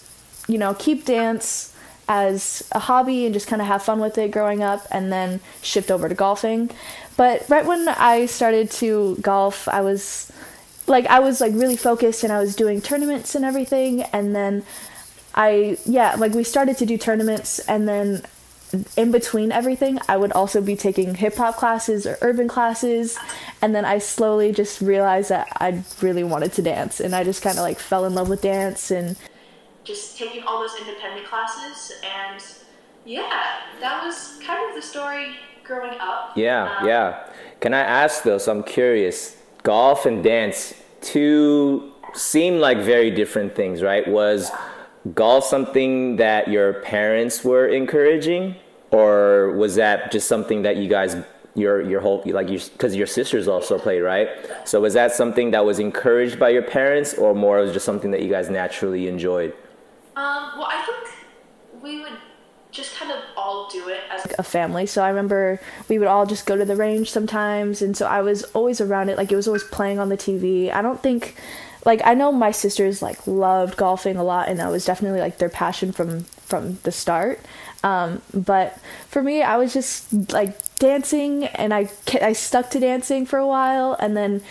you 0.48 0.58
know, 0.58 0.74
keep 0.74 1.06
dance 1.06 1.76
as 2.08 2.68
a 2.72 2.80
hobby 2.80 3.26
and 3.26 3.34
just 3.34 3.48
kind 3.48 3.62
of 3.62 3.68
have 3.68 3.82
fun 3.82 4.00
with 4.00 4.18
it 4.18 4.32
growing 4.32 4.62
up 4.62 4.86
and 4.92 5.12
then 5.12 5.40
shift 5.62 5.90
over 5.90 6.10
to 6.10 6.16
golfing. 6.16 6.70
But 7.22 7.48
right 7.50 7.64
when 7.64 7.88
I 7.88 8.26
started 8.26 8.72
to 8.82 9.16
golf, 9.22 9.68
I 9.68 9.82
was 9.82 10.32
like 10.88 11.06
I 11.06 11.20
was 11.20 11.40
like 11.40 11.54
really 11.54 11.78
focused 11.78 12.24
and 12.24 12.34
I 12.34 12.40
was 12.40 12.56
doing 12.56 12.82
tournaments 12.82 13.36
and 13.36 13.46
everything 13.46 14.02
and 14.02 14.36
then 14.36 14.64
I 15.36 15.78
yeah, 15.86 16.16
like 16.16 16.34
we 16.34 16.44
started 16.44 16.80
to 16.80 16.86
do 16.88 16.98
tournaments 16.98 17.60
and 17.60 17.88
then 17.88 18.24
in 18.98 19.12
between 19.12 19.52
everything, 19.52 20.00
I 20.10 20.18
would 20.18 20.32
also 20.32 20.62
be 20.62 20.76
taking 20.76 21.14
hip 21.14 21.36
hop 21.36 21.58
classes 21.58 22.08
or 22.08 22.18
urban 22.24 22.48
classes. 22.48 23.20
And 23.62 23.76
then 23.76 23.86
I 23.86 24.00
slowly 24.00 24.52
just 24.52 24.82
realized 24.82 25.30
that 25.30 25.48
I 25.58 25.84
really 26.02 26.24
wanted 26.24 26.54
to 26.54 26.64
dance. 26.64 27.00
And 27.00 27.14
I 27.14 27.24
just 27.24 27.44
kind 27.44 27.60
of 27.60 27.62
like 27.62 27.78
fell 27.78 28.06
in 28.06 28.16
love 28.16 28.30
with 28.30 28.42
dance 28.42 28.90
and 28.90 29.16
just 29.84 30.18
taking 30.18 30.42
all 30.42 30.60
those 30.60 30.76
independent 30.80 31.28
classes. 31.28 32.02
And 32.02 32.44
yeah, 33.06 33.58
that 33.80 34.04
was 34.04 34.40
kind 34.44 34.68
of 34.68 34.76
the 34.76 34.82
story 34.82 35.36
growing 35.72 35.98
up. 36.00 36.32
Yeah, 36.36 36.78
Um, 36.80 36.88
yeah. 36.88 37.24
Can 37.62 37.74
I 37.74 37.80
ask 37.80 38.24
though? 38.24 38.38
So 38.38 38.52
I'm 38.52 38.64
curious. 38.64 39.38
Golf 39.64 40.06
and 40.06 40.24
dance, 40.24 40.74
two 41.02 41.92
seem 42.14 42.60
like 42.60 42.80
very 42.80 43.12
different 43.12 43.56
things, 43.56 43.82
right? 43.82 44.06
Was 44.08 44.52
golf 45.14 45.44
something 45.46 46.18
that 46.18 46.48
your 46.48 46.74
parents 46.82 47.44
were 47.44 47.68
encouraging, 47.68 48.56
or 48.92 49.52
was 49.52 49.76
that 49.76 50.12
just 50.12 50.28
something 50.28 50.64
that 50.64 50.76
you 50.78 50.90
guys, 50.90 51.16
your 51.54 51.82
your 51.82 52.02
whole 52.02 52.24
like 52.26 52.50
you 52.50 52.60
because 52.60 52.96
your 52.96 53.08
sisters 53.08 53.48
also 53.48 53.78
played, 53.78 54.02
right? 54.02 54.28
So 54.66 54.82
was 54.82 54.94
that 54.96 55.12
something 55.14 55.52
that 55.52 55.64
was 55.64 55.78
encouraged 55.80 56.38
by 56.40 56.50
your 56.50 56.64
parents, 56.64 57.14
or 57.14 57.34
more 57.36 57.60
was 57.60 57.72
just 57.72 57.86
something 57.86 58.12
that 58.12 58.22
you 58.24 58.30
guys 58.30 58.50
naturally 58.50 59.08
enjoyed? 59.08 59.54
Um, 60.16 60.42
well, 60.58 60.68
I 60.70 60.84
think 60.88 61.84
we 61.84 62.02
would 62.02 62.18
just 62.72 62.96
kind 62.96 63.12
of 63.12 63.20
all 63.36 63.68
do 63.70 63.90
it 63.90 64.02
as 64.10 64.26
a 64.40 64.44
family. 64.44 64.86
So 64.86 65.04
I 65.04 65.10
remember 65.10 65.60
we 65.90 66.00
would 66.00 66.08
all 66.08 66.26
just 66.26 66.46
go 66.46 66.56
to 66.56 66.66
the 66.66 66.76
range 66.76 67.12
sometimes, 67.12 67.82
and 67.82 67.96
so 67.96 68.08
I 68.08 68.22
was 68.22 68.44
always 68.56 68.82
around 68.82 69.10
it. 69.10 69.18
Like 69.18 69.32
it 69.32 69.36
was 69.36 69.48
always 69.48 69.64
playing 69.64 70.00
on 70.00 70.10
the 70.10 70.18
TV. 70.18 70.72
I 70.72 70.82
don't 70.82 71.02
think, 71.02 71.36
like 71.86 72.02
I 72.06 72.14
know 72.14 72.32
my 72.32 72.52
sisters 72.52 73.02
like 73.02 73.26
loved 73.28 73.78
golfing 73.78 74.18
a 74.18 74.24
lot, 74.24 74.48
and 74.48 74.60
that 74.60 74.72
was 74.72 74.86
definitely 74.86 75.20
like 75.20 75.38
their 75.38 75.50
passion 75.50 75.92
from 75.92 76.24
from 76.24 76.80
the 76.84 76.92
start. 76.92 77.40
Um, 77.84 78.22
but 78.34 78.78
for 79.08 79.22
me, 79.22 79.42
I 79.42 79.58
was 79.58 79.74
just 79.74 80.32
like 80.32 80.58
dancing, 80.76 81.46
and 81.46 81.74
I 81.74 81.90
I 82.22 82.34
stuck 82.34 82.70
to 82.72 82.80
dancing 82.80 83.26
for 83.26 83.38
a 83.38 83.48
while, 83.48 83.98
and 84.00 84.16
then 84.16 84.42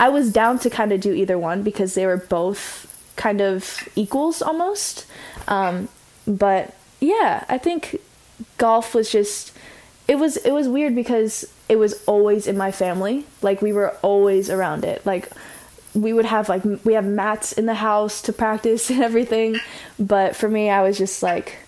I 0.00 0.08
was 0.08 0.32
down 0.32 0.58
to 0.60 0.70
kind 0.70 0.92
of 0.92 1.00
do 1.00 1.12
either 1.12 1.38
one 1.38 1.62
because 1.62 1.94
they 1.94 2.06
were 2.06 2.16
both 2.16 2.86
kind 3.16 3.40
of 3.40 3.88
equals 3.94 4.40
almost. 4.42 5.06
Um, 5.46 5.88
but 6.26 6.74
yeah, 7.00 7.44
I 7.48 7.58
think 7.58 8.00
golf 8.58 8.94
was 8.94 9.10
just 9.10 9.52
it 10.06 10.18
was 10.18 10.36
it 10.38 10.52
was 10.52 10.68
weird 10.68 10.94
because 10.94 11.50
it 11.68 11.76
was 11.76 12.02
always 12.04 12.46
in 12.46 12.56
my 12.56 12.70
family. 12.70 13.24
Like 13.42 13.62
we 13.62 13.72
were 13.72 13.90
always 14.02 14.50
around 14.50 14.84
it. 14.84 15.04
Like 15.06 15.28
we 15.94 16.12
would 16.12 16.24
have 16.24 16.48
like 16.48 16.62
we 16.84 16.94
have 16.94 17.04
mats 17.04 17.52
in 17.52 17.66
the 17.66 17.74
house 17.74 18.22
to 18.22 18.32
practice 18.32 18.90
and 18.90 19.02
everything. 19.02 19.58
But 19.98 20.36
for 20.36 20.48
me, 20.48 20.70
I 20.70 20.82
was 20.82 20.98
just 20.98 21.22
like 21.22 21.58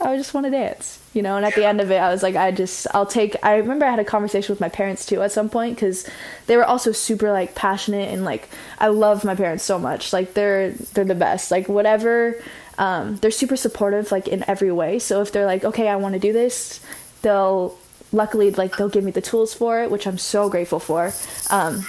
I 0.00 0.16
just 0.16 0.32
want 0.32 0.46
to 0.46 0.50
dance, 0.50 0.98
you 1.12 1.20
know. 1.20 1.36
And 1.36 1.44
at 1.44 1.54
the 1.54 1.66
end 1.66 1.80
of 1.80 1.90
it, 1.90 1.98
I 1.98 2.10
was 2.10 2.22
like, 2.22 2.34
I 2.34 2.52
just, 2.52 2.86
I'll 2.94 3.06
take. 3.06 3.36
I 3.42 3.56
remember 3.56 3.84
I 3.84 3.90
had 3.90 3.98
a 3.98 4.04
conversation 4.04 4.52
with 4.52 4.60
my 4.60 4.70
parents 4.70 5.04
too 5.04 5.20
at 5.20 5.30
some 5.30 5.50
point 5.50 5.76
because 5.76 6.08
they 6.46 6.56
were 6.56 6.64
also 6.64 6.92
super 6.92 7.30
like 7.30 7.54
passionate 7.54 8.12
and 8.12 8.24
like 8.24 8.48
I 8.78 8.88
love 8.88 9.24
my 9.24 9.34
parents 9.34 9.64
so 9.64 9.78
much. 9.78 10.12
Like 10.12 10.32
they're 10.32 10.70
they're 10.70 11.04
the 11.04 11.14
best. 11.14 11.50
Like 11.50 11.68
whatever, 11.68 12.36
um, 12.80 13.16
they're 13.16 13.30
super 13.30 13.56
supportive 13.56 14.10
like 14.10 14.26
in 14.26 14.42
every 14.48 14.72
way. 14.72 14.98
So 14.98 15.20
if 15.20 15.30
they're 15.30 15.46
like, 15.46 15.64
okay, 15.64 15.86
I 15.86 15.96
want 15.96 16.14
to 16.14 16.18
do 16.18 16.32
this, 16.32 16.80
they'll 17.20 17.78
luckily 18.10 18.50
like 18.52 18.78
they'll 18.78 18.88
give 18.88 19.04
me 19.04 19.10
the 19.10 19.20
tools 19.20 19.52
for 19.52 19.82
it, 19.82 19.90
which 19.90 20.06
I'm 20.06 20.16
so 20.16 20.48
grateful 20.48 20.80
for. 20.80 21.12
Um, 21.50 21.86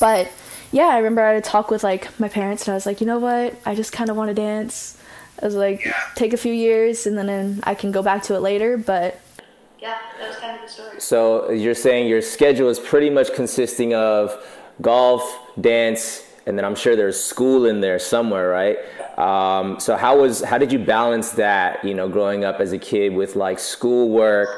but 0.00 0.30
yeah, 0.72 0.88
I 0.88 0.98
remember 0.98 1.22
I 1.22 1.28
had 1.28 1.36
a 1.36 1.40
talk 1.40 1.70
with 1.70 1.84
like 1.84 2.18
my 2.18 2.28
parents, 2.28 2.66
and 2.66 2.72
I 2.72 2.74
was 2.74 2.86
like, 2.86 3.00
you 3.00 3.06
know 3.06 3.20
what, 3.20 3.54
I 3.64 3.76
just 3.76 3.92
kind 3.92 4.10
of 4.10 4.16
want 4.16 4.28
to 4.28 4.34
dance. 4.34 4.98
I 5.40 5.46
was 5.46 5.54
like, 5.54 5.86
take 6.16 6.32
a 6.32 6.36
few 6.36 6.52
years, 6.52 7.06
and 7.06 7.16
then 7.16 7.60
I 7.62 7.74
can 7.74 7.92
go 7.92 8.02
back 8.02 8.24
to 8.24 8.34
it 8.34 8.40
later. 8.40 8.76
But 8.76 9.20
yeah, 9.78 9.96
that 10.18 10.28
was 10.28 10.36
kind 10.38 10.56
of 10.56 10.62
the 10.62 10.68
story. 10.68 11.00
So 11.00 11.50
you're 11.52 11.74
saying 11.74 12.08
your 12.08 12.20
schedule 12.20 12.68
is 12.68 12.80
pretty 12.80 13.10
much 13.10 13.32
consisting 13.32 13.94
of 13.94 14.44
golf, 14.82 15.22
dance, 15.60 16.24
and 16.46 16.58
then 16.58 16.64
I'm 16.64 16.74
sure 16.74 16.96
there's 16.96 17.22
school 17.22 17.66
in 17.66 17.80
there 17.80 18.00
somewhere, 18.00 18.48
right? 18.48 18.78
Um, 19.20 19.78
so 19.78 19.96
how 19.96 20.20
was 20.20 20.40
how 20.42 20.58
did 20.58 20.72
you 20.72 20.78
balance 20.78 21.32
that? 21.32 21.84
You 21.84 21.94
know, 21.94 22.08
growing 22.08 22.44
up 22.44 22.60
as 22.60 22.72
a 22.72 22.78
kid 22.78 23.12
with 23.14 23.36
like 23.36 23.58
schoolwork, 23.58 24.48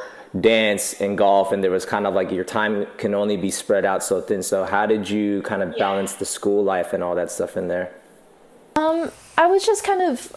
dance, 0.41 1.01
and 1.01 1.19
golf, 1.19 1.53
and 1.53 1.65
there 1.65 1.71
was 1.71 1.85
kind 1.85 2.07
of 2.07 2.15
like 2.15 2.31
your 2.31 2.45
time 2.45 2.87
can 2.97 3.15
only 3.15 3.37
be 3.37 3.51
spread 3.51 3.85
out 3.85 4.03
so 4.05 4.21
thin. 4.21 4.43
So 4.43 4.65
how 4.65 4.87
did 4.87 5.11
you 5.11 5.43
kind 5.43 5.63
of 5.63 5.77
balance 5.77 6.15
the 6.15 6.25
school 6.25 6.63
life 6.63 6.93
and 6.93 7.03
all 7.03 7.15
that 7.17 7.31
stuff 7.31 7.57
in 7.57 7.69
there? 7.69 7.93
I 9.43 9.47
was 9.47 9.67
just 9.67 9.83
kind 9.83 10.03
of 10.03 10.37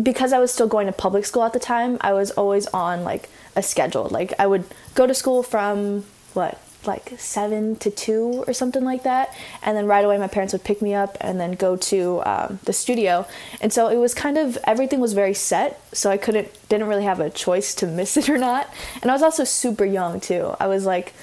because 0.00 0.32
I 0.32 0.38
was 0.38 0.52
still 0.52 0.68
going 0.68 0.86
to 0.86 0.92
public 0.92 1.26
school 1.26 1.42
at 1.42 1.52
the 1.52 1.58
time, 1.58 1.98
I 2.00 2.12
was 2.12 2.30
always 2.30 2.68
on 2.68 3.02
like 3.02 3.28
a 3.56 3.62
schedule. 3.62 4.08
Like 4.08 4.32
I 4.38 4.46
would 4.46 4.64
go 4.94 5.08
to 5.08 5.14
school 5.14 5.42
from 5.42 6.04
what 6.34 6.60
like 6.86 7.12
7 7.18 7.76
to 7.76 7.90
2 7.90 8.44
or 8.46 8.52
something 8.52 8.84
like 8.84 9.02
that. 9.02 9.34
And 9.62 9.76
then 9.76 9.86
right 9.86 10.04
away 10.04 10.18
my 10.18 10.28
parents 10.28 10.52
would 10.52 10.64
pick 10.64 10.80
me 10.80 10.94
up 10.94 11.16
and 11.20 11.40
then 11.40 11.52
go 11.52 11.76
to 11.76 12.22
um, 12.24 12.58
the 12.64 12.72
studio. 12.72 13.26
And 13.60 13.72
so 13.72 13.88
it 13.88 13.96
was 13.96 14.14
kind 14.14 14.38
of 14.38 14.58
everything 14.64 15.00
was 15.00 15.12
very 15.12 15.34
set 15.34 15.80
so 15.92 16.10
i 16.10 16.16
couldn't 16.16 16.48
didn't 16.68 16.88
really 16.88 17.04
have 17.04 17.20
a 17.20 17.30
choice 17.30 17.74
to 17.76 17.86
miss 17.86 18.16
it 18.20 18.28
or 18.28 18.38
not. 18.38 18.72
And 19.02 19.10
i 19.10 19.14
was 19.14 19.22
also 19.22 19.44
super 19.44 19.84
young 19.84 20.20
too. 20.20 20.54
I 20.60 20.66
was 20.66 20.86
like 20.86 21.14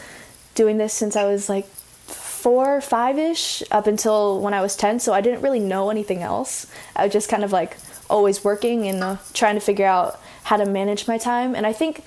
doing 0.53 0.77
this 0.77 0.93
since 0.93 1.15
i 1.15 1.25
was 1.25 1.49
like 1.49 1.65
four 1.65 2.79
five 2.79 3.17
ish 3.17 3.63
up 3.71 3.87
until 3.87 4.39
when 4.39 4.53
i 4.53 4.61
was 4.61 4.75
10 4.75 4.99
so 4.99 5.13
i 5.13 5.19
didn't 5.19 5.41
really 5.41 5.59
know 5.59 5.89
anything 5.89 6.21
else. 6.21 6.67
I 6.95 7.05
was 7.05 7.13
just 7.13 7.29
kind 7.29 7.43
of 7.43 7.51
like 7.51 7.77
always 8.09 8.43
working 8.43 8.87
and 8.87 9.03
uh, 9.03 9.17
trying 9.33 9.55
to 9.55 9.61
figure 9.61 9.87
out 9.87 10.19
how 10.43 10.57
to 10.57 10.65
manage 10.65 11.07
my 11.07 11.17
time. 11.17 11.55
And 11.55 11.65
i 11.65 11.73
think 11.73 12.03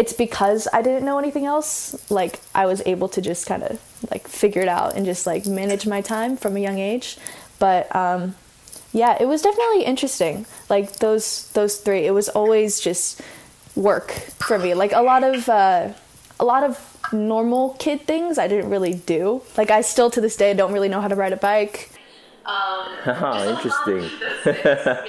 it's 0.00 0.14
because 0.24 0.62
i 0.78 0.80
didn't 0.86 1.04
know 1.08 1.18
anything 1.24 1.46
else 1.54 1.70
like 2.10 2.34
i 2.54 2.64
was 2.72 2.80
able 2.92 3.08
to 3.16 3.20
just 3.30 3.42
kind 3.50 3.62
of 3.68 3.72
like 4.12 4.24
figure 4.40 4.62
it 4.66 4.68
out 4.78 4.90
and 4.96 5.02
just 5.12 5.22
like 5.32 5.42
manage 5.60 5.84
my 5.94 6.00
time 6.14 6.32
from 6.42 6.52
a 6.56 6.60
young 6.68 6.78
age 6.92 7.08
but 7.64 7.82
um 8.04 8.20
yeah 8.92 9.12
it 9.22 9.26
was 9.32 9.40
definitely 9.48 9.82
interesting 9.92 10.46
like 10.74 10.86
those 11.04 11.24
those 11.58 11.74
three 11.84 12.02
it 12.10 12.14
was 12.20 12.28
always 12.40 12.80
just 12.88 13.20
work 13.76 14.08
for 14.46 14.56
me 14.58 14.70
like 14.82 14.92
a 14.92 15.02
lot 15.10 15.22
of 15.32 15.48
uh 15.48 15.88
a 16.38 16.44
lot 16.52 16.62
of 16.68 16.72
normal 17.12 17.64
kid 17.84 17.98
things 18.12 18.38
i 18.38 18.46
didn't 18.52 18.70
really 18.70 18.94
do 18.94 19.42
like 19.56 19.70
i 19.70 19.80
still 19.92 20.10
to 20.10 20.20
this 20.20 20.36
day 20.36 20.50
don't 20.54 20.72
really 20.72 20.88
know 20.88 21.00
how 21.04 21.08
to 21.08 21.18
ride 21.24 21.32
a 21.40 21.42
bike 21.52 21.90
Um, 22.46 22.88
Oh, 23.06 23.60
just 23.62 23.78
a 23.86 23.90
lot 23.90 23.94
of 23.94 23.94
interesting. 23.94 24.00
those 24.20 24.42
things. 24.44 24.64
Yeah. 24.64 25.06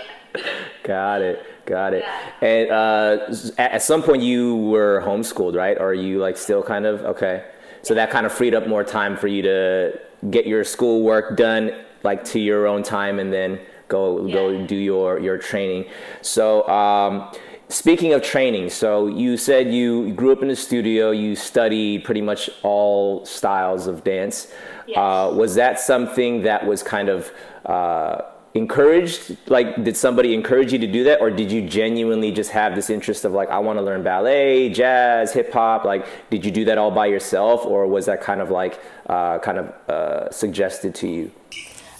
Got 0.84 1.22
it. 1.30 1.38
Got 1.72 1.94
it. 1.94 2.04
And 2.42 2.70
uh, 2.70 3.34
at 3.58 3.82
some 3.82 4.04
point, 4.04 4.22
you 4.24 4.58
were 4.58 5.02
homeschooled, 5.06 5.56
right? 5.56 5.78
Or 5.78 5.92
are 5.92 5.94
you 5.94 6.20
like 6.20 6.36
still 6.36 6.62
kind 6.62 6.86
of 6.86 7.00
okay? 7.14 7.46
So 7.82 7.94
that 7.94 8.10
kind 8.12 8.26
of 8.26 8.34
freed 8.34 8.54
up 8.54 8.68
more 8.68 8.84
time 8.84 9.16
for 9.16 9.28
you 9.28 9.42
to 9.44 9.98
get 10.30 10.46
your 10.46 10.66
schoolwork 10.66 11.38
done, 11.38 11.72
like 12.04 12.26
to 12.26 12.42
your 12.42 12.68
own 12.68 12.84
time, 12.84 13.20
and 13.20 13.32
then 13.32 13.58
go 13.88 14.28
go 14.28 14.68
do 14.68 14.76
your 14.76 15.18
your 15.22 15.38
training. 15.38 15.86
So 16.22 16.68
um, 16.68 17.32
speaking 17.70 18.12
of 18.12 18.22
training, 18.22 18.70
so 18.70 19.08
you 19.08 19.38
said 19.38 19.74
you 19.74 20.12
grew 20.12 20.34
up 20.34 20.42
in 20.42 20.50
the 20.50 20.58
studio, 20.58 21.12
you 21.12 21.38
studied 21.38 22.04
pretty 22.04 22.22
much 22.22 22.50
all 22.64 23.26
styles 23.26 23.88
of 23.88 24.04
dance. 24.04 24.52
Yes. 24.88 24.98
Uh, 24.98 25.34
was 25.34 25.56
that 25.56 25.80
something 25.80 26.42
that 26.42 26.68
was 26.68 26.84
kind 26.84 27.08
of 27.08 27.32
uh, 27.66 28.24
encouraged? 28.54 29.38
Like, 29.48 29.84
did 29.84 29.96
somebody 29.96 30.34
encourage 30.34 30.74
you 30.74 30.80
to 30.80 30.88
do 30.88 31.04
that, 31.06 31.22
or 31.22 31.30
did 31.30 31.52
you 31.52 31.68
genuinely 31.68 32.32
just 32.32 32.52
have 32.52 32.76
this 32.76 32.90
interest 32.90 33.26
of 33.26 33.32
like, 33.32 33.50
I 33.50 33.60
want 33.60 33.80
to 33.80 33.84
learn 33.84 34.04
ballet, 34.04 34.70
jazz, 34.70 35.34
hip 35.34 35.52
hop? 35.54 35.86
Like, 35.86 36.06
did 36.30 36.46
you 36.46 36.52
do 36.52 36.66
that 36.66 36.78
all 36.78 36.92
by 36.92 37.08
yourself, 37.08 37.66
or 37.66 37.88
was 37.88 38.06
that 38.06 38.22
kind 38.22 38.42
of 38.42 38.50
like 38.50 38.80
uh, 39.08 39.40
kind 39.40 39.58
of 39.58 39.90
uh, 39.90 40.32
suggested 40.32 40.96
to 40.96 41.08
you? 41.08 41.32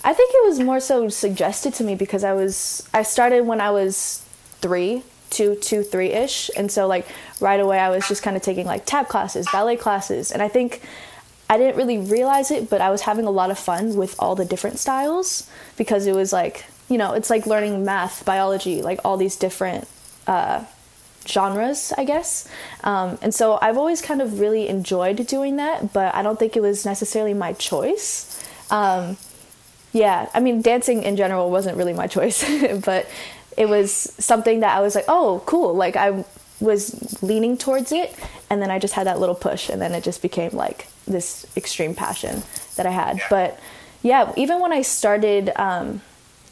I 0.04 0.14
think 0.14 0.32
it 0.34 0.48
was 0.48 0.60
more 0.60 0.80
so 0.80 1.10
suggested 1.10 1.74
to 1.76 1.84
me 1.84 1.96
because 1.96 2.24
I 2.24 2.34
was 2.34 2.88
I 2.94 3.04
started 3.04 3.46
when 3.46 3.62
I 3.62 3.70
was 3.70 4.26
three, 4.60 5.04
two, 5.30 5.56
two, 5.56 5.84
three 5.84 6.12
ish, 6.12 6.50
and 6.58 6.72
so 6.72 6.88
like 6.88 7.08
right 7.40 7.60
away 7.60 7.80
I 7.80 7.90
was 7.90 8.08
just 8.08 8.24
kind 8.24 8.36
of 8.36 8.42
taking 8.42 8.66
like 8.66 8.86
tap 8.86 9.10
classes, 9.10 9.48
ballet 9.52 9.78
classes, 9.78 10.32
and 10.32 10.42
I 10.42 10.48
think 10.48 10.82
I 11.52 11.58
didn't 11.58 11.76
really 11.76 11.98
realize 11.98 12.50
it, 12.50 12.70
but 12.70 12.80
I 12.80 12.90
was 12.92 13.02
having 13.02 13.26
a 13.26 13.30
lot 13.30 13.52
of 13.52 13.60
fun 13.60 13.96
with 13.98 14.16
all 14.18 14.36
the 14.36 14.46
different 14.46 14.80
styles 14.80 15.50
because 15.76 16.08
it 16.08 16.16
was 16.16 16.32
like 16.32 16.64
you 16.88 16.98
know 16.98 17.12
it's 17.12 17.30
like 17.30 17.46
learning 17.46 17.84
math, 17.84 18.24
biology, 18.24 18.82
like 18.82 19.02
all 19.04 19.18
these 19.18 19.36
different. 19.36 19.88
Uh, 20.26 20.64
genres, 21.28 21.94
I 21.98 22.04
guess. 22.04 22.48
Um, 22.84 23.20
and 23.22 23.34
so 23.34 23.60
I've 23.62 23.78
always 23.78 24.02
kind 24.02 24.24
of 24.24 24.40
really 24.40 24.68
enjoyed 24.68 25.28
doing 25.28 25.58
that, 25.58 25.94
but 25.94 26.16
I 26.16 26.24
don't 26.24 26.40
think 26.40 26.56
it 26.58 26.62
was 26.62 26.84
necessarily 26.84 27.36
my 27.36 27.54
choice. 27.54 28.44
Um, 28.72 29.18
yeah, 29.94 30.30
I 30.34 30.40
mean, 30.40 30.64
dancing 30.64 31.04
in 31.04 31.18
general 31.18 31.52
wasn't 31.52 31.78
really 31.78 31.94
my 31.94 32.08
choice, 32.16 32.44
but 32.86 33.08
it 33.56 33.68
was 33.70 33.92
something 33.92 34.62
that 34.62 34.76
I 34.76 34.82
was 34.82 34.96
like, 34.96 35.06
oh, 35.08 35.44
cool. 35.46 35.76
Like 35.76 35.96
I 35.96 36.26
was 36.60 37.22
leaning 37.22 37.58
towards 37.58 37.92
it, 37.92 38.16
and 38.50 38.62
then 38.62 38.72
I 38.72 38.80
just 38.80 38.94
had 38.94 39.06
that 39.06 39.20
little 39.20 39.36
push, 39.36 39.70
and 39.70 39.82
then 39.82 39.94
it 39.94 40.04
just 40.04 40.22
became 40.22 40.52
like 40.54 40.88
this 41.08 41.46
extreme 41.56 41.96
passion 41.96 42.44
that 42.76 42.86
I 42.86 42.92
had. 42.92 43.22
But 43.30 43.60
yeah, 44.02 44.32
even 44.36 44.60
when 44.60 44.74
I 44.74 44.82
started 44.82 45.52
um, 45.56 46.02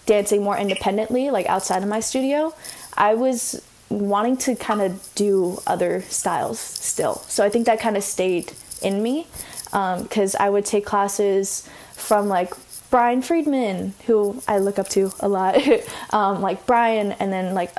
dancing 0.05 0.43
more 0.43 0.57
independently, 0.57 1.31
like 1.31 1.45
outside 1.47 1.83
of 1.83 1.89
my 1.89 1.99
studio, 1.99 2.53
I 2.95 3.15
was 3.15 3.61
wanting 3.89 4.37
to 4.37 4.55
kind 4.55 4.81
of 4.81 5.09
do 5.15 5.59
other 5.65 6.01
styles 6.01 6.59
still. 6.59 7.15
So 7.27 7.43
I 7.43 7.49
think 7.49 7.65
that 7.65 7.79
kind 7.79 7.97
of 7.97 8.03
stayed 8.03 8.53
in 8.81 9.01
me 9.01 9.27
because 9.65 10.35
I 10.35 10.49
would 10.49 10.65
take 10.65 10.85
classes 10.85 11.67
from 11.93 12.27
like 12.27 12.53
Brian 12.89 13.21
Friedman, 13.21 13.93
who 14.07 14.41
I 14.47 14.57
look 14.57 14.79
up 14.79 14.89
to 14.89 15.11
a 15.19 15.29
lot, 15.29 15.57
um, 16.11 16.41
like 16.41 16.65
Brian, 16.65 17.11
and 17.13 17.31
then 17.31 17.53
like 17.53 17.71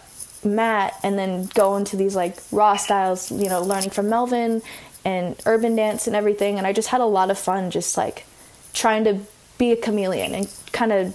Matt, 0.44 0.94
and 1.02 1.18
then 1.18 1.46
go 1.54 1.76
into 1.76 1.96
these 1.96 2.14
like 2.14 2.36
raw 2.52 2.76
styles, 2.76 3.30
you 3.30 3.48
know, 3.48 3.62
learning 3.62 3.90
from 3.90 4.08
Melvin 4.08 4.62
and 5.04 5.40
urban 5.46 5.76
dance 5.76 6.06
and 6.06 6.14
everything. 6.16 6.58
And 6.58 6.66
I 6.66 6.72
just 6.72 6.88
had 6.88 7.00
a 7.00 7.06
lot 7.06 7.30
of 7.30 7.38
fun 7.38 7.70
just 7.70 7.96
like 7.96 8.24
trying 8.72 9.04
to 9.04 9.20
be 9.58 9.72
a 9.72 9.76
chameleon 9.76 10.34
and 10.34 10.52
kind 10.72 10.92
of 10.92 11.14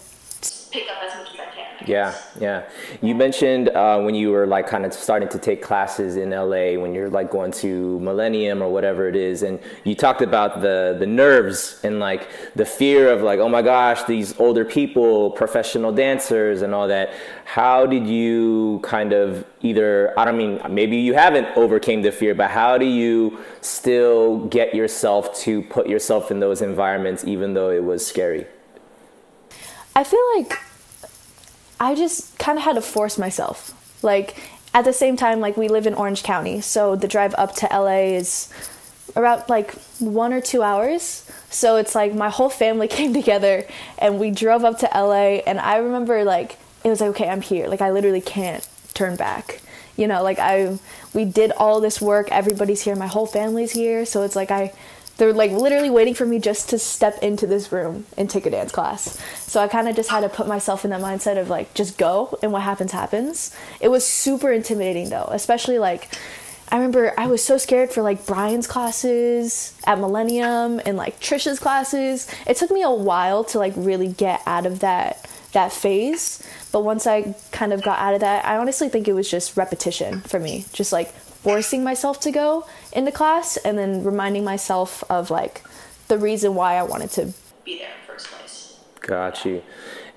Pick 0.72 0.90
up 0.90 0.98
as 1.02 1.16
much 1.18 1.34
as 1.34 1.40
I 1.40 1.46
can. 1.46 1.55
Yeah, 1.88 2.16
yeah. 2.40 2.64
You 3.02 3.14
mentioned 3.14 3.70
uh, 3.70 4.02
when 4.02 4.16
you 4.16 4.32
were 4.32 4.48
like 4.48 4.68
kind 4.68 4.86
of 4.86 4.94
starting 4.94 5.30
to 5.30 5.38
take 5.38 5.62
classes 5.62 6.16
in 6.16 6.32
LA, 6.32 6.80
when 6.80 6.94
you're 6.94 7.10
like 7.10 7.30
going 7.30 7.52
to 7.54 8.00
Millennium 8.00 8.62
or 8.64 8.70
whatever 8.70 9.08
it 9.08 9.16
is, 9.16 9.44
and 9.44 9.60
you 9.84 9.96
talked 9.96 10.22
about 10.22 10.62
the 10.62 10.96
the 11.00 11.06
nerves 11.06 11.80
and 11.84 12.00
like 12.00 12.28
the 12.56 12.66
fear 12.66 13.12
of 13.12 13.22
like, 13.22 13.40
oh 13.40 13.50
my 13.50 13.62
gosh, 13.62 14.04
these 14.04 14.38
older 14.40 14.66
people, 14.66 15.32
professional 15.32 15.92
dancers, 15.92 16.62
and 16.62 16.74
all 16.74 16.88
that. 16.88 17.12
How 17.46 17.86
did 17.86 18.08
you 18.08 18.80
kind 18.84 19.14
of 19.14 19.46
either? 19.62 20.18
I 20.20 20.26
don't 20.26 20.38
mean 20.38 20.60
maybe 20.70 20.98
you 20.98 21.14
haven't 21.14 21.48
overcame 21.56 22.02
the 22.02 22.12
fear, 22.12 22.34
but 22.34 22.50
how 22.50 22.78
do 22.78 22.86
you 22.86 23.40
still 23.62 24.46
get 24.48 24.74
yourself 24.74 25.36
to 25.40 25.62
put 25.64 25.88
yourself 25.88 26.32
in 26.32 26.40
those 26.40 26.62
environments, 26.62 27.24
even 27.24 27.54
though 27.54 27.70
it 27.70 27.84
was 27.84 28.06
scary? 28.06 28.48
I 29.96 30.04
feel 30.04 30.20
like 30.36 30.60
I 31.80 31.96
just 31.96 32.38
kind 32.38 32.58
of 32.58 32.64
had 32.64 32.74
to 32.74 32.82
force 32.82 33.18
myself. 33.18 33.74
Like 34.04 34.36
at 34.74 34.86
the 34.86 34.94
same 34.94 35.18
time, 35.18 35.40
like 35.40 35.58
we 35.58 35.68
live 35.68 35.88
in 35.88 35.94
Orange 35.94 36.24
County, 36.24 36.62
so 36.62 36.96
the 36.96 37.08
drive 37.08 37.34
up 37.38 37.56
to 37.56 37.68
LA 37.72 38.16
is 38.16 38.52
about 39.16 39.50
like 39.50 39.72
one 40.00 40.34
or 40.34 40.42
two 40.42 40.62
hours. 40.62 41.30
So 41.50 41.78
it's 41.78 41.96
like 41.96 42.14
my 42.14 42.30
whole 42.30 42.50
family 42.50 42.88
came 43.00 43.14
together 43.14 43.66
and 43.98 44.20
we 44.20 44.32
drove 44.32 44.64
up 44.64 44.80
to 44.80 44.90
LA. 44.94 45.42
And 45.48 45.60
I 45.60 45.78
remember 45.78 46.24
like 46.24 46.58
it 46.84 46.90
was 46.90 47.02
like, 47.02 47.12
okay, 47.12 47.30
I'm 47.30 47.42
here. 47.42 47.68
Like 47.68 47.82
I 47.82 47.92
literally 47.92 48.22
can't 48.22 48.68
turn 48.94 49.16
back. 49.16 49.62
You 49.98 50.08
know, 50.08 50.24
like 50.24 50.40
I 50.40 50.78
we 51.14 51.26
did 51.26 51.52
all 51.54 51.80
this 51.80 52.02
work. 52.02 52.30
Everybody's 52.32 52.82
here. 52.82 52.96
My 52.96 53.08
whole 53.08 53.26
family's 53.26 53.72
here. 53.72 54.06
So 54.06 54.24
it's 54.24 54.36
like 54.36 54.52
I 54.52 54.74
they're 55.18 55.34
like 55.34 55.52
literally 55.52 55.90
waiting 55.90 56.14
for 56.14 56.26
me 56.26 56.40
just 56.40 56.70
to 56.70 56.80
step 56.80 57.20
into 57.22 57.48
this 57.48 57.72
room 57.72 58.06
and 58.18 58.30
take 58.30 58.46
a 58.46 58.50
dance 58.50 58.72
class. 58.72 59.18
So 59.40 59.62
I 59.62 59.68
kind 59.68 59.88
of 59.88 59.96
just 59.96 60.10
had 60.10 60.22
to 60.22 60.30
put 60.30 60.48
myself 60.48 60.84
in 60.84 60.92
that 60.92 61.02
mindset 61.02 61.40
of 61.40 61.50
like 61.50 61.74
just 61.74 61.98
go 61.98 62.38
and 62.42 62.52
what 62.52 62.64
happens 62.64 62.92
happens. 62.92 63.56
It 63.80 63.90
was 63.90 64.06
super 64.06 64.52
intimidating 64.52 65.10
though, 65.10 65.28
especially 65.32 65.80
like 65.80 66.10
I 66.70 66.78
remember 66.78 67.14
I 67.18 67.28
was 67.28 67.44
so 67.44 67.58
scared 67.58 67.92
for 67.92 68.02
like 68.02 68.26
Brian's 68.26 68.68
classes 68.68 69.74
at 69.86 70.00
Millennium 70.00 70.82
and 70.86 70.98
like 70.98 71.20
Trisha's 71.20 71.60
classes. 71.60 72.28
It 72.48 72.58
took 72.58 72.72
me 72.72 72.82
a 72.82 72.92
while 72.92 73.44
to 73.46 73.60
like 73.60 73.74
really 73.76 74.08
get 74.08 74.42
out 74.46 74.66
of 74.66 74.80
that 74.80 75.30
that 75.54 75.72
phase, 75.72 76.44
but 76.74 76.84
once 76.84 77.08
I 77.08 77.34
kind 77.54 77.72
of 77.72 77.82
got 77.82 78.00
out 78.00 78.14
of 78.14 78.20
that, 78.20 78.44
I 78.46 78.58
honestly 78.58 78.90
think 78.90 79.08
it 79.08 79.14
was 79.14 79.32
just 79.32 79.56
repetition 79.56 80.20
for 80.22 80.38
me. 80.38 80.66
Just 80.74 80.92
like 80.92 81.14
forcing 81.46 81.84
myself 81.84 82.20
to 82.20 82.32
go 82.32 82.66
into 82.92 83.12
class 83.12 83.56
and 83.58 83.78
then 83.78 84.04
reminding 84.04 84.44
myself 84.44 85.04
of 85.12 85.30
like 85.30 85.62
the 86.08 86.18
reason 86.18 86.56
why 86.56 86.74
I 86.74 86.82
wanted 86.82 87.12
to 87.12 87.34
Be 87.64 87.78
there 87.78 87.86
in 87.86 87.94
the 88.02 88.12
first 88.12 88.28
place. 88.32 88.80
Got 89.00 89.46
you. 89.46 89.62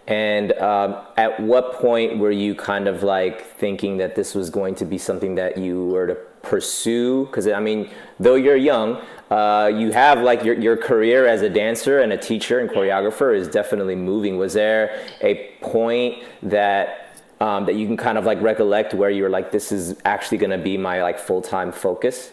And 0.06 0.54
um, 0.54 0.96
at 1.18 1.38
what 1.38 1.74
point 1.74 2.16
were 2.16 2.30
you 2.30 2.54
kind 2.54 2.88
of 2.88 3.02
like 3.02 3.44
thinking 3.58 3.98
that 3.98 4.16
this 4.16 4.34
was 4.34 4.48
going 4.48 4.74
to 4.76 4.86
be 4.86 4.96
something 4.96 5.34
that 5.34 5.58
you 5.58 5.84
were 5.88 6.06
to 6.06 6.14
pursue? 6.40 7.26
Because 7.26 7.46
I 7.46 7.60
mean, 7.60 7.90
though 8.18 8.36
you're 8.36 8.56
young, 8.56 9.02
uh, 9.30 9.70
you 9.74 9.92
have 9.92 10.22
like 10.22 10.42
your, 10.44 10.54
your 10.54 10.78
career 10.78 11.26
as 11.26 11.42
a 11.42 11.50
dancer 11.50 11.98
and 11.98 12.10
a 12.10 12.16
teacher 12.16 12.58
and 12.58 12.70
choreographer 12.70 13.36
is 13.36 13.48
definitely 13.48 13.96
moving. 13.96 14.38
Was 14.38 14.54
there 14.54 14.98
a 15.20 15.52
point 15.60 16.24
that 16.42 17.07
um, 17.40 17.66
that 17.66 17.76
you 17.76 17.86
can 17.86 17.96
kind 17.96 18.18
of 18.18 18.24
like 18.24 18.40
recollect 18.40 18.94
where 18.94 19.10
you're 19.10 19.30
like, 19.30 19.52
this 19.52 19.72
is 19.72 19.96
actually 20.04 20.38
going 20.38 20.50
to 20.50 20.58
be 20.58 20.76
my 20.76 21.02
like 21.02 21.18
full 21.18 21.42
time 21.42 21.72
focus? 21.72 22.30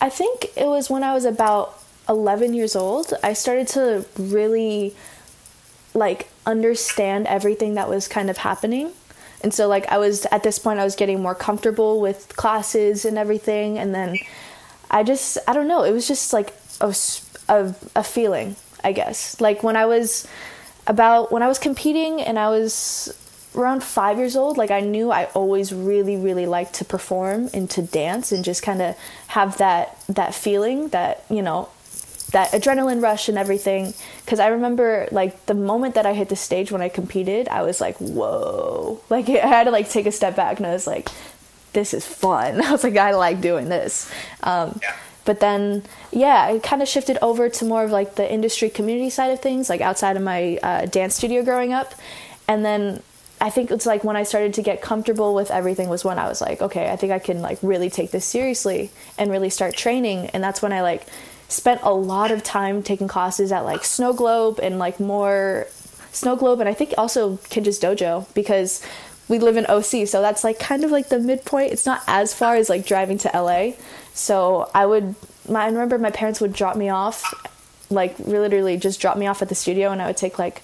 I 0.00 0.08
think 0.08 0.46
it 0.56 0.66
was 0.66 0.90
when 0.90 1.04
I 1.04 1.14
was 1.14 1.24
about 1.24 1.78
11 2.08 2.54
years 2.54 2.74
old. 2.74 3.12
I 3.22 3.34
started 3.34 3.68
to 3.68 4.04
really 4.18 4.96
like 5.94 6.28
understand 6.46 7.26
everything 7.26 7.74
that 7.74 7.88
was 7.88 8.08
kind 8.08 8.30
of 8.30 8.38
happening. 8.38 8.92
And 9.42 9.52
so 9.52 9.68
like 9.68 9.86
I 9.88 9.98
was 9.98 10.26
at 10.30 10.42
this 10.42 10.58
point 10.58 10.78
I 10.78 10.84
was 10.84 10.96
getting 10.96 11.20
more 11.20 11.34
comfortable 11.34 12.00
with 12.00 12.36
classes 12.36 13.04
and 13.04 13.18
everything 13.18 13.78
and 13.78 13.94
then 13.94 14.16
I 14.90 15.02
just 15.02 15.38
I 15.46 15.52
don't 15.52 15.68
know, 15.68 15.82
it 15.82 15.92
was 15.92 16.08
just 16.08 16.32
like 16.32 16.54
a 16.80 16.94
a 17.48 18.04
feeling, 18.04 18.56
I 18.82 18.92
guess. 18.92 19.40
Like 19.40 19.62
when 19.62 19.76
I 19.76 19.86
was 19.86 20.26
about 20.86 21.30
when 21.32 21.42
I 21.42 21.48
was 21.48 21.58
competing 21.58 22.20
and 22.20 22.38
I 22.38 22.48
was 22.48 23.16
around 23.54 23.82
five 23.82 24.18
years 24.18 24.36
old, 24.36 24.56
like 24.56 24.70
I 24.70 24.80
knew 24.80 25.10
I 25.10 25.24
always 25.34 25.72
really, 25.72 26.16
really 26.16 26.46
liked 26.46 26.74
to 26.74 26.84
perform 26.84 27.50
and 27.52 27.68
to 27.70 27.82
dance 27.82 28.32
and 28.32 28.44
just 28.44 28.62
kind 28.62 28.80
of 28.82 28.96
have 29.28 29.58
that 29.58 29.98
that 30.08 30.34
feeling 30.34 30.88
that 30.88 31.24
you 31.28 31.42
know 31.42 31.68
that 32.32 32.50
adrenaline 32.52 33.02
rush 33.02 33.28
and 33.28 33.36
everything. 33.38 33.94
Because 34.24 34.40
I 34.40 34.48
remember 34.48 35.08
like 35.12 35.46
the 35.46 35.54
moment 35.54 35.94
that 35.96 36.06
I 36.06 36.14
hit 36.14 36.28
the 36.28 36.36
stage 36.36 36.72
when 36.72 36.80
I 36.82 36.88
competed, 36.88 37.48
I 37.48 37.62
was 37.62 37.80
like, 37.80 37.96
whoa! 37.98 39.00
Like 39.10 39.28
I 39.28 39.46
had 39.46 39.64
to 39.64 39.70
like 39.70 39.88
take 39.90 40.06
a 40.06 40.12
step 40.12 40.36
back 40.36 40.58
and 40.58 40.66
I 40.66 40.72
was 40.72 40.86
like, 40.86 41.08
this 41.72 41.94
is 41.94 42.06
fun. 42.06 42.60
I 42.64 42.72
was 42.72 42.84
like, 42.84 42.96
I 42.96 43.12
like 43.12 43.40
doing 43.40 43.68
this. 43.68 44.10
Um, 44.42 44.80
But 45.24 45.38
then, 45.38 45.84
yeah, 46.10 46.48
I 46.50 46.58
kind 46.58 46.82
of 46.82 46.88
shifted 46.88 47.16
over 47.22 47.48
to 47.48 47.64
more 47.64 47.84
of 47.84 47.92
like 47.92 48.16
the 48.16 48.30
industry 48.30 48.68
community 48.68 49.08
side 49.08 49.30
of 49.30 49.40
things, 49.40 49.68
like 49.70 49.80
outside 49.80 50.16
of 50.16 50.22
my 50.22 50.58
uh, 50.64 50.86
dance 50.86 51.14
studio 51.14 51.44
growing 51.44 51.72
up. 51.72 51.94
And 52.48 52.64
then 52.64 53.02
I 53.42 53.50
think 53.50 53.72
it's 53.72 53.86
like 53.86 54.04
when 54.04 54.14
I 54.14 54.22
started 54.22 54.54
to 54.54 54.62
get 54.62 54.80
comfortable 54.80 55.34
with 55.34 55.50
everything 55.50 55.88
was 55.88 56.04
when 56.04 56.16
I 56.16 56.28
was 56.28 56.40
like, 56.40 56.62
okay, 56.62 56.90
I 56.90 56.94
think 56.94 57.12
I 57.12 57.18
can 57.18 57.42
like 57.42 57.58
really 57.60 57.90
take 57.90 58.12
this 58.12 58.24
seriously 58.24 58.92
and 59.18 59.32
really 59.32 59.50
start 59.50 59.76
training. 59.76 60.26
And 60.26 60.44
that's 60.44 60.62
when 60.62 60.72
I 60.72 60.80
like 60.82 61.04
spent 61.48 61.80
a 61.82 61.92
lot 61.92 62.30
of 62.30 62.44
time 62.44 62.84
taking 62.84 63.08
classes 63.08 63.50
at 63.50 63.64
like 63.64 63.82
Snow 63.82 64.12
Globe 64.12 64.60
and 64.62 64.78
like 64.78 65.00
more 65.00 65.66
Snow 66.12 66.36
Globe 66.36 66.60
and 66.60 66.68
I 66.68 66.74
think 66.74 66.94
also 66.96 67.38
Kinjaz 67.50 67.80
Dojo 67.80 68.32
because 68.32 68.80
we 69.26 69.40
live 69.40 69.56
in 69.56 69.66
OC, 69.66 70.06
so 70.06 70.22
that's 70.22 70.44
like 70.44 70.60
kind 70.60 70.84
of 70.84 70.92
like 70.92 71.08
the 71.08 71.18
midpoint. 71.18 71.72
It's 71.72 71.86
not 71.86 72.02
as 72.06 72.32
far 72.32 72.54
as 72.54 72.68
like 72.68 72.86
driving 72.86 73.18
to 73.18 73.30
LA. 73.34 73.72
So 74.14 74.70
I 74.72 74.86
would, 74.86 75.16
my, 75.48 75.64
I 75.64 75.66
remember 75.66 75.98
my 75.98 76.10
parents 76.12 76.40
would 76.40 76.52
drop 76.52 76.76
me 76.76 76.90
off, 76.90 77.24
like 77.90 78.16
literally 78.20 78.76
just 78.76 79.00
drop 79.00 79.16
me 79.16 79.26
off 79.26 79.42
at 79.42 79.48
the 79.48 79.54
studio, 79.56 79.90
and 79.90 80.00
I 80.00 80.06
would 80.06 80.16
take 80.16 80.38
like 80.38 80.62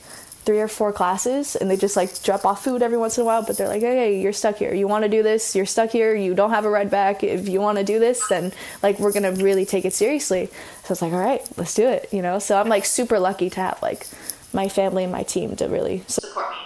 three 0.48 0.60
or 0.60 0.66
four 0.66 0.94
classes 0.94 1.56
and 1.56 1.70
they 1.70 1.76
just 1.76 1.94
like 1.94 2.22
drop 2.22 2.46
off 2.46 2.64
food 2.64 2.80
every 2.80 2.96
once 2.96 3.18
in 3.18 3.22
a 3.22 3.26
while 3.26 3.42
but 3.42 3.58
they're 3.58 3.68
like 3.68 3.82
hey, 3.82 4.18
you're 4.18 4.32
stuck 4.32 4.56
here. 4.56 4.72
You 4.72 4.88
want 4.88 5.02
to 5.02 5.08
do 5.10 5.22
this 5.22 5.54
you're 5.54 5.66
stuck 5.66 5.90
here. 5.90 6.14
You 6.14 6.32
don't 6.32 6.48
have 6.48 6.64
a 6.64 6.70
ride 6.70 6.90
back 6.90 7.22
if 7.22 7.50
you 7.50 7.60
want 7.60 7.76
to 7.76 7.84
do 7.84 7.98
this 7.98 8.26
then 8.28 8.50
like 8.82 8.98
we're 8.98 9.12
gonna 9.12 9.32
really 9.32 9.66
take 9.66 9.84
it 9.84 9.92
seriously. 9.92 10.48
So 10.84 10.92
it's 10.92 11.02
like 11.02 11.12
all 11.12 11.20
right 11.20 11.46
let's 11.58 11.74
do 11.74 11.86
it 11.86 12.08
you 12.14 12.22
know? 12.22 12.38
So 12.38 12.58
i'm 12.58 12.70
like 12.70 12.86
super 12.86 13.18
lucky 13.18 13.50
to 13.50 13.60
have 13.60 13.78
like 13.82 14.06
my 14.54 14.70
family 14.70 15.02
and 15.04 15.12
my 15.12 15.22
team 15.22 15.54
to 15.56 15.68
really 15.68 16.02
support 16.06 16.50
me 16.50 16.56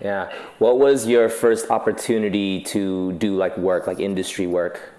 yeah. 0.00 0.32
What 0.58 0.78
was 0.78 1.06
your 1.08 1.28
first 1.28 1.68
opportunity 1.68 2.60
to 2.74 3.12
do 3.14 3.36
like 3.36 3.58
work 3.58 3.88
like 3.88 3.98
industry 3.98 4.46
work? 4.46 4.92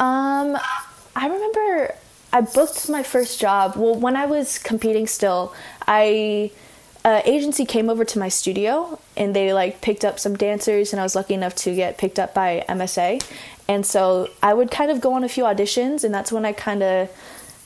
Um 0.00 0.56
i 1.14 1.26
remember 1.26 1.94
I 2.32 2.42
booked 2.42 2.88
my 2.88 3.02
first 3.02 3.40
job. 3.40 3.74
Well, 3.76 3.94
when 3.94 4.14
I 4.14 4.26
was 4.26 4.58
competing 4.58 5.06
still, 5.06 5.54
I 5.86 6.50
uh, 7.08 7.22
agency 7.24 7.64
came 7.64 7.88
over 7.88 8.04
to 8.04 8.18
my 8.18 8.28
studio 8.28 9.00
and 9.16 9.34
they 9.34 9.54
like 9.54 9.80
picked 9.80 10.04
up 10.04 10.20
some 10.20 10.36
dancers 10.36 10.92
and 10.92 11.00
I 11.00 11.04
was 11.04 11.16
lucky 11.16 11.32
enough 11.32 11.54
to 11.64 11.74
get 11.74 11.96
picked 11.96 12.18
up 12.18 12.34
by 12.34 12.66
MSA. 12.68 13.24
And 13.66 13.86
so 13.86 14.28
I 14.42 14.52
would 14.52 14.70
kind 14.70 14.90
of 14.90 15.00
go 15.00 15.14
on 15.14 15.24
a 15.24 15.28
few 15.28 15.44
auditions 15.44 16.04
and 16.04 16.12
that's 16.12 16.30
when 16.30 16.44
I 16.44 16.52
kind 16.52 16.82
of 16.82 17.10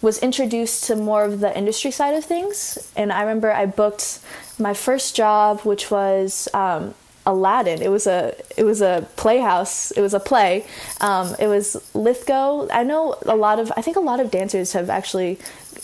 was 0.00 0.18
introduced 0.20 0.84
to 0.84 0.94
more 0.94 1.24
of 1.24 1.40
the 1.40 1.56
industry 1.58 1.90
side 1.90 2.14
of 2.14 2.24
things. 2.24 2.92
And 2.94 3.12
I 3.12 3.22
remember 3.22 3.50
I 3.50 3.66
booked 3.66 4.20
my 4.60 4.74
first 4.74 5.16
job, 5.16 5.62
which 5.62 5.90
was 5.90 6.48
um, 6.54 6.94
Aladdin. 7.26 7.82
It 7.82 7.90
was 7.90 8.06
a 8.06 8.36
it 8.56 8.62
was 8.62 8.80
a 8.80 9.08
playhouse. 9.16 9.90
It 9.92 10.02
was 10.02 10.14
a 10.14 10.20
play. 10.20 10.66
Um, 11.00 11.34
it 11.40 11.48
was 11.48 11.74
Lythgoe. 11.94 12.68
I 12.72 12.84
know 12.84 13.16
a 13.26 13.34
lot 13.34 13.58
of 13.58 13.72
I 13.76 13.82
think 13.82 13.96
a 13.96 14.00
lot 14.00 14.20
of 14.20 14.30
dancers 14.30 14.72
have 14.72 14.88
actually 14.88 15.38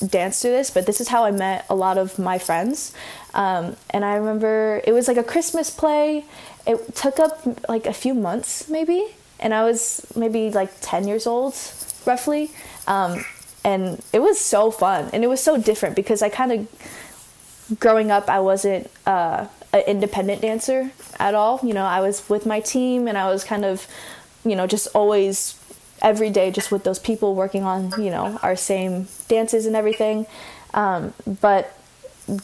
danced 0.07 0.43
through 0.43 0.53
this, 0.53 0.71
but 0.71 0.87
this 0.87 1.01
is 1.01 1.09
how 1.09 1.25
I 1.25 1.31
met 1.31 1.67
a 1.69 1.75
lot 1.75 1.99
of 1.99 2.19
my 2.19 2.39
friends. 2.39 2.93
Um, 3.35 3.77
and 3.91 4.05
I 4.05 4.15
remember 4.15 4.81
it 4.85 4.93
was 4.93 5.09
like 5.09 5.17
a 5.17 5.25
Christmas 5.25 5.71
play. 5.71 6.25
It 6.67 6.95
took 6.95 7.19
up 7.19 7.41
like 7.69 7.87
a 7.87 7.93
few 7.93 8.15
months 8.15 8.69
maybe, 8.69 9.05
and 9.41 9.55
I 9.55 9.65
was 9.65 10.07
maybe 10.17 10.51
like 10.51 10.71
ten 10.81 11.09
years 11.09 11.27
old 11.27 11.55
roughly. 12.07 12.51
Um, 12.87 13.25
and 13.65 14.03
it 14.13 14.21
was 14.21 14.41
so 14.41 14.71
fun 14.71 15.11
and 15.13 15.25
it 15.25 15.27
was 15.27 15.43
so 15.43 15.61
different 15.61 15.97
because 15.97 16.23
I 16.23 16.29
kind 16.29 16.53
of 16.53 17.79
growing 17.81 18.11
up 18.11 18.29
I 18.29 18.41
wasn't. 18.41 18.91
Uh, 19.07 19.49
an 19.73 19.83
independent 19.87 20.43
dancer 20.43 20.91
at 21.19 21.35
all. 21.35 21.61
You 21.63 21.75
know, 21.75 21.85
I 21.85 22.01
was 22.01 22.29
with 22.29 22.47
my 22.47 22.61
team 22.61 23.09
and 23.09 23.19
I 23.19 23.31
was 23.31 23.45
kind 23.45 23.65
of, 23.65 23.87
you 24.45 24.57
know, 24.57 24.67
just 24.67 24.89
always 24.95 25.58
every 26.03 26.31
day 26.31 26.51
just 26.51 26.71
with 26.71 26.85
those 26.85 26.99
people 26.99 27.35
working 27.35 27.65
on, 27.65 27.91
you 28.03 28.11
know, 28.11 28.39
our 28.43 28.57
same 28.57 29.09
dances 29.29 29.67
and 29.67 29.77
everything. 29.77 30.27
Um, 30.75 31.15
but 31.41 31.75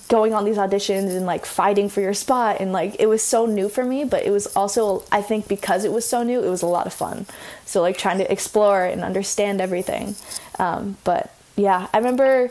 going 0.08 0.32
on 0.32 0.46
these 0.46 0.56
auditions 0.56 1.14
and 1.14 1.26
like 1.26 1.44
fighting 1.44 1.90
for 1.90 2.00
your 2.00 2.14
spot 2.14 2.56
and 2.58 2.72
like 2.72 2.96
it 2.98 3.06
was 3.06 3.22
so 3.22 3.44
new 3.44 3.68
for 3.68 3.84
me 3.84 4.02
but 4.02 4.24
it 4.24 4.30
was 4.30 4.46
also 4.56 5.04
i 5.12 5.20
think 5.20 5.46
because 5.46 5.84
it 5.84 5.92
was 5.92 6.08
so 6.08 6.22
new 6.22 6.42
it 6.42 6.48
was 6.48 6.62
a 6.62 6.66
lot 6.66 6.86
of 6.86 6.92
fun 6.94 7.26
so 7.66 7.82
like 7.82 7.98
trying 7.98 8.16
to 8.16 8.32
explore 8.32 8.86
and 8.86 9.04
understand 9.04 9.60
everything 9.60 10.14
um, 10.58 10.96
but 11.04 11.36
yeah 11.54 11.86
i 11.92 11.98
remember 11.98 12.50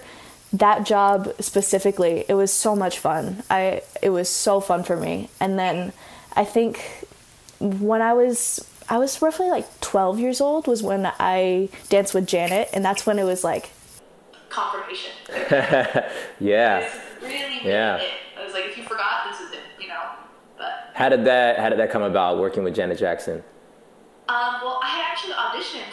that 0.54 0.86
job 0.86 1.34
specifically, 1.39 2.26
it 2.30 2.36
was 2.36 2.54
so 2.54 2.76
much 2.76 3.00
fun. 3.00 3.44
I 3.50 3.82
it 4.02 4.12
was 4.12 4.30
so 4.30 4.60
fun 4.60 4.84
for 4.84 4.96
me. 4.96 5.30
And 5.39 5.58
then 5.58 5.92
I 6.34 6.46
think 6.46 7.08
when 7.60 8.02
I 8.02 8.13
was 8.13 8.66
I 8.89 8.98
was 8.98 9.22
roughly 9.22 9.50
like 9.50 9.80
12 9.82 10.19
years 10.19 10.41
old 10.41 10.67
was 10.67 10.84
when 10.84 11.12
I 11.19 11.69
danced 11.89 12.13
with 12.13 12.28
Janet 12.28 12.69
and 12.74 12.84
that's 12.84 13.06
when 13.06 13.19
it 13.19 13.24
was 13.24 13.43
like 13.43 13.72
confirmation. 14.50 15.12
yeah. 16.39 16.89
really, 17.22 17.34
really 17.34 17.60
yeah. 17.63 17.98
It. 17.98 18.12
I 18.39 18.43
was 18.43 18.54
like 18.54 18.65
if 18.65 18.78
you 18.78 18.84
forgot 18.84 19.32
this 19.32 19.39
is 19.41 19.52
it, 19.54 19.60
you 19.80 19.88
know. 19.88 20.02
But 20.58 20.91
How 20.93 21.10
did 21.10 21.26
that 21.26 21.60
how 21.60 21.69
did 21.69 21.80
that 21.80 21.91
come 21.91 22.04
about 22.04 22.38
working 22.39 22.63
with 22.63 22.76
Janet 22.76 22.98
Jackson? 22.98 23.43
Um, 24.30 24.56
well, 24.63 24.80
I 24.82 24.88
had 24.88 25.12
actually 25.12 25.34
auditioned 25.34 25.91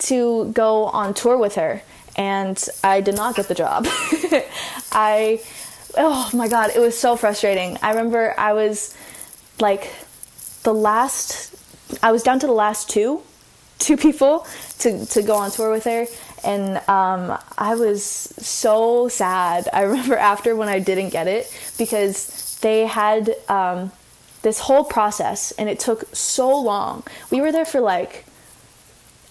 to 0.00 0.52
go 0.52 0.86
on 0.86 1.14
tour 1.14 1.36
with 1.38 1.54
her 1.56 1.82
and 2.18 2.68
I 2.82 3.00
did 3.00 3.14
not 3.14 3.36
get 3.36 3.46
the 3.46 3.54
job. 3.54 3.86
I, 4.92 5.40
oh 5.96 6.28
my 6.34 6.48
God, 6.48 6.70
it 6.74 6.80
was 6.80 6.98
so 6.98 7.16
frustrating. 7.16 7.78
I 7.80 7.90
remember 7.90 8.34
I 8.36 8.52
was 8.52 8.94
like 9.60 9.94
the 10.64 10.74
last, 10.74 11.54
I 12.02 12.12
was 12.12 12.22
down 12.22 12.38
to 12.40 12.46
the 12.46 12.52
last 12.52 12.88
two, 12.90 13.22
two 13.78 13.96
people 13.96 14.46
to, 14.80 15.06
to 15.06 15.22
go 15.22 15.36
on 15.36 15.50
tour 15.50 15.70
with 15.70 15.84
her. 15.84 16.06
And 16.44 16.76
um, 16.88 17.38
I 17.56 17.74
was 17.74 18.04
so 18.04 19.08
sad. 19.08 19.68
I 19.72 19.82
remember 19.92 20.16
after 20.16 20.54
when 20.54 20.68
I 20.68 20.78
didn't 20.78 21.10
get 21.10 21.26
it 21.26 21.52
because 21.78 22.58
they 22.60 22.86
had 22.86 23.34
um, 23.48 23.92
this 24.42 24.60
whole 24.60 24.84
process 24.84 25.52
and 25.52 25.68
it 25.68 25.78
took 25.78 26.14
so 26.14 26.58
long. 26.60 27.04
We 27.30 27.40
were 27.40 27.52
there 27.52 27.64
for 27.64 27.80
like 27.80 28.24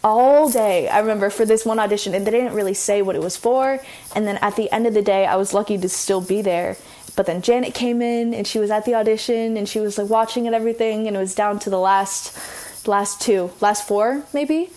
all 0.04 0.50
day 0.50 0.88
i 0.88 1.00
remember 1.00 1.30
for 1.30 1.44
this 1.44 1.66
one 1.66 1.80
audition 1.80 2.14
and 2.14 2.26
they 2.26 2.32
didn't 2.32 2.54
really 2.54 2.74
say 2.74 3.02
what 3.02 3.16
it 3.16 3.22
was 3.22 3.36
for 3.36 3.80
and 4.16 4.28
then 4.28 4.38
at 4.38 4.56
the 4.56 4.72
end 4.72 4.86
of 4.86 4.94
the 4.94 5.02
day 5.02 5.26
i 5.26 5.36
was 5.36 5.54
lucky 5.54 5.78
to 5.78 5.90
still 5.90 6.22
be 6.22 6.42
there 6.42 6.78
but 7.18 7.26
then 7.26 7.42
janet 7.42 7.74
came 7.74 8.02
in 8.02 8.34
and 8.34 8.48
she 8.48 8.60
was 8.60 8.72
at 8.72 8.86
the 8.86 8.96
audition 8.96 9.58
and 9.58 9.68
she 9.68 9.80
was 9.80 9.98
like 9.98 10.10
watching 10.10 10.48
and 10.48 10.56
everything 10.56 11.08
and 11.08 11.18
it 11.18 11.20
was 11.20 11.36
down 11.36 11.60
to 11.60 11.70
the 11.70 11.80
last 11.80 12.88
last 12.88 13.22
two 13.22 13.52
last 13.60 13.86
four 13.86 14.24
maybe 14.34 14.70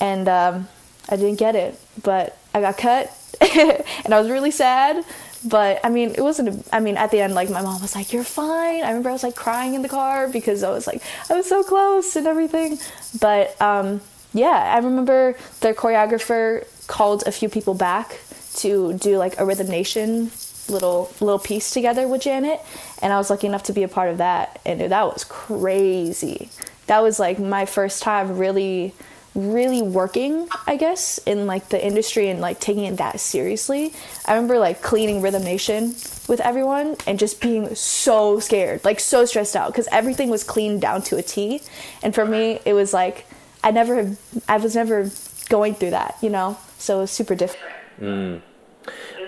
and 0.00 0.28
um, 0.28 0.68
i 1.08 1.16
didn't 1.16 1.40
get 1.40 1.56
it 1.56 1.76
but 2.04 2.38
i 2.54 2.60
got 2.60 2.76
cut 2.78 3.10
and 3.40 4.14
i 4.14 4.20
was 4.20 4.30
really 4.30 4.52
sad 4.52 5.04
but 5.44 5.80
I 5.84 5.90
mean, 5.90 6.10
it 6.10 6.22
wasn't. 6.22 6.48
A, 6.48 6.76
I 6.76 6.80
mean, 6.80 6.96
at 6.96 7.10
the 7.10 7.20
end, 7.20 7.34
like 7.34 7.50
my 7.50 7.62
mom 7.62 7.80
was 7.80 7.94
like, 7.94 8.12
"You're 8.12 8.24
fine." 8.24 8.82
I 8.82 8.88
remember 8.88 9.10
I 9.10 9.12
was 9.12 9.22
like 9.22 9.36
crying 9.36 9.74
in 9.74 9.82
the 9.82 9.88
car 9.88 10.28
because 10.28 10.62
I 10.62 10.70
was 10.70 10.86
like, 10.86 11.02
I 11.30 11.34
was 11.34 11.46
so 11.48 11.62
close 11.62 12.16
and 12.16 12.26
everything. 12.26 12.78
But 13.20 13.60
um, 13.60 14.00
yeah, 14.34 14.74
I 14.74 14.78
remember 14.78 15.36
the 15.60 15.72
choreographer 15.72 16.66
called 16.86 17.24
a 17.26 17.32
few 17.32 17.48
people 17.48 17.74
back 17.74 18.18
to 18.56 18.94
do 18.94 19.18
like 19.18 19.38
a 19.38 19.44
Rhythm 19.44 19.68
Nation 19.68 20.30
little 20.68 21.12
little 21.20 21.38
piece 21.38 21.70
together 21.70 22.08
with 22.08 22.22
Janet, 22.22 22.60
and 23.02 23.12
I 23.12 23.18
was 23.18 23.30
lucky 23.30 23.46
enough 23.46 23.64
to 23.64 23.72
be 23.72 23.82
a 23.82 23.88
part 23.88 24.10
of 24.10 24.18
that, 24.18 24.60
and 24.64 24.80
that 24.80 25.04
was 25.06 25.24
crazy. 25.24 26.48
That 26.86 27.02
was 27.02 27.18
like 27.18 27.38
my 27.38 27.66
first 27.66 28.02
time 28.02 28.38
really 28.38 28.94
really 29.34 29.82
working 29.82 30.48
i 30.66 30.78
guess 30.78 31.18
in 31.26 31.46
like 31.46 31.68
the 31.68 31.86
industry 31.86 32.30
and 32.30 32.40
like 32.40 32.58
taking 32.58 32.84
it 32.84 32.96
that 32.96 33.20
seriously 33.20 33.92
i 34.24 34.32
remember 34.32 34.58
like 34.58 34.80
cleaning 34.80 35.20
rhythm 35.20 35.44
nation 35.44 35.94
with 36.26 36.40
everyone 36.40 36.96
and 37.06 37.18
just 37.18 37.38
being 37.38 37.74
so 37.74 38.40
scared 38.40 38.82
like 38.82 38.98
so 38.98 39.26
stressed 39.26 39.54
out 39.54 39.70
because 39.70 39.86
everything 39.92 40.30
was 40.30 40.42
cleaned 40.42 40.80
down 40.80 41.02
to 41.02 41.18
a 41.18 41.22
t 41.22 41.60
and 42.02 42.14
for 42.14 42.24
me 42.24 42.58
it 42.64 42.72
was 42.72 42.94
like 42.94 43.26
I 43.66 43.72
never, 43.72 44.16
I 44.48 44.58
was 44.58 44.76
never 44.76 45.10
going 45.48 45.74
through 45.74 45.90
that, 45.90 46.16
you 46.22 46.30
know. 46.30 46.56
So 46.78 46.98
it 46.98 47.00
was 47.00 47.10
super 47.10 47.34
different. 47.34 47.74
Mm. 48.00 48.40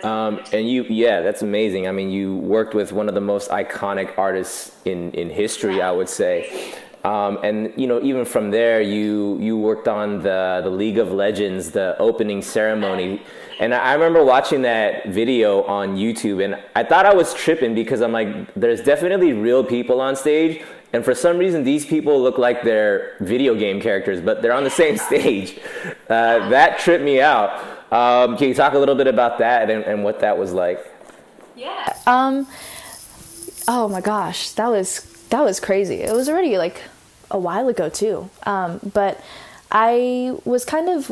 Um, 0.03 0.41
and 0.53 0.69
you, 0.69 0.85
yeah, 0.85 1.21
that's 1.21 1.43
amazing. 1.43 1.89
I 1.89 1.93
mean, 1.93 2.11
you 2.11 2.37
worked 2.37 2.75
with 2.75 2.93
one 2.93 3.09
of 3.09 3.15
the 3.15 3.21
most 3.21 3.51
iconic 3.51 4.17
artists 4.17 4.77
in 4.85 5.13
in 5.13 5.31
history, 5.31 5.83
I 5.83 5.91
would 5.91 6.09
say. 6.09 6.75
Um, 7.05 7.39
and 7.43 7.73
you 7.77 7.87
know, 7.87 8.03
even 8.03 8.25
from 8.25 8.51
there, 8.51 8.81
you 8.81 9.39
you 9.41 9.57
worked 9.57 9.89
on 9.89 10.23
the 10.23 10.61
the 10.63 10.71
League 10.71 10.99
of 10.99 11.13
Legends, 11.13 11.71
the 11.71 11.97
opening 11.99 12.43
ceremony, 12.43 13.23
and 13.61 13.73
I 13.73 13.93
remember 13.95 14.25
watching 14.25 14.63
that 14.63 15.07
video 15.09 15.63
on 15.63 15.97
YouTube, 15.97 16.45
and 16.45 16.61
I 16.75 16.83
thought 16.83 17.07
I 17.07 17.15
was 17.15 17.33
tripping 17.35 17.75
because 17.75 18.03
I'm 18.03 18.13
like, 18.13 18.53
there's 18.55 18.83
definitely 18.83 19.33
real 19.33 19.63
people 19.63 20.01
on 20.01 20.17
stage, 20.17 20.65
and 20.93 21.05
for 21.05 21.15
some 21.15 21.39
reason, 21.39 21.65
these 21.65 21.87
people 21.87 22.21
look 22.21 22.37
like 22.37 22.63
they're 22.63 23.17
video 23.21 23.55
game 23.55 23.81
characters, 23.81 24.21
but 24.21 24.43
they're 24.43 24.53
on 24.53 24.65
the 24.65 24.71
same 24.71 24.97
stage. 25.09 25.59
Uh, 26.09 26.49
that 26.49 26.79
tripped 26.79 27.05
me 27.05 27.21
out. 27.21 27.78
Um, 27.91 28.37
can 28.37 28.49
you 28.49 28.55
talk 28.55 28.75
a 28.75 28.79
little 28.79 28.95
bit 28.95 29.07
about 29.07 29.39
that 29.39 29.71
and, 29.71 29.85
and 29.85 30.05
what 30.05 30.21
that 30.21 30.39
was 30.39 30.53
like? 30.53 30.85
Yeah. 31.57 31.97
Um. 32.07 32.47
Oh 33.67 33.89
my 33.89 34.01
gosh, 34.01 34.51
that 34.53 34.69
was 34.69 35.01
that 35.31 35.43
was 35.43 35.61
crazy. 35.61 36.03
It 36.03 36.13
was 36.13 36.29
already 36.29 36.59
like 36.59 36.83
a 37.31 37.39
while 37.39 37.69
ago 37.69 37.89
too. 37.89 38.31
Um, 38.45 38.81
but 38.95 39.21
I 39.71 40.37
was 40.45 40.65
kind 40.65 40.89
of, 40.89 41.11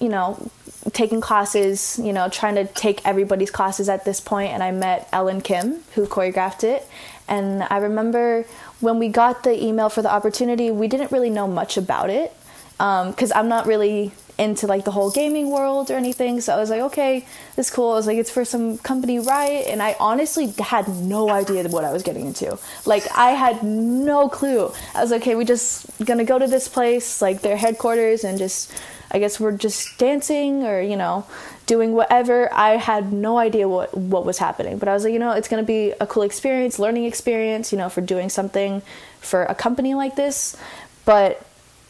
you 0.00 0.08
know, 0.08 0.50
taking 0.92 1.20
classes, 1.20 1.98
you 2.02 2.12
know, 2.12 2.28
trying 2.28 2.54
to 2.54 2.66
take 2.66 3.04
everybody's 3.04 3.50
classes 3.50 3.88
at 3.88 4.04
this 4.04 4.20
point, 4.20 4.52
and 4.52 4.62
I 4.62 4.70
met 4.70 5.08
Ellen 5.12 5.40
Kim, 5.40 5.82
who 5.94 6.06
choreographed 6.06 6.62
it, 6.62 6.86
and 7.28 7.64
I 7.64 7.78
remember 7.78 8.44
when 8.80 8.98
we 8.98 9.08
got 9.08 9.42
the 9.42 9.62
email 9.62 9.88
for 9.88 10.02
the 10.02 10.10
opportunity, 10.10 10.70
we 10.70 10.86
didn't 10.86 11.10
really 11.10 11.30
know 11.30 11.48
much 11.48 11.76
about 11.76 12.10
it 12.10 12.32
because 12.72 13.32
um, 13.32 13.38
I'm 13.38 13.48
not 13.48 13.66
really 13.66 14.12
into 14.38 14.66
like 14.66 14.84
the 14.84 14.90
whole 14.90 15.10
gaming 15.10 15.50
world 15.50 15.90
or 15.90 15.94
anything. 15.94 16.40
So 16.40 16.54
I 16.54 16.56
was 16.56 16.68
like, 16.68 16.82
okay, 16.82 17.26
this 17.56 17.68
is 17.68 17.74
cool. 17.74 17.92
I 17.92 17.94
was 17.94 18.06
like, 18.06 18.18
it's 18.18 18.30
for 18.30 18.44
some 18.44 18.78
company, 18.78 19.18
right? 19.18 19.64
And 19.66 19.82
I 19.82 19.96
honestly 19.98 20.52
had 20.58 20.88
no 20.88 21.30
idea 21.30 21.66
what 21.68 21.84
I 21.84 21.92
was 21.92 22.02
getting 22.02 22.26
into. 22.26 22.58
Like, 22.84 23.04
I 23.16 23.30
had 23.30 23.62
no 23.62 24.28
clue. 24.28 24.70
I 24.94 25.00
was 25.00 25.10
like, 25.10 25.22
okay, 25.22 25.34
we 25.34 25.44
just 25.44 25.86
gonna 26.04 26.24
go 26.24 26.38
to 26.38 26.46
this 26.46 26.68
place, 26.68 27.22
like 27.22 27.40
their 27.40 27.56
headquarters, 27.56 28.24
and 28.24 28.38
just 28.38 28.72
I 29.10 29.18
guess 29.18 29.38
we're 29.38 29.56
just 29.56 29.98
dancing 29.98 30.64
or, 30.64 30.80
you 30.80 30.96
know, 30.96 31.26
doing 31.66 31.92
whatever. 31.92 32.52
I 32.52 32.76
had 32.76 33.12
no 33.12 33.38
idea 33.38 33.68
what, 33.68 33.96
what 33.96 34.26
was 34.26 34.38
happening. 34.38 34.78
But 34.78 34.88
I 34.88 34.94
was 34.94 35.04
like, 35.04 35.12
you 35.12 35.18
know, 35.18 35.32
it's 35.32 35.48
to 35.48 35.62
be 35.62 35.92
a 36.00 36.06
cool 36.06 36.24
experience, 36.24 36.78
learning 36.78 37.04
experience, 37.04 37.72
you 37.72 37.78
know, 37.78 37.88
for 37.88 38.00
doing 38.00 38.28
something 38.28 38.82
for 39.20 39.44
a 39.44 39.54
company 39.54 39.94
like 39.94 40.16
this. 40.16 40.56
But 41.04 41.45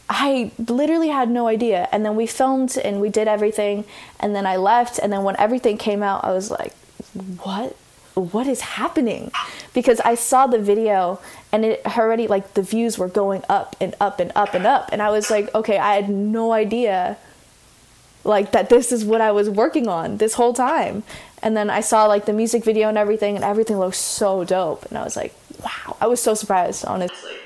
I 0.09 0.53
literally 0.59 1.09
had 1.09 1.29
no 1.31 1.47
idea. 1.49 1.89
And 1.91 2.05
then 2.05 2.17
we 2.17 2.27
filmed 2.27 2.77
and 2.77 3.01
we 3.01 3.09
did 3.09 3.29
everything. 3.29 3.85
And 4.21 4.35
then 4.35 4.47
I 4.47 4.57
left. 4.57 4.99
And 4.99 5.13
then 5.13 5.25
when 5.25 5.37
everything 5.39 5.79
came 5.79 6.03
out, 6.03 6.25
I 6.25 6.33
was 6.33 6.51
like, 6.51 6.73
what? 7.43 7.77
What 8.15 8.47
is 8.47 8.63
happening? 8.63 9.31
Because 9.75 10.01
I 10.01 10.15
saw 10.15 10.47
the 10.47 10.59
video 10.59 11.21
and 11.53 11.67
it 11.67 11.83
already, 11.85 12.27
like, 12.27 12.55
the 12.55 12.63
views 12.63 12.97
were 12.97 13.09
going 13.09 13.43
up 13.49 13.77
and 13.79 13.95
up 14.01 14.21
and 14.21 14.33
up 14.35 14.55
and 14.55 14.67
up. 14.67 14.89
And 14.91 15.03
I 15.03 15.11
was 15.11 15.31
like, 15.31 15.55
okay, 15.55 15.77
I 15.77 15.97
had 15.97 16.09
no 16.09 16.53
idea, 16.53 17.19
like, 18.25 18.53
that 18.53 18.71
this 18.71 18.91
is 18.91 19.05
what 19.05 19.21
I 19.21 19.33
was 19.33 19.51
working 19.51 19.87
on 19.87 20.17
this 20.17 20.33
whole 20.35 20.55
time. 20.55 21.03
And 21.43 21.55
then 21.55 21.69
I 21.69 21.81
saw, 21.81 22.07
like, 22.07 22.25
the 22.25 22.33
music 22.33 22.65
video 22.65 22.89
and 22.89 22.97
everything, 22.97 23.37
and 23.37 23.45
everything 23.45 23.79
looked 23.79 23.97
so 23.97 24.45
dope. 24.45 24.87
And 24.87 24.97
I 24.97 25.05
was 25.05 25.15
like, 25.15 25.35
wow. 25.63 25.97
I 26.01 26.07
was 26.07 26.23
so 26.23 26.33
surprised, 26.33 26.87
honestly. 26.87 27.37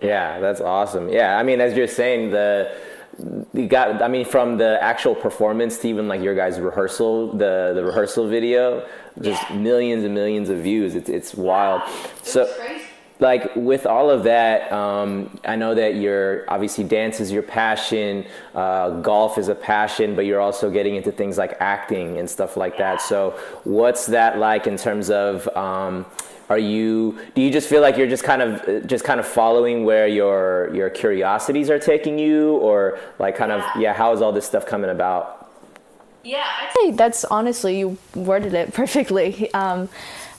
Yeah, 0.00 0.40
that's 0.40 0.60
awesome. 0.60 1.08
Yeah, 1.08 1.38
I 1.38 1.42
mean, 1.42 1.60
as 1.60 1.76
you're 1.76 1.88
saying, 1.88 2.30
the 2.30 2.70
you 3.52 3.66
got. 3.66 4.00
I 4.00 4.06
mean, 4.08 4.24
from 4.24 4.58
the 4.58 4.80
actual 4.80 5.14
performance 5.14 5.78
to 5.78 5.88
even 5.88 6.06
like 6.06 6.22
your 6.22 6.36
guys' 6.36 6.60
rehearsal, 6.60 7.32
the 7.36 7.72
the 7.74 7.84
rehearsal 7.84 8.28
video, 8.28 8.86
just 9.20 9.42
Yeah. 9.50 9.56
millions 9.56 10.04
and 10.04 10.14
millions 10.14 10.50
of 10.50 10.58
views. 10.58 10.94
It's 10.94 11.08
it's 11.08 11.34
wild. 11.34 11.82
So. 12.22 12.42
It's 12.42 12.56
crazy. 12.56 12.84
like 13.20 13.50
with 13.56 13.84
all 13.84 14.10
of 14.10 14.22
that 14.22 14.70
um, 14.70 15.40
i 15.44 15.56
know 15.56 15.74
that 15.74 15.96
you're 15.96 16.44
obviously 16.48 16.84
dance 16.84 17.18
is 17.18 17.32
your 17.32 17.42
passion 17.42 18.24
uh, 18.54 18.90
golf 19.00 19.38
is 19.38 19.48
a 19.48 19.56
passion 19.56 20.14
but 20.14 20.24
you're 20.24 20.40
also 20.40 20.70
getting 20.70 20.94
into 20.94 21.10
things 21.10 21.36
like 21.36 21.54
acting 21.58 22.16
and 22.20 22.30
stuff 22.30 22.56
like 22.56 22.78
that 22.78 23.00
so 23.00 23.30
what's 23.64 24.06
that 24.06 24.38
like 24.38 24.68
in 24.68 24.76
terms 24.76 25.10
of 25.10 25.48
um, 25.56 26.06
are 26.48 26.58
you 26.58 27.18
do 27.34 27.42
you 27.42 27.50
just 27.50 27.68
feel 27.68 27.82
like 27.82 27.96
you're 27.96 28.08
just 28.08 28.24
kind 28.24 28.42
of 28.42 28.86
just 28.86 29.04
kind 29.04 29.20
of 29.20 29.26
following 29.26 29.84
where 29.84 30.06
your 30.06 30.70
your 30.74 30.90
curiosities 30.90 31.68
are 31.70 31.78
taking 31.78 32.18
you 32.18 32.56
or 32.56 32.98
like 33.18 33.36
kind 33.36 33.52
of 33.52 33.62
yeah 33.78 33.92
how 33.92 34.12
is 34.12 34.22
all 34.22 34.32
this 34.32 34.46
stuff 34.46 34.66
coming 34.66 34.90
about 34.90 35.38
Yeah, 36.22 36.44
I'd 36.44 36.70
Hey, 36.80 36.90
that's 36.92 37.24
honestly 37.24 37.78
you 37.78 37.98
worded 38.14 38.54
it 38.54 38.74
perfectly. 38.80 39.52
Um, 39.54 39.88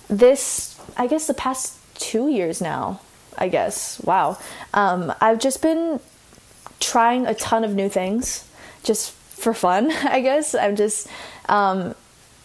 this, 0.09 0.79
I 0.97 1.07
guess, 1.07 1.27
the 1.27 1.33
past 1.33 1.77
two 1.95 2.29
years 2.29 2.61
now. 2.61 3.01
I 3.37 3.47
guess. 3.47 4.01
Wow. 4.01 4.37
Um, 4.73 5.13
I've 5.21 5.39
just 5.39 5.61
been 5.61 5.99
trying 6.79 7.25
a 7.25 7.33
ton 7.33 7.63
of 7.63 7.73
new 7.73 7.87
things, 7.89 8.47
just 8.83 9.11
for 9.11 9.53
fun. 9.53 9.91
I 10.03 10.19
guess 10.21 10.53
I'm 10.53 10.75
just 10.75 11.07
um, 11.47 11.95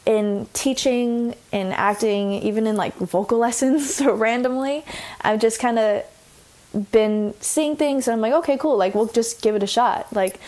in 0.07 0.47
teaching, 0.53 1.35
in 1.53 1.73
acting, 1.73 2.33
even 2.35 2.67
in 2.67 2.77
like 2.77 2.95
vocal 2.97 3.38
lessons 3.47 3.95
so 3.95 4.14
randomly. 4.14 4.85
I've 5.21 5.40
just 5.40 5.61
kind 5.61 5.79
of 5.79 6.05
been 6.90 7.35
seeing 7.40 7.77
things 7.77 8.09
and 8.09 8.14
I'm 8.14 8.21
like, 8.21 8.33
okay, 8.33 8.59
cool. 8.59 8.77
Like, 8.77 8.95
we'll 8.95 9.07
just 9.07 9.43
give 9.43 9.55
it 9.55 9.62
a 9.62 9.67
shot. 9.67 10.12
Like, 10.12 10.40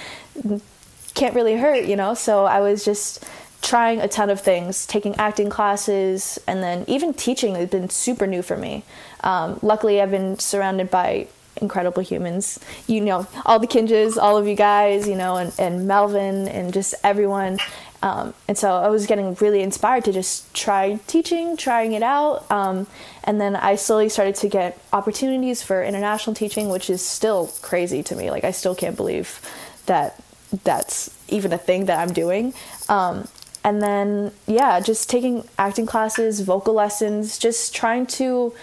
can't 1.14 1.34
really 1.34 1.56
hurt, 1.56 1.84
you 1.84 1.96
know? 1.96 2.14
So 2.14 2.44
I 2.44 2.60
was 2.60 2.84
just 2.84 3.24
trying 3.62 4.00
a 4.00 4.08
ton 4.08 4.30
of 4.30 4.40
things, 4.40 4.86
taking 4.86 5.14
acting 5.16 5.50
classes, 5.50 6.38
and 6.46 6.62
then 6.62 6.84
even 6.86 7.14
teaching 7.14 7.54
has 7.54 7.68
been 7.68 7.88
super 7.88 8.26
new 8.26 8.42
for 8.42 8.56
me. 8.56 8.84
Um, 9.24 9.58
luckily, 9.62 10.00
I've 10.00 10.10
been 10.10 10.38
surrounded 10.38 10.90
by 10.90 11.28
incredible 11.60 12.02
humans. 12.02 12.60
You 12.86 13.00
know, 13.00 13.26
all 13.44 13.58
the 13.58 13.66
Kinjaz, 13.66 14.16
all 14.16 14.36
of 14.36 14.46
you 14.46 14.54
guys, 14.54 15.08
you 15.08 15.16
know, 15.16 15.36
and, 15.36 15.52
and 15.58 15.88
Melvin 15.88 16.48
and 16.48 16.72
just 16.72 16.94
everyone. 17.02 17.58
Um, 18.06 18.34
and 18.46 18.56
so 18.56 18.70
I 18.70 18.88
was 18.88 19.04
getting 19.06 19.34
really 19.40 19.62
inspired 19.62 20.04
to 20.04 20.12
just 20.12 20.54
try 20.54 21.00
teaching, 21.08 21.56
trying 21.56 21.92
it 21.92 22.04
out. 22.04 22.48
Um, 22.52 22.86
and 23.24 23.40
then 23.40 23.56
I 23.56 23.74
slowly 23.74 24.08
started 24.08 24.36
to 24.36 24.48
get 24.48 24.78
opportunities 24.92 25.60
for 25.60 25.82
international 25.82 26.36
teaching, 26.36 26.68
which 26.68 26.88
is 26.88 27.02
still 27.04 27.50
crazy 27.62 28.04
to 28.04 28.14
me. 28.14 28.30
Like, 28.30 28.44
I 28.44 28.52
still 28.52 28.76
can't 28.76 28.96
believe 28.96 29.40
that 29.86 30.22
that's 30.62 31.10
even 31.26 31.52
a 31.52 31.58
thing 31.58 31.86
that 31.86 31.98
I'm 31.98 32.12
doing. 32.12 32.54
Um, 32.88 33.26
and 33.64 33.82
then, 33.82 34.30
yeah, 34.46 34.78
just 34.78 35.10
taking 35.10 35.42
acting 35.58 35.86
classes, 35.86 36.38
vocal 36.42 36.74
lessons, 36.74 37.38
just 37.38 37.74
trying 37.74 38.06
to 38.06 38.54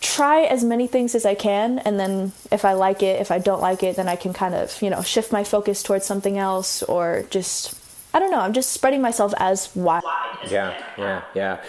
try 0.00 0.42
as 0.42 0.64
many 0.64 0.88
things 0.88 1.14
as 1.14 1.24
I 1.24 1.36
can. 1.36 1.78
And 1.78 2.00
then 2.00 2.32
if 2.50 2.64
I 2.64 2.72
like 2.72 3.00
it, 3.04 3.20
if 3.20 3.30
I 3.30 3.38
don't 3.38 3.60
like 3.60 3.84
it, 3.84 3.94
then 3.94 4.08
I 4.08 4.16
can 4.16 4.32
kind 4.32 4.56
of, 4.56 4.82
you 4.82 4.90
know, 4.90 5.02
shift 5.02 5.30
my 5.30 5.44
focus 5.44 5.84
towards 5.84 6.04
something 6.04 6.36
else 6.36 6.82
or 6.82 7.26
just, 7.30 7.76
I 8.16 8.18
don't 8.18 8.30
know, 8.30 8.40
I'm 8.40 8.54
just 8.54 8.72
spreading 8.72 9.02
myself 9.02 9.34
as 9.36 9.68
wide. 9.76 10.02
yeah 10.48 10.82
yeah 10.96 11.22
yeah 11.34 11.60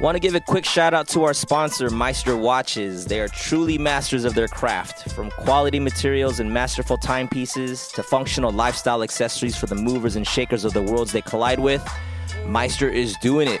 Want 0.00 0.16
to 0.16 0.18
give 0.18 0.34
a 0.34 0.40
quick 0.40 0.64
shout 0.64 0.92
out 0.92 1.06
to 1.08 1.22
our 1.22 1.34
sponsor, 1.34 1.88
Meister 1.88 2.36
Watches. 2.36 3.04
They 3.04 3.20
are 3.20 3.28
truly 3.28 3.78
masters 3.78 4.24
of 4.24 4.34
their 4.34 4.48
craft. 4.48 5.12
From 5.12 5.30
quality 5.32 5.78
materials 5.78 6.40
and 6.40 6.52
masterful 6.52 6.96
timepieces 6.96 7.86
to 7.88 8.02
functional 8.02 8.50
lifestyle 8.50 9.04
accessories 9.04 9.56
for 9.56 9.66
the 9.66 9.76
movers 9.76 10.16
and 10.16 10.26
shakers 10.26 10.64
of 10.64 10.72
the 10.72 10.82
worlds 10.82 11.12
they 11.12 11.22
collide 11.22 11.60
with, 11.60 11.86
Meister 12.46 12.88
is 12.88 13.14
doing 13.22 13.46
it. 13.46 13.60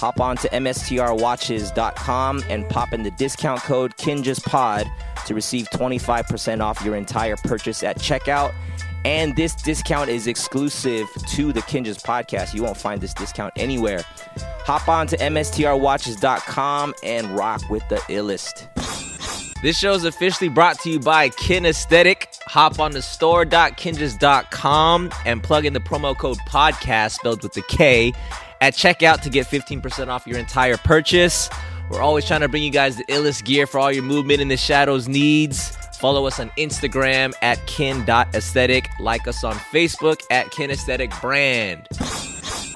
Hop 0.00 0.18
on 0.18 0.36
to 0.38 0.48
mstrwatches.com 0.48 2.44
and 2.48 2.66
pop 2.70 2.94
in 2.94 3.02
the 3.02 3.10
discount 3.10 3.60
code 3.60 3.94
KINJAZPOD 3.98 4.86
to 5.26 5.34
receive 5.34 5.68
25% 5.74 6.62
off 6.62 6.82
your 6.82 6.96
entire 6.96 7.36
purchase 7.36 7.82
at 7.82 7.98
checkout. 7.98 8.54
And 9.04 9.36
this 9.36 9.54
discount 9.54 10.08
is 10.08 10.26
exclusive 10.26 11.06
to 11.32 11.52
the 11.52 11.60
Kinjaz 11.60 12.02
podcast. 12.02 12.54
You 12.54 12.62
won't 12.62 12.78
find 12.78 12.98
this 13.02 13.12
discount 13.12 13.52
anywhere. 13.56 14.00
Hop 14.64 14.88
on 14.88 15.06
to 15.08 15.18
mstrwatches.com 15.18 16.94
and 17.02 17.30
rock 17.36 17.68
with 17.68 17.86
the 17.90 17.96
illest. 17.96 18.99
This 19.62 19.78
show 19.78 19.92
is 19.92 20.04
officially 20.04 20.48
brought 20.48 20.78
to 20.80 20.90
you 20.90 20.98
by 20.98 21.28
Kinesthetic. 21.28 22.38
Hop 22.46 22.80
on 22.80 22.92
the 22.92 23.02
store.kinjaz.com 23.02 25.10
and 25.26 25.42
plug 25.42 25.66
in 25.66 25.74
the 25.74 25.80
promo 25.80 26.16
code 26.16 26.38
podcast 26.48 27.16
spelled 27.16 27.42
with 27.42 27.52
the 27.52 27.60
K 27.68 28.14
at 28.62 28.72
checkout 28.72 29.20
to 29.20 29.28
get 29.28 29.46
15% 29.46 30.08
off 30.08 30.26
your 30.26 30.38
entire 30.38 30.78
purchase. 30.78 31.50
We're 31.90 32.00
always 32.00 32.26
trying 32.26 32.40
to 32.40 32.48
bring 32.48 32.62
you 32.62 32.70
guys 32.70 32.96
the 32.96 33.04
illest 33.04 33.44
gear 33.44 33.66
for 33.66 33.78
all 33.78 33.92
your 33.92 34.02
movement 34.02 34.40
in 34.40 34.48
the 34.48 34.56
shadows 34.56 35.08
needs. 35.08 35.76
Follow 35.98 36.26
us 36.26 36.40
on 36.40 36.48
Instagram 36.56 37.34
at 37.42 37.58
kin.aesthetic. 37.66 38.88
Like 38.98 39.28
us 39.28 39.44
on 39.44 39.56
Facebook 39.56 40.22
at 40.30 40.46
kinesthetic 40.46 41.20
brand. 41.20 41.86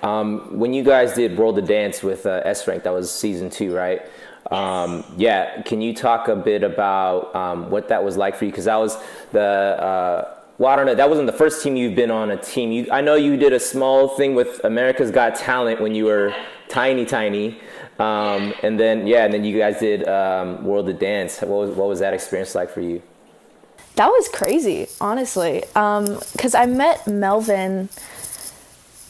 Um, 0.05 0.59
when 0.59 0.75
you 0.75 0.85
guys 0.85 1.15
did 1.15 1.39
World 1.39 1.59
of 1.59 1.67
Dance 1.67 2.03
with 2.03 2.27
uh, 2.27 2.43
S 2.45 2.69
Rank, 2.69 2.83
that 2.83 2.93
was 2.93 3.11
season 3.11 3.49
two, 3.49 3.75
right? 3.75 4.03
Um, 4.51 5.05
yeah, 5.17 5.63
can 5.63 5.81
you 5.81 5.95
talk 5.95 6.29
a 6.29 6.37
bit 6.37 6.63
about 6.63 7.35
um, 7.35 7.71
what 7.71 7.89
that 7.89 8.05
was 8.05 8.17
like 8.17 8.37
for 8.37 8.45
you? 8.45 8.51
Because 8.51 8.67
that 8.67 8.77
was 8.77 8.97
the 9.33 9.41
uh, 9.41 10.35
well, 10.59 10.73
I 10.73 10.77
don't 10.77 10.87
know. 10.87 10.95
That 10.95 11.09
wasn't 11.09 11.27
the 11.27 11.33
first 11.33 11.63
team 11.63 11.75
you've 11.75 11.97
been 11.97 12.11
on 12.11 12.31
a 12.31 12.37
team. 12.37 12.71
You, 12.71 12.87
I 12.93 13.01
know 13.01 13.17
you 13.17 13.37
did 13.37 13.53
a 13.53 13.61
small 13.61 14.09
thing 14.09 14.35
with 14.35 14.65
America's 14.65 15.11
Got 15.11 15.35
Talent 15.35 15.81
when 15.81 15.95
you 15.95 16.05
were 16.05 16.35
tiny, 16.69 17.05
tiny, 17.05 17.61
um, 17.99 18.55
and 18.63 18.79
then 18.79 19.07
yeah, 19.07 19.25
and 19.25 19.35
then 19.35 19.45
you 19.45 19.59
guys 19.59 19.81
did 19.81 20.07
um, 20.07 20.65
World 20.65 20.89
of 20.89 20.99
Dance. 20.99 21.41
What 21.41 21.49
was 21.51 21.71
what 21.71 21.89
was 21.89 22.01
that 22.01 22.15
experience 22.15 22.55
like 22.55 22.71
for 22.71 22.81
you? 22.81 23.03
That 23.97 24.09
was 24.09 24.29
crazy, 24.29 24.89
honestly. 25.01 25.63
Because 25.73 26.55
I 26.55 26.67
met 26.67 27.07
Melvin, 27.07 27.89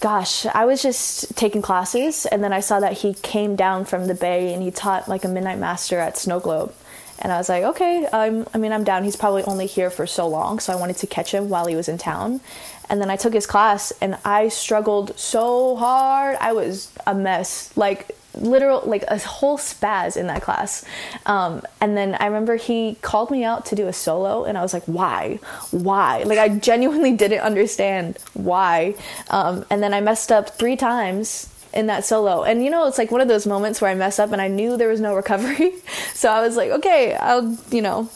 gosh, 0.05 0.45
I 0.45 0.67
was 0.67 0.83
just 0.83 1.35
taking 1.35 1.63
classes, 1.63 2.27
and 2.27 2.45
then 2.45 2.53
I 2.53 2.61
saw 2.61 2.79
that 2.79 2.93
he 2.93 3.15
came 3.15 3.57
down 3.57 3.87
from 3.87 4.07
the 4.07 4.15
Bay 4.15 4.53
and 4.53 4.63
he 4.63 4.71
taught 4.71 5.09
like 5.09 5.25
a 5.25 5.29
Midnight 5.29 5.59
Master 5.59 5.99
at 5.99 6.19
Snow 6.19 6.41
Globe. 6.41 6.75
And 7.21 7.33
I 7.33 7.39
was 7.39 7.49
like, 7.49 7.65
okay, 7.65 8.07
I'm, 8.13 8.47
I 8.53 8.59
mean, 8.59 8.71
I'm 8.71 8.85
down. 8.85 9.05
He's 9.05 9.17
probably 9.17 9.45
only 9.45 9.65
here 9.65 9.89
for 9.89 10.07
so 10.07 10.29
long, 10.29 10.59
so 10.59 10.75
I 10.75 10.77
wanted 10.77 10.99
to 10.99 11.07
catch 11.07 11.33
him 11.33 11.49
while 11.49 11.65
he 11.65 11.75
was 11.75 11.89
in 11.89 11.97
town. 11.97 12.43
And 12.91 13.01
then 13.01 13.09
I 13.09 13.17
took 13.17 13.33
his 13.33 13.47
class, 13.47 13.95
and 14.03 14.19
I 14.27 14.49
struggled 14.49 15.19
so 15.19 15.75
hard. 15.77 16.37
I 16.39 16.53
was 16.53 16.93
a 17.07 17.15
mess, 17.15 17.75
like 17.75 18.15
literal, 18.37 18.83
like 18.85 19.05
a 19.09 19.19
whole 19.19 19.59
spaz 19.59 20.17
in 20.17 20.27
that 20.29 20.43
class. 20.43 20.85
Um, 21.27 21.63
and 21.81 21.97
then 21.97 22.17
I 22.19 22.27
remember 22.27 22.57
he 22.57 22.97
called 23.03 23.31
me 23.31 23.45
out 23.45 23.67
to 23.67 23.75
do 23.75 23.89
a 23.89 23.93
solo, 23.93 24.45
and 24.45 24.57
I 24.59 24.63
was 24.63 24.73
like, 24.73 24.85
why? 24.85 25.39
Why? 25.71 26.23
Like, 26.25 26.39
I 26.39 26.49
genuinely 26.49 27.13
didn't 27.17 27.41
understand 27.41 28.19
why. 28.35 28.95
Um, 29.31 29.65
and 29.71 29.83
then 29.83 29.95
I 29.95 30.01
messed 30.01 30.33
up 30.33 30.51
three 30.51 30.77
times 30.77 31.51
in 31.73 31.87
that 31.89 32.05
solo. 32.05 32.45
And 32.45 32.65
you 32.65 32.71
know, 32.71 32.87
it's 32.87 32.99
like 32.99 33.11
one 33.11 33.21
of 33.21 33.29
those 33.29 33.47
moments 33.47 33.81
where 33.81 33.91
I 33.91 33.95
mess 33.95 34.19
up 34.19 34.33
and 34.33 34.41
I 34.41 34.49
knew 34.49 34.77
there 34.77 34.89
was 34.89 35.01
no 35.01 35.15
recovery. 35.23 35.73
so 36.15 36.31
I 36.31 36.41
was 36.41 36.57
like, 36.57 36.71
okay, 36.71 37.15
I'll, 37.15 37.59
you 37.71 37.83
know, 37.83 38.09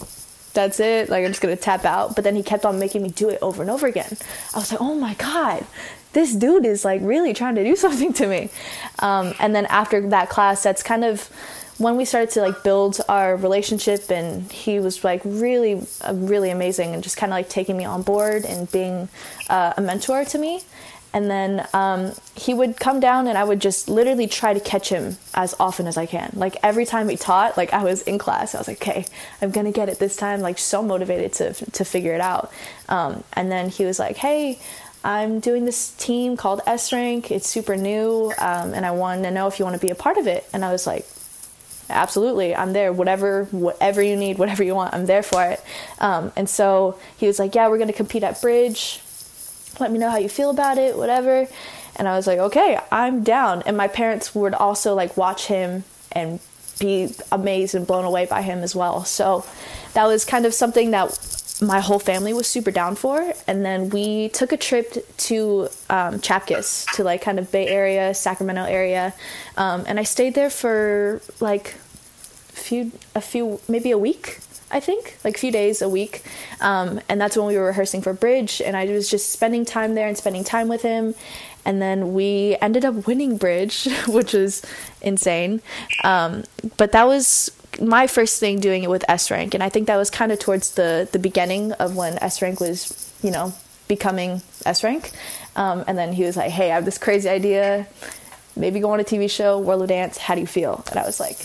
that's 0.54 0.80
it. 0.80 1.08
Like 1.08 1.24
I'm 1.24 1.30
just 1.30 1.40
gonna 1.40 1.56
tap 1.56 1.84
out. 1.84 2.14
But 2.14 2.24
then 2.24 2.36
he 2.36 2.42
kept 2.42 2.64
on 2.64 2.78
making 2.78 3.02
me 3.02 3.10
do 3.10 3.28
it 3.28 3.38
over 3.42 3.62
and 3.62 3.70
over 3.70 3.86
again. 3.86 4.16
I 4.54 4.58
was 4.58 4.72
like, 4.72 4.80
oh 4.80 4.94
my 4.94 5.14
god, 5.14 5.66
this 6.18 6.34
dude 6.34 6.66
is 6.66 6.84
like 6.84 7.00
really 7.04 7.32
trying 7.32 7.54
to 7.54 7.62
do 7.62 7.76
something 7.86 8.12
to 8.12 8.26
me. 8.26 8.50
Um, 8.98 9.34
and 9.38 9.54
then 9.54 9.66
after 9.66 10.00
that 10.08 10.28
class, 10.28 10.64
that's 10.64 10.82
kind 10.82 11.04
of 11.04 11.28
when 11.78 11.96
we 11.96 12.04
started 12.04 12.30
to 12.30 12.40
like 12.40 12.64
build 12.64 13.00
our 13.08 13.36
relationship 13.36 14.10
and 14.10 14.50
he 14.50 14.80
was 14.80 15.04
like 15.04 15.20
really 15.24 15.80
uh, 16.00 16.12
really 16.12 16.50
amazing 16.50 16.92
and 16.92 17.04
just 17.04 17.16
kind 17.16 17.32
of 17.32 17.34
like 17.34 17.48
taking 17.48 17.76
me 17.76 17.84
on 17.84 18.02
board 18.02 18.44
and 18.44 18.70
being 18.72 19.08
uh, 19.48 19.74
a 19.76 19.80
mentor 19.80 20.24
to 20.24 20.38
me. 20.38 20.60
And 21.14 21.30
then 21.30 21.66
um, 21.72 22.12
he 22.34 22.52
would 22.52 22.78
come 22.78 23.00
down 23.00 23.28
and 23.28 23.38
i 23.38 23.42
would 23.42 23.60
just 23.60 23.88
literally 23.88 24.26
try 24.26 24.52
to 24.52 24.60
catch 24.60 24.90
him 24.90 25.16
as 25.34 25.54
often 25.58 25.86
as 25.86 25.96
i 25.96 26.04
can. 26.04 26.30
Like 26.34 26.56
every 26.62 26.84
time 26.84 27.08
he 27.08 27.16
taught 27.16 27.56
like 27.56 27.72
i 27.72 27.82
was 27.84 28.02
in 28.02 28.18
class 28.18 28.54
i 28.54 28.58
was 28.58 28.68
like 28.68 28.82
okay 28.82 29.06
i'm 29.40 29.50
gonna 29.50 29.72
get 29.72 29.88
it 29.88 29.98
this 29.98 30.16
time 30.16 30.40
like 30.40 30.58
so 30.58 30.82
motivated 30.82 31.32
to, 31.34 31.70
to 31.70 31.84
figure 31.84 32.12
it 32.12 32.20
out. 32.20 32.52
Um, 32.88 33.22
and 33.32 33.50
then 33.50 33.70
he 33.70 33.84
was 33.84 33.98
like 33.98 34.16
hey 34.16 34.58
I'm 35.04 35.40
doing 35.40 35.64
this 35.64 35.90
team 35.92 36.36
called 36.36 36.60
S 36.66 36.92
Rank. 36.92 37.30
It's 37.30 37.46
super 37.46 37.76
new, 37.76 38.32
um, 38.38 38.74
and 38.74 38.84
I 38.84 38.90
want 38.90 39.22
to 39.22 39.30
know 39.30 39.46
if 39.46 39.58
you 39.58 39.64
want 39.64 39.80
to 39.80 39.86
be 39.86 39.92
a 39.92 39.94
part 39.94 40.18
of 40.18 40.26
it. 40.26 40.48
And 40.52 40.64
I 40.64 40.72
was 40.72 40.86
like, 40.86 41.06
absolutely 41.90 42.54
i'm 42.54 42.72
there. 42.72 42.92
Whatever 42.92 43.44
whatever 43.44 44.02
you 44.02 44.16
need 44.16 44.38
whatever 44.38 44.62
you 44.62 44.74
want 44.74 44.94
i'm 44.94 45.06
there 45.06 45.22
for 45.22 45.44
it. 45.44 45.62
Um, 45.98 46.32
and 46.36 46.48
so 46.48 46.98
he 47.16 47.26
was 47.26 47.38
like 47.38 47.54
yeah 47.54 47.68
we're 47.68 47.78
going 47.78 47.88
to 47.88 47.94
compete 47.94 48.22
at 48.22 48.40
bridge. 48.40 49.00
Let 49.80 49.92
me 49.92 49.98
know 49.98 50.10
how 50.10 50.18
you 50.18 50.28
feel 50.28 50.50
about 50.50 50.78
it 50.78 50.96
whatever. 50.96 51.46
And 51.96 52.08
i 52.08 52.16
was 52.16 52.26
like 52.26 52.38
okay 52.38 52.78
i'm 52.90 53.22
down. 53.22 53.62
And 53.62 53.76
my 53.76 53.88
parents 53.88 54.34
would 54.34 54.54
also 54.54 54.94
like 54.94 55.16
watch 55.16 55.46
him 55.46 55.84
and 56.12 56.40
be 56.78 57.12
amazed 57.32 57.74
and 57.74 57.86
blown 57.86 58.04
away 58.04 58.26
by 58.26 58.42
him 58.42 58.60
as 58.60 58.74
well. 58.74 59.04
So 59.04 59.44
that 59.94 60.06
was 60.06 60.24
kind 60.24 60.46
of 60.46 60.54
something 60.54 60.92
that 60.92 61.08
my 61.60 61.80
whole 61.80 61.98
family 61.98 62.32
was 62.32 62.46
super 62.46 62.70
down 62.70 62.94
for 62.94 63.32
and 63.46 63.64
then 63.64 63.90
we 63.90 64.28
took 64.28 64.52
a 64.52 64.56
trip 64.56 64.94
to 65.16 65.68
um, 65.90 66.20
to 66.20 67.02
like 67.04 67.20
kind 67.20 67.38
of 67.38 67.50
bay 67.50 67.66
area 67.66 68.14
sacramento 68.14 68.64
area. 68.64 69.12
Um, 69.56 69.84
and 69.86 69.98
i 69.98 70.04
stayed 70.04 70.34
there 70.34 70.50
for 70.50 71.20
like 71.40 71.74
a 72.52 72.60
few 72.60 72.92
a 73.14 73.20
few 73.20 73.60
maybe 73.68 73.90
a 73.90 73.98
week 73.98 74.38
i 74.70 74.78
think 74.78 75.16
like 75.24 75.36
a 75.36 75.38
few 75.38 75.50
days 75.50 75.82
a 75.82 75.88
week. 75.88 76.22
Um, 76.60 77.00
and 77.08 77.20
that's 77.20 77.36
when 77.36 77.46
we 77.46 77.56
were 77.56 77.66
rehearsing 77.66 78.02
for 78.02 78.12
bridge 78.12 78.60
and 78.60 78.76
i 78.76 78.84
was 78.86 79.10
just 79.10 79.32
spending 79.32 79.64
time 79.64 79.94
there 79.94 80.06
and 80.06 80.16
spending 80.16 80.44
time 80.44 80.68
with 80.68 80.82
him. 80.82 81.14
And 81.64 81.82
then 81.82 82.14
we 82.14 82.56
ended 82.62 82.84
up 82.84 83.06
winning 83.06 83.36
bridge 83.36 83.88
which 84.06 84.32
was 84.32 84.62
insane. 85.02 85.60
Um, 86.04 86.44
but 86.76 86.92
that 86.92 87.06
was 87.06 87.50
my 87.80 88.06
first 88.06 88.40
thing 88.40 88.60
doing 88.60 88.82
it 88.82 88.90
with 88.90 89.04
S 89.08 89.30
rank, 89.30 89.54
and 89.54 89.62
I 89.62 89.68
think 89.68 89.86
that 89.86 89.96
was 89.96 90.10
kind 90.10 90.32
of 90.32 90.38
towards 90.38 90.72
the 90.72 91.08
the 91.10 91.18
beginning 91.18 91.72
of 91.72 91.96
when 91.96 92.18
S 92.22 92.42
rank 92.42 92.60
was, 92.60 93.12
you 93.22 93.30
know, 93.30 93.54
becoming 93.86 94.42
S 94.66 94.84
rank. 94.84 95.10
Um, 95.56 95.84
and 95.86 95.96
then 95.96 96.12
he 96.12 96.24
was 96.24 96.36
like, 96.36 96.50
"Hey, 96.50 96.70
I 96.70 96.74
have 96.74 96.84
this 96.84 96.98
crazy 96.98 97.28
idea. 97.28 97.86
Maybe 98.56 98.80
go 98.80 98.90
on 98.90 99.00
a 99.00 99.04
TV 99.04 99.30
show, 99.30 99.58
World 99.58 99.82
of 99.82 99.88
Dance. 99.88 100.18
How 100.18 100.34
do 100.34 100.40
you 100.40 100.46
feel?" 100.46 100.84
And 100.90 100.98
I 100.98 101.04
was 101.04 101.20
like, 101.20 101.38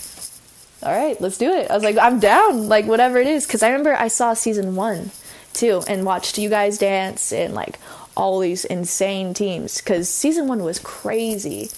"All 0.82 0.96
right, 0.96 1.20
let's 1.20 1.38
do 1.38 1.50
it." 1.50 1.70
I 1.70 1.74
was 1.74 1.84
like, 1.84 1.98
"I'm 1.98 2.20
down. 2.20 2.68
Like 2.68 2.86
whatever 2.86 3.18
it 3.18 3.26
is," 3.26 3.46
because 3.46 3.62
I 3.62 3.68
remember 3.68 3.94
I 3.94 4.08
saw 4.08 4.34
season 4.34 4.76
one 4.76 5.10
too 5.52 5.82
and 5.86 6.04
watched 6.04 6.36
you 6.36 6.50
guys 6.50 6.78
dance 6.78 7.32
and 7.32 7.54
like 7.54 7.78
all 8.16 8.40
these 8.40 8.64
insane 8.64 9.34
teams 9.34 9.78
because 9.78 10.08
season 10.08 10.48
one 10.48 10.62
was 10.62 10.78
crazy. 10.78 11.70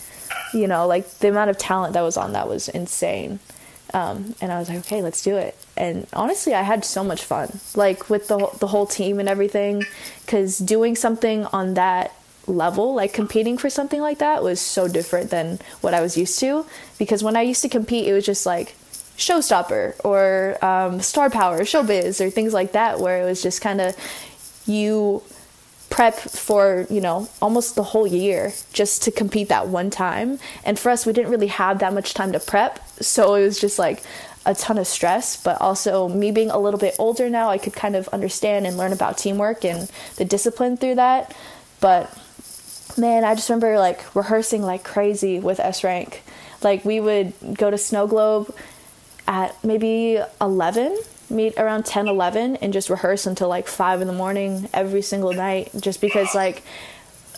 You 0.52 0.66
know, 0.66 0.86
like 0.86 1.08
the 1.18 1.28
amount 1.28 1.50
of 1.50 1.58
talent 1.58 1.94
that 1.94 2.02
was 2.02 2.16
on 2.16 2.32
that 2.32 2.48
was 2.48 2.68
insane. 2.68 3.38
Um, 3.96 4.34
and 4.42 4.52
I 4.52 4.58
was 4.58 4.68
like, 4.68 4.80
okay, 4.80 5.00
let's 5.00 5.22
do 5.22 5.36
it. 5.38 5.56
And 5.74 6.06
honestly, 6.12 6.52
I 6.52 6.60
had 6.60 6.84
so 6.84 7.02
much 7.02 7.24
fun, 7.24 7.60
like 7.74 8.10
with 8.10 8.28
the 8.28 8.50
the 8.58 8.66
whole 8.66 8.86
team 8.86 9.18
and 9.18 9.26
everything, 9.26 9.86
because 10.20 10.58
doing 10.58 10.96
something 10.96 11.46
on 11.46 11.74
that 11.74 12.14
level, 12.46 12.94
like 12.94 13.14
competing 13.14 13.56
for 13.56 13.70
something 13.70 14.02
like 14.02 14.18
that, 14.18 14.42
was 14.42 14.60
so 14.60 14.86
different 14.86 15.30
than 15.30 15.58
what 15.80 15.94
I 15.94 16.02
was 16.02 16.14
used 16.14 16.38
to. 16.40 16.66
Because 16.98 17.24
when 17.24 17.36
I 17.36 17.42
used 17.42 17.62
to 17.62 17.70
compete, 17.70 18.06
it 18.06 18.12
was 18.12 18.26
just 18.26 18.44
like 18.44 18.76
showstopper 19.16 19.94
or 20.04 20.62
um, 20.62 21.00
star 21.00 21.30
power, 21.30 21.60
showbiz, 21.60 22.20
or 22.20 22.28
things 22.28 22.52
like 22.52 22.72
that, 22.72 23.00
where 23.00 23.22
it 23.22 23.24
was 23.24 23.42
just 23.42 23.62
kind 23.62 23.80
of 23.80 23.96
you 24.66 25.22
prep 25.90 26.14
for 26.14 26.86
you 26.90 27.00
know 27.00 27.28
almost 27.40 27.74
the 27.74 27.82
whole 27.82 28.06
year 28.06 28.52
just 28.72 29.02
to 29.02 29.10
compete 29.10 29.48
that 29.48 29.68
one 29.68 29.90
time. 29.90 30.38
And 30.64 30.78
for 30.78 30.90
us 30.90 31.06
we 31.06 31.12
didn't 31.12 31.30
really 31.30 31.46
have 31.48 31.78
that 31.80 31.94
much 31.94 32.14
time 32.14 32.32
to 32.32 32.40
prep. 32.40 32.86
So 33.00 33.34
it 33.34 33.42
was 33.42 33.60
just 33.60 33.78
like 33.78 34.02
a 34.44 34.54
ton 34.54 34.78
of 34.78 34.86
stress. 34.86 35.42
But 35.42 35.60
also 35.60 36.08
me 36.08 36.30
being 36.30 36.50
a 36.50 36.58
little 36.58 36.80
bit 36.80 36.96
older 36.98 37.28
now 37.28 37.48
i 37.48 37.58
could 37.58 37.74
kind 37.74 37.96
of 37.96 38.08
understand 38.08 38.66
and 38.66 38.76
learn 38.76 38.92
about 38.92 39.18
teamwork 39.18 39.64
and 39.64 39.90
the 40.16 40.24
discipline 40.24 40.76
through 40.76 40.96
that. 40.96 41.34
But 41.80 42.16
man 42.98 43.24
i 43.24 43.34
just 43.34 43.48
remember 43.50 43.78
like 43.78 44.14
rehearsing 44.16 44.62
like 44.62 44.82
crazy 44.82 45.38
with 45.38 45.60
s 45.60 45.84
rank 45.84 46.22
like 46.62 46.82
we 46.84 46.98
would 46.98 47.32
go 47.54 47.70
to 47.70 47.76
snow 47.76 48.06
globe 48.06 48.54
at 49.28 49.54
maybe 49.64 50.18
11 50.40 50.98
meet 51.28 51.56
around 51.58 51.84
10 51.86 52.08
11 52.08 52.56
and 52.56 52.72
just 52.72 52.88
rehearse 52.90 53.26
until 53.26 53.48
like 53.48 53.66
5 53.66 54.00
in 54.00 54.06
the 54.06 54.12
morning 54.12 54.68
every 54.72 55.02
single 55.02 55.32
night 55.32 55.70
just 55.80 56.00
because 56.00 56.34
like 56.34 56.62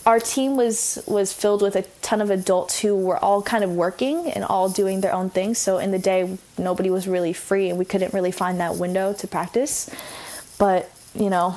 our 0.07 0.21
team 0.21 0.57
was 0.57 1.03
was 1.07 1.33
filled 1.33 1.61
with 1.61 1.77
a 1.77 1.83
ton 2.03 2.21
of 2.23 2.31
adults 2.31 2.81
who 2.81 2.97
were 2.97 3.19
all 3.19 3.43
kind 3.43 3.63
of 3.65 3.71
working 3.71 4.31
and 4.31 4.45
all 4.45 4.69
doing 4.69 5.01
their 5.01 5.13
own 5.13 5.29
things 5.31 5.59
so 5.59 5.79
in 5.79 5.91
the 5.91 5.99
day 5.99 6.39
nobody 6.57 6.89
was 6.91 7.07
really 7.09 7.33
free 7.33 7.69
and 7.69 7.79
we 7.79 7.85
couldn't 7.85 8.15
really 8.15 8.31
find 8.33 8.61
that 8.61 8.77
window 8.77 9.13
to 9.13 9.27
practice. 9.27 9.91
But 10.59 10.91
you 11.15 11.31
know 11.31 11.57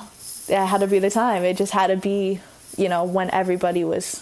it 0.50 0.58
had 0.66 0.82
to 0.82 0.88
be 0.88 1.00
the 1.00 1.10
time. 1.10 1.44
It 1.44 1.56
just 1.58 1.72
had 1.72 1.88
to 1.88 1.98
be 1.98 2.40
you 2.78 2.90
know 2.90 3.04
when 3.04 3.30
everybody 3.32 3.84
was 3.84 4.22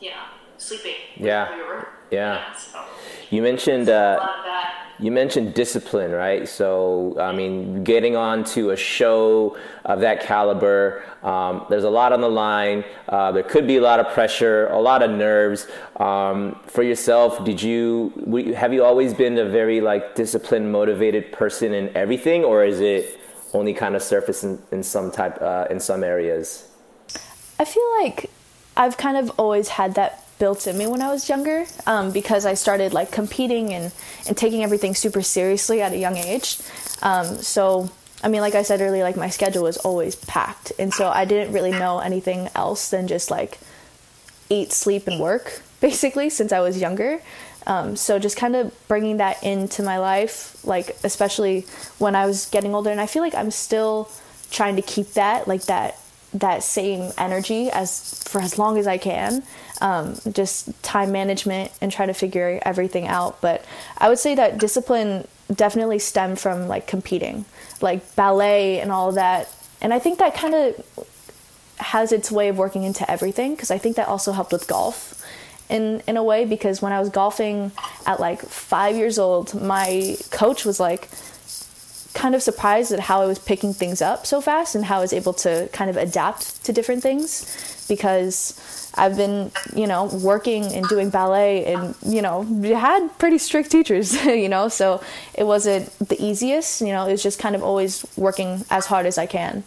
yeah 0.00 0.24
sleeping. 0.58 0.94
Yeah. 1.16 1.54
We 1.54 1.62
were- 1.62 1.88
Yeah. 2.10 2.54
so 2.54 2.80
You 3.30 3.42
mentioned 3.42 3.88
uh, 3.88 4.26
You 4.98 5.10
mentioned 5.10 5.54
discipline, 5.54 6.10
right? 6.10 6.46
So, 6.46 7.16
I 7.18 7.32
mean, 7.32 7.84
getting 7.84 8.16
onto 8.16 8.70
a 8.70 8.76
show 8.76 9.56
of 9.86 10.00
that 10.00 10.20
caliber, 10.20 11.02
um, 11.22 11.64
there's 11.70 11.84
a 11.84 11.90
lot 11.90 12.12
on 12.12 12.20
the 12.20 12.28
line. 12.28 12.84
Uh, 13.08 13.32
there 13.32 13.42
could 13.42 13.66
be 13.66 13.78
a 13.78 13.80
lot 13.80 13.98
of 13.98 14.12
pressure, 14.12 14.66
a 14.66 14.80
lot 14.80 15.02
of 15.02 15.10
nerves. 15.10 15.66
Um, 15.96 16.60
for 16.66 16.82
yourself, 16.82 17.42
did 17.44 17.62
you 17.62 18.12
have 18.54 18.74
you 18.74 18.84
always 18.84 19.14
been 19.14 19.38
a 19.38 19.48
very 19.48 19.80
like 19.80 20.14
disciplined, 20.14 20.70
motivated 20.70 21.32
person 21.32 21.72
in 21.72 21.96
everything, 21.96 22.44
or 22.44 22.64
is 22.64 22.80
it 22.80 23.18
only 23.54 23.72
kind 23.72 23.96
of 23.96 24.02
surface 24.02 24.44
in, 24.44 24.60
in 24.70 24.82
some 24.82 25.10
type 25.10 25.40
uh, 25.40 25.66
in 25.70 25.80
some 25.80 26.04
areas? 26.04 26.68
I 27.58 27.64
feel 27.64 27.88
like 28.02 28.28
I've 28.76 28.96
kind 28.96 29.16
of 29.16 29.30
always 29.38 29.68
had 29.68 29.94
that 29.94 30.26
built 30.40 30.66
in 30.66 30.76
me 30.76 30.88
when 30.88 31.00
I 31.00 31.12
was 31.12 31.28
younger 31.28 31.66
um, 31.86 32.10
because 32.10 32.44
I 32.44 32.54
started 32.54 32.92
like 32.92 33.12
competing 33.12 33.72
and, 33.72 33.92
and 34.26 34.36
taking 34.36 34.64
everything 34.64 34.96
super 34.96 35.22
seriously 35.22 35.80
at 35.80 35.92
a 35.92 35.98
young 35.98 36.16
age. 36.16 36.58
Um, 37.02 37.36
so, 37.36 37.90
I 38.24 38.28
mean, 38.28 38.40
like 38.40 38.56
I 38.56 38.62
said 38.62 38.80
earlier, 38.80 39.04
like 39.04 39.16
my 39.16 39.30
schedule 39.30 39.62
was 39.62 39.76
always 39.76 40.16
packed. 40.16 40.72
And 40.78 40.92
so 40.92 41.08
I 41.08 41.24
didn't 41.26 41.52
really 41.52 41.70
know 41.70 42.00
anything 42.00 42.48
else 42.56 42.90
than 42.90 43.06
just 43.06 43.30
like 43.30 43.60
eat, 44.48 44.72
sleep, 44.72 45.06
and 45.06 45.20
work 45.20 45.62
basically 45.80 46.30
since 46.30 46.50
I 46.50 46.58
was 46.58 46.80
younger. 46.80 47.20
Um, 47.66 47.94
so 47.94 48.18
just 48.18 48.36
kind 48.36 48.56
of 48.56 48.74
bringing 48.88 49.18
that 49.18 49.44
into 49.44 49.82
my 49.82 49.98
life, 49.98 50.64
like 50.64 50.96
especially 51.04 51.66
when 51.98 52.16
I 52.16 52.26
was 52.26 52.46
getting 52.46 52.74
older, 52.74 52.90
and 52.90 53.00
I 53.00 53.06
feel 53.06 53.22
like 53.22 53.34
I'm 53.34 53.50
still 53.50 54.10
trying 54.50 54.76
to 54.76 54.82
keep 54.82 55.12
that 55.12 55.46
like 55.46 55.66
that 55.66 55.96
that 56.32 56.62
same 56.62 57.12
energy 57.18 57.70
as 57.70 58.22
for 58.24 58.40
as 58.40 58.58
long 58.58 58.78
as 58.78 58.86
I 58.86 58.98
can. 58.98 59.42
Um, 59.82 60.16
just 60.30 60.82
time 60.82 61.10
management 61.10 61.72
and 61.80 61.90
try 61.90 62.04
to 62.04 62.12
figure 62.12 62.60
everything 62.62 63.06
out. 63.06 63.40
But 63.40 63.64
I 63.96 64.10
would 64.10 64.18
say 64.18 64.34
that 64.34 64.58
discipline 64.58 65.26
definitely 65.54 65.98
stemmed 65.98 66.38
from 66.38 66.68
like 66.68 66.86
competing, 66.86 67.46
like 67.80 68.14
ballet 68.14 68.80
and 68.80 68.92
all 68.92 69.12
that. 69.12 69.48
And 69.80 69.94
I 69.94 69.98
think 69.98 70.18
that 70.18 70.34
kind 70.34 70.54
of 70.54 71.08
has 71.78 72.12
its 72.12 72.30
way 72.30 72.48
of 72.48 72.58
working 72.58 72.84
into 72.84 73.10
everything 73.10 73.54
because 73.54 73.70
I 73.70 73.78
think 73.78 73.96
that 73.96 74.06
also 74.06 74.32
helped 74.32 74.52
with 74.52 74.68
golf 74.68 75.24
in 75.70 76.02
in 76.06 76.16
a 76.16 76.22
way 76.22 76.44
because 76.44 76.82
when 76.82 76.92
I 76.92 77.00
was 77.00 77.08
golfing 77.08 77.72
at 78.06 78.20
like 78.20 78.42
5 78.42 78.96
years 78.96 79.18
old 79.18 79.54
my 79.60 80.16
coach 80.30 80.64
was 80.64 80.78
like 80.78 81.08
kind 82.12 82.34
of 82.34 82.42
surprised 82.42 82.92
at 82.92 83.00
how 83.00 83.22
I 83.22 83.26
was 83.26 83.38
picking 83.38 83.72
things 83.72 84.02
up 84.02 84.26
so 84.26 84.40
fast 84.40 84.74
and 84.74 84.84
how 84.84 84.98
I 84.98 85.00
was 85.00 85.12
able 85.12 85.32
to 85.34 85.68
kind 85.72 85.88
of 85.88 85.96
adapt 85.96 86.64
to 86.64 86.72
different 86.72 87.02
things 87.02 87.79
because 87.90 88.54
I've 88.94 89.16
been, 89.16 89.52
you 89.76 89.86
know, 89.86 90.06
working 90.06 90.64
and 90.72 90.88
doing 90.88 91.10
ballet 91.10 91.66
and, 91.66 91.94
you 92.06 92.22
know, 92.22 92.42
had 92.74 93.18
pretty 93.18 93.36
strict 93.36 93.70
teachers, 93.70 94.14
you 94.24 94.48
know, 94.48 94.68
so 94.68 95.02
it 95.34 95.44
wasn't 95.44 95.90
the 95.98 96.16
easiest, 96.24 96.80
you 96.80 96.92
know, 96.94 97.06
it 97.06 97.12
was 97.12 97.22
just 97.22 97.38
kind 97.38 97.54
of 97.54 97.62
always 97.62 98.06
working 98.16 98.64
as 98.70 98.86
hard 98.86 99.04
as 99.04 99.18
I 99.18 99.26
can. 99.26 99.62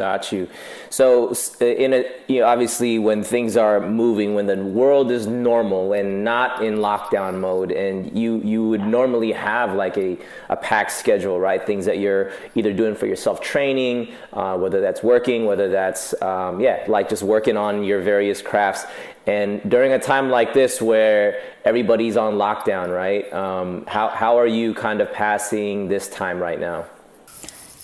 Got 0.00 0.32
you. 0.32 0.48
So, 0.88 1.34
in 1.60 1.92
a, 1.92 2.10
you 2.26 2.40
know, 2.40 2.46
obviously, 2.46 2.98
when 2.98 3.22
things 3.22 3.54
are 3.54 3.86
moving, 3.86 4.34
when 4.34 4.46
the 4.46 4.56
world 4.56 5.10
is 5.10 5.26
normal 5.26 5.92
and 5.92 6.24
not 6.24 6.64
in 6.64 6.76
lockdown 6.76 7.38
mode, 7.38 7.70
and 7.70 8.18
you 8.18 8.40
you 8.40 8.66
would 8.66 8.80
normally 8.80 9.32
have 9.32 9.74
like 9.74 9.98
a, 9.98 10.16
a 10.48 10.56
packed 10.56 10.92
schedule, 10.92 11.38
right? 11.38 11.62
Things 11.66 11.84
that 11.84 11.98
you're 11.98 12.32
either 12.54 12.72
doing 12.72 12.94
for 12.94 13.04
yourself, 13.04 13.42
training, 13.42 14.14
uh, 14.32 14.56
whether 14.56 14.80
that's 14.80 15.02
working, 15.02 15.44
whether 15.44 15.68
that's 15.68 16.14
um, 16.22 16.60
yeah, 16.60 16.82
like 16.88 17.10
just 17.10 17.22
working 17.22 17.58
on 17.58 17.84
your 17.84 18.00
various 18.00 18.40
crafts. 18.40 18.86
And 19.26 19.60
during 19.70 19.92
a 19.92 19.98
time 19.98 20.30
like 20.30 20.54
this, 20.54 20.80
where 20.80 21.42
everybody's 21.66 22.16
on 22.16 22.36
lockdown, 22.36 22.88
right? 22.88 23.30
Um, 23.34 23.84
how 23.84 24.08
how 24.08 24.38
are 24.38 24.46
you 24.46 24.72
kind 24.72 25.02
of 25.02 25.12
passing 25.12 25.88
this 25.88 26.08
time 26.08 26.40
right 26.40 26.58
now? 26.58 26.86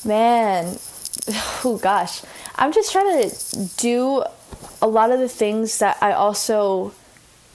Man, 0.03 0.79
oh 1.64 1.79
gosh, 1.83 2.22
I'm 2.57 2.72
just 2.72 2.93
trying 2.93 3.29
to 3.29 3.68
do 3.77 4.24
a 4.81 4.87
lot 4.87 5.11
of 5.11 5.20
the 5.20 5.29
things 5.29 5.79
that 5.79 5.99
I 6.01 6.12
also 6.12 6.93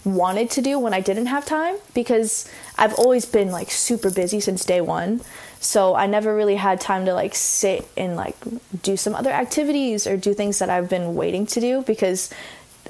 wanted 0.04 0.50
to 0.50 0.62
do 0.62 0.80
when 0.80 0.94
I 0.94 1.00
didn't 1.00 1.28
have 1.28 1.46
time 1.46 1.76
because 1.94 2.50
I've 2.78 2.94
always 2.96 3.26
been 3.26 3.52
like 3.52 3.70
super 3.70 4.10
busy 4.10 4.40
since 4.40 4.66
day 4.66 4.82
one. 4.82 5.22
So 5.60 5.94
I 5.94 6.08
never 6.08 6.36
really 6.36 6.56
had 6.56 6.82
time 6.82 7.06
to 7.06 7.14
like 7.14 7.36
sit 7.36 7.88
and 7.96 8.16
like 8.16 8.36
do 8.82 8.98
some 8.98 9.14
other 9.14 9.30
activities 9.30 10.08
or 10.08 10.18
do 10.18 10.34
things 10.34 10.58
that 10.60 10.70
I've 10.70 10.90
been 10.90 11.14
waiting 11.14 11.46
to 11.48 11.60
do 11.60 11.84
because 11.84 12.32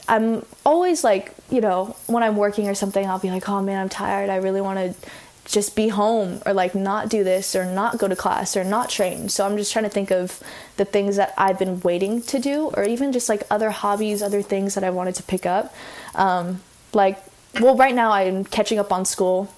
I'm 0.07 0.45
always 0.65 1.03
like, 1.03 1.33
you 1.49 1.59
know, 1.59 1.97
when 2.07 2.23
I'm 2.23 2.37
working 2.37 2.69
or 2.69 2.75
something, 2.75 3.05
I'll 3.05 3.19
be 3.19 3.29
like, 3.29 3.47
oh 3.49 3.61
man, 3.61 3.79
I'm 3.79 3.89
tired. 3.89 4.29
I 4.29 4.37
really 4.37 4.61
want 4.61 4.79
to 4.79 5.09
just 5.51 5.75
be 5.75 5.89
home 5.89 6.41
or 6.45 6.53
like 6.53 6.73
not 6.73 7.09
do 7.09 7.23
this 7.23 7.55
or 7.55 7.65
not 7.65 7.97
go 7.97 8.07
to 8.07 8.15
class 8.15 8.55
or 8.55 8.63
not 8.63 8.89
train. 8.89 9.27
So 9.27 9.45
I'm 9.45 9.57
just 9.57 9.71
trying 9.73 9.83
to 9.83 9.89
think 9.89 10.09
of 10.09 10.41
the 10.77 10.85
things 10.85 11.17
that 11.17 11.33
I've 11.37 11.59
been 11.59 11.81
waiting 11.81 12.21
to 12.23 12.39
do 12.39 12.71
or 12.73 12.83
even 12.83 13.11
just 13.11 13.27
like 13.27 13.43
other 13.51 13.69
hobbies, 13.69 14.21
other 14.21 14.41
things 14.41 14.75
that 14.75 14.83
I 14.83 14.89
wanted 14.89 15.15
to 15.15 15.23
pick 15.23 15.45
up. 15.45 15.75
Um, 16.15 16.61
like, 16.93 17.21
well, 17.59 17.75
right 17.75 17.93
now 17.93 18.11
I'm 18.11 18.45
catching 18.45 18.79
up 18.79 18.93
on 18.93 19.03
school, 19.03 19.53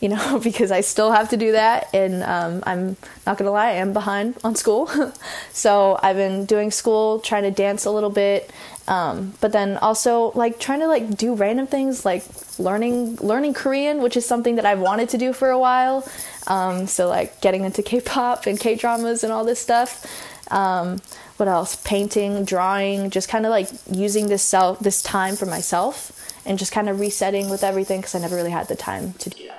you 0.00 0.08
know, 0.08 0.40
because 0.44 0.70
I 0.70 0.80
still 0.80 1.12
have 1.12 1.28
to 1.30 1.36
do 1.36 1.52
that. 1.52 1.88
And 1.94 2.22
um, 2.22 2.62
I'm 2.66 2.96
not 3.26 3.38
gonna 3.38 3.50
lie, 3.50 3.68
I 3.68 3.72
am 3.72 3.92
behind 3.92 4.36
on 4.42 4.56
school. 4.56 4.90
so 5.52 5.98
I've 6.02 6.16
been 6.16 6.46
doing 6.46 6.70
school, 6.70 7.20
trying 7.20 7.44
to 7.44 7.50
dance 7.50 7.84
a 7.84 7.90
little 7.90 8.10
bit. 8.10 8.50
Um, 8.88 9.34
but 9.40 9.52
then 9.52 9.76
also 9.76 10.32
like 10.34 10.58
trying 10.58 10.80
to 10.80 10.88
like 10.88 11.16
do 11.16 11.34
random 11.34 11.68
things 11.68 12.04
like 12.04 12.24
learning 12.58 13.16
learning 13.16 13.54
Korean, 13.54 14.02
which 14.02 14.16
is 14.16 14.26
something 14.26 14.56
that 14.56 14.66
I've 14.66 14.80
wanted 14.80 15.08
to 15.10 15.18
do 15.18 15.32
for 15.32 15.50
a 15.50 15.58
while. 15.58 16.08
Um, 16.48 16.88
so 16.88 17.08
like 17.08 17.40
getting 17.40 17.64
into 17.64 17.82
K-pop 17.82 18.46
and 18.46 18.58
K-dramas 18.58 19.22
and 19.22 19.32
all 19.32 19.44
this 19.44 19.60
stuff. 19.60 20.04
Um, 20.50 21.00
what 21.36 21.48
else? 21.48 21.76
Painting, 21.76 22.44
drawing, 22.44 23.10
just 23.10 23.28
kind 23.28 23.46
of 23.46 23.50
like 23.50 23.68
using 23.90 24.28
this 24.28 24.42
self 24.42 24.80
this 24.80 25.02
time 25.02 25.36
for 25.36 25.46
myself 25.46 26.12
and 26.44 26.58
just 26.58 26.72
kind 26.72 26.88
of 26.88 26.98
resetting 26.98 27.48
with 27.48 27.62
everything 27.62 28.00
because 28.00 28.14
I 28.14 28.18
never 28.18 28.34
really 28.34 28.50
had 28.50 28.68
the 28.68 28.74
time 28.74 29.12
to 29.14 29.30
do. 29.30 29.49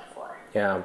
Yeah. 0.53 0.81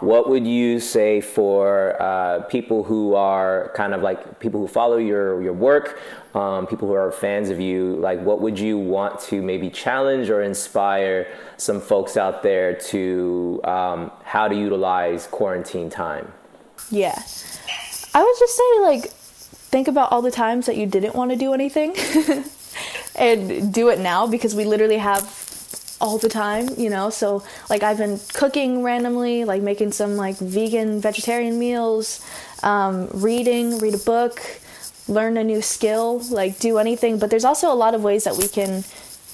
What 0.00 0.28
would 0.28 0.46
you 0.46 0.80
say 0.80 1.20
for 1.20 2.00
uh, 2.02 2.40
people 2.42 2.82
who 2.82 3.14
are 3.14 3.70
kind 3.74 3.94
of 3.94 4.02
like 4.02 4.40
people 4.40 4.60
who 4.60 4.66
follow 4.66 4.96
your 4.96 5.40
your 5.40 5.52
work, 5.52 6.00
um, 6.34 6.66
people 6.66 6.88
who 6.88 6.94
are 6.94 7.12
fans 7.12 7.48
of 7.48 7.60
you? 7.60 7.94
Like, 7.96 8.20
what 8.20 8.40
would 8.40 8.58
you 8.58 8.76
want 8.76 9.20
to 9.20 9.40
maybe 9.40 9.70
challenge 9.70 10.30
or 10.30 10.42
inspire 10.42 11.28
some 11.56 11.80
folks 11.80 12.16
out 12.16 12.42
there 12.42 12.74
to 12.74 13.60
um, 13.64 14.10
how 14.24 14.48
to 14.48 14.54
utilize 14.54 15.28
quarantine 15.28 15.90
time? 15.90 16.32
Yeah, 16.90 17.16
I 18.14 18.22
would 18.22 18.36
just 18.38 18.56
say 18.56 18.80
like 18.80 19.10
think 19.10 19.86
about 19.86 20.10
all 20.10 20.22
the 20.22 20.32
times 20.32 20.66
that 20.66 20.76
you 20.76 20.86
didn't 20.86 21.14
want 21.14 21.30
to 21.30 21.36
do 21.36 21.54
anything. 21.54 21.94
and 23.16 23.72
do 23.72 23.90
it 23.90 24.00
now 24.00 24.26
because 24.26 24.56
we 24.56 24.64
literally 24.64 24.98
have 24.98 25.22
all 26.04 26.18
the 26.18 26.28
time, 26.28 26.68
you 26.76 26.90
know. 26.90 27.08
So 27.08 27.42
like 27.70 27.82
I've 27.82 27.98
been 27.98 28.20
cooking 28.34 28.82
randomly, 28.82 29.44
like 29.44 29.62
making 29.62 29.92
some 29.92 30.16
like 30.16 30.36
vegan 30.36 31.00
vegetarian 31.00 31.58
meals, 31.58 32.20
um, 32.62 33.08
reading, 33.12 33.78
read 33.78 33.94
a 33.94 33.98
book, 33.98 34.40
learn 35.08 35.38
a 35.38 35.44
new 35.44 35.62
skill, 35.62 36.20
like 36.30 36.58
do 36.58 36.76
anything. 36.78 37.18
But 37.18 37.30
there's 37.30 37.44
also 37.44 37.72
a 37.72 37.78
lot 37.84 37.94
of 37.94 38.04
ways 38.04 38.24
that 38.24 38.36
we 38.36 38.48
can 38.48 38.84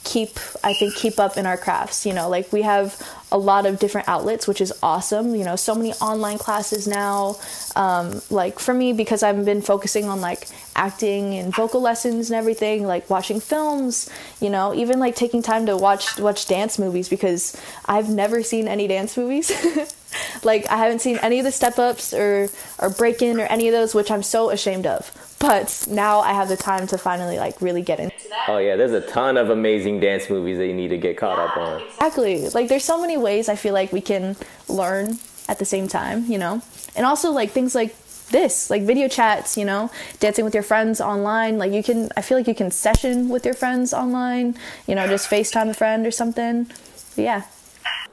keep 0.02 0.38
i 0.64 0.72
think 0.72 0.94
keep 0.94 1.20
up 1.20 1.36
in 1.36 1.44
our 1.44 1.58
crafts 1.58 2.06
you 2.06 2.14
know 2.14 2.26
like 2.26 2.50
we 2.54 2.62
have 2.62 2.96
a 3.32 3.38
lot 3.38 3.66
of 3.66 3.78
different 3.78 4.08
outlets 4.08 4.46
which 4.46 4.60
is 4.60 4.72
awesome. 4.82 5.34
You 5.34 5.44
know 5.44 5.56
so 5.56 5.74
many 5.74 5.92
online 5.94 6.38
classes 6.38 6.86
now 6.86 7.36
um, 7.76 8.20
like 8.30 8.58
for 8.58 8.74
me 8.74 8.92
because 8.92 9.22
i've 9.22 9.44
been 9.44 9.62
focusing 9.62 10.06
on 10.06 10.20
like 10.20 10.48
acting 10.76 11.34
and 11.34 11.54
vocal 11.54 11.80
lessons 11.80 12.30
and 12.30 12.36
everything 12.36 12.86
like 12.86 13.08
watching 13.10 13.40
films 13.40 14.08
you 14.40 14.50
know 14.50 14.74
even 14.74 14.98
like 14.98 15.14
taking 15.14 15.42
time 15.42 15.66
to 15.66 15.76
watch 15.76 16.18
watch 16.18 16.46
dance 16.46 16.78
movies 16.78 17.08
because 17.08 17.56
i've 17.86 18.08
never 18.08 18.42
seen 18.42 18.68
any 18.68 18.86
dance 18.86 19.16
movies. 19.16 19.50
Like 20.42 20.66
i 20.68 20.76
haven't 20.76 20.98
seen 20.98 21.18
any 21.18 21.38
of 21.38 21.44
the 21.44 21.52
step 21.52 21.78
ups 21.78 22.12
or 22.12 22.48
or 22.80 22.90
break 22.90 23.22
in 23.22 23.38
or 23.38 23.44
any 23.44 23.68
of 23.68 23.72
those 23.72 23.94
which 23.94 24.10
i'm 24.10 24.24
so 24.24 24.50
ashamed 24.50 24.84
of 24.84 25.12
but 25.40 25.86
now 25.90 26.20
I 26.20 26.34
have 26.34 26.48
the 26.48 26.56
time 26.56 26.86
to 26.88 26.98
finally 26.98 27.38
like 27.38 27.60
really 27.62 27.80
get 27.82 27.98
into 27.98 28.28
that. 28.28 28.44
Oh 28.46 28.58
yeah, 28.58 28.76
there's 28.76 28.92
a 28.92 29.00
ton 29.00 29.38
of 29.38 29.48
amazing 29.48 29.98
dance 29.98 30.28
movies 30.28 30.58
that 30.58 30.66
you 30.66 30.74
need 30.74 30.88
to 30.88 30.98
get 30.98 31.16
caught 31.16 31.38
yeah, 31.38 31.44
up 31.44 31.56
on. 31.56 31.82
Exactly. 31.82 32.48
Like 32.50 32.68
there's 32.68 32.84
so 32.84 33.00
many 33.00 33.16
ways 33.16 33.48
I 33.48 33.56
feel 33.56 33.72
like 33.72 33.90
we 33.90 34.02
can 34.02 34.36
learn 34.68 35.18
at 35.48 35.58
the 35.58 35.64
same 35.64 35.88
time, 35.88 36.26
you 36.26 36.38
know? 36.38 36.62
And 36.94 37.06
also 37.06 37.30
like 37.30 37.50
things 37.50 37.74
like 37.74 37.96
this, 38.28 38.68
like 38.68 38.82
video 38.82 39.08
chats, 39.08 39.56
you 39.56 39.64
know, 39.64 39.90
dancing 40.20 40.44
with 40.44 40.52
your 40.52 40.62
friends 40.62 41.00
online. 41.00 41.56
Like 41.56 41.72
you 41.72 41.82
can 41.82 42.10
I 42.18 42.20
feel 42.20 42.36
like 42.36 42.46
you 42.46 42.54
can 42.54 42.70
session 42.70 43.30
with 43.30 43.46
your 43.46 43.54
friends 43.54 43.94
online, 43.94 44.58
you 44.86 44.94
know, 44.94 45.08
just 45.08 45.30
FaceTime 45.30 45.70
a 45.70 45.74
friend 45.74 46.06
or 46.06 46.10
something. 46.10 46.64
But 47.16 47.22
yeah. 47.22 47.42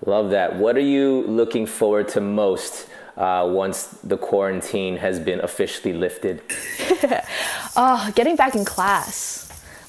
Love 0.05 0.29
that. 0.29 0.55
What 0.55 0.77
are 0.77 0.87
you 0.95 1.23
looking 1.27 1.65
forward 1.65 2.07
to 2.09 2.21
most 2.21 2.86
uh, 3.17 3.47
once 3.51 3.85
the 4.03 4.17
quarantine 4.17 4.97
has 4.97 5.19
been 5.19 5.39
officially 5.41 5.93
lifted? 5.93 6.41
oh, 7.75 8.11
getting 8.15 8.35
back 8.35 8.55
in 8.55 8.63
class. 8.63 9.43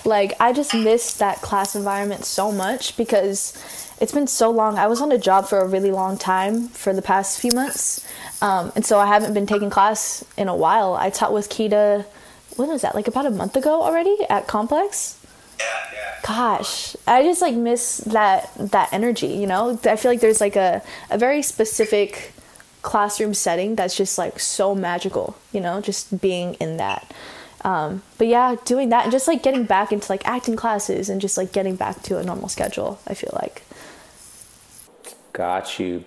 Like, 0.05 0.33
I 0.41 0.53
just 0.53 0.75
miss 0.75 1.15
that 1.15 1.43
class 1.43 1.75
environment 1.75 2.25
so 2.25 2.51
much 2.51 2.97
because 2.97 3.53
it's 4.01 4.13
been 4.13 4.27
so 4.27 4.51
long. 4.51 4.79
I 4.79 4.87
was 4.87 5.03
on 5.03 5.13
a 5.13 5.19
job 5.19 5.47
for 5.47 5.59
a 5.59 5.67
really 5.67 5.91
long 5.91 6.17
time 6.17 6.69
for 6.69 6.95
the 6.95 7.03
past 7.03 7.41
few 7.41 7.53
months. 7.53 8.07
Um, 8.41 8.73
and 8.75 8.87
so 8.87 8.99
I 8.99 9.07
haven't 9.07 9.35
been 9.35 9.47
taking 9.47 9.71
class 9.71 10.25
in 10.37 10.49
a 10.49 10.57
while. 10.57 10.95
I 10.95 11.11
taught 11.11 11.33
with 11.33 11.51
Kita, 11.51 12.07
when 12.57 12.69
was 12.69 12.83
that? 12.83 12.95
Like 12.95 13.09
about 13.09 13.27
a 13.27 13.31
month 13.31 13.57
ago 13.57 13.83
already 13.83 14.17
at 14.31 14.47
Complex? 14.47 15.19
Yeah, 15.59 15.65
yeah. 15.93 16.21
Gosh, 16.27 16.97
I 17.07 17.25
just 17.25 17.43
like 17.43 17.55
miss 17.55 17.99
that 17.99 18.53
that 18.57 18.93
energy, 18.93 19.29
you 19.29 19.47
know? 19.47 19.79
I 19.85 19.97
feel 19.97 20.11
like 20.11 20.21
there's 20.21 20.41
like 20.41 20.57
a, 20.57 20.83
a 21.11 21.19
very 21.19 21.43
specific 21.43 22.33
classroom 22.83 23.35
setting 23.35 23.75
that's 23.75 23.97
just 23.97 24.19
like 24.19 24.39
so 24.39 24.75
magical, 24.75 25.37
you 25.53 25.61
know, 25.61 25.81
just 25.81 26.21
being 26.21 26.55
in 26.55 26.77
that. 26.77 27.13
Um, 27.63 28.03
but 28.19 28.29
yeah, 28.29 28.57
doing 28.65 28.91
that 28.91 29.05
and 29.05 29.13
just 29.13 29.27
like 29.27 29.43
getting 29.43 29.65
back 29.65 29.93
into 29.93 30.11
like 30.11 30.27
acting 30.27 30.57
classes 30.57 31.09
and 31.09 31.21
just 31.21 31.37
like 31.37 31.53
getting 31.53 31.77
back 31.77 32.03
to 32.05 32.19
a 32.19 32.23
normal 32.23 32.49
schedule, 32.49 33.01
I 33.07 33.15
feel 33.15 33.33
like. 33.35 33.63
Got 35.33 35.79
you. 35.79 36.05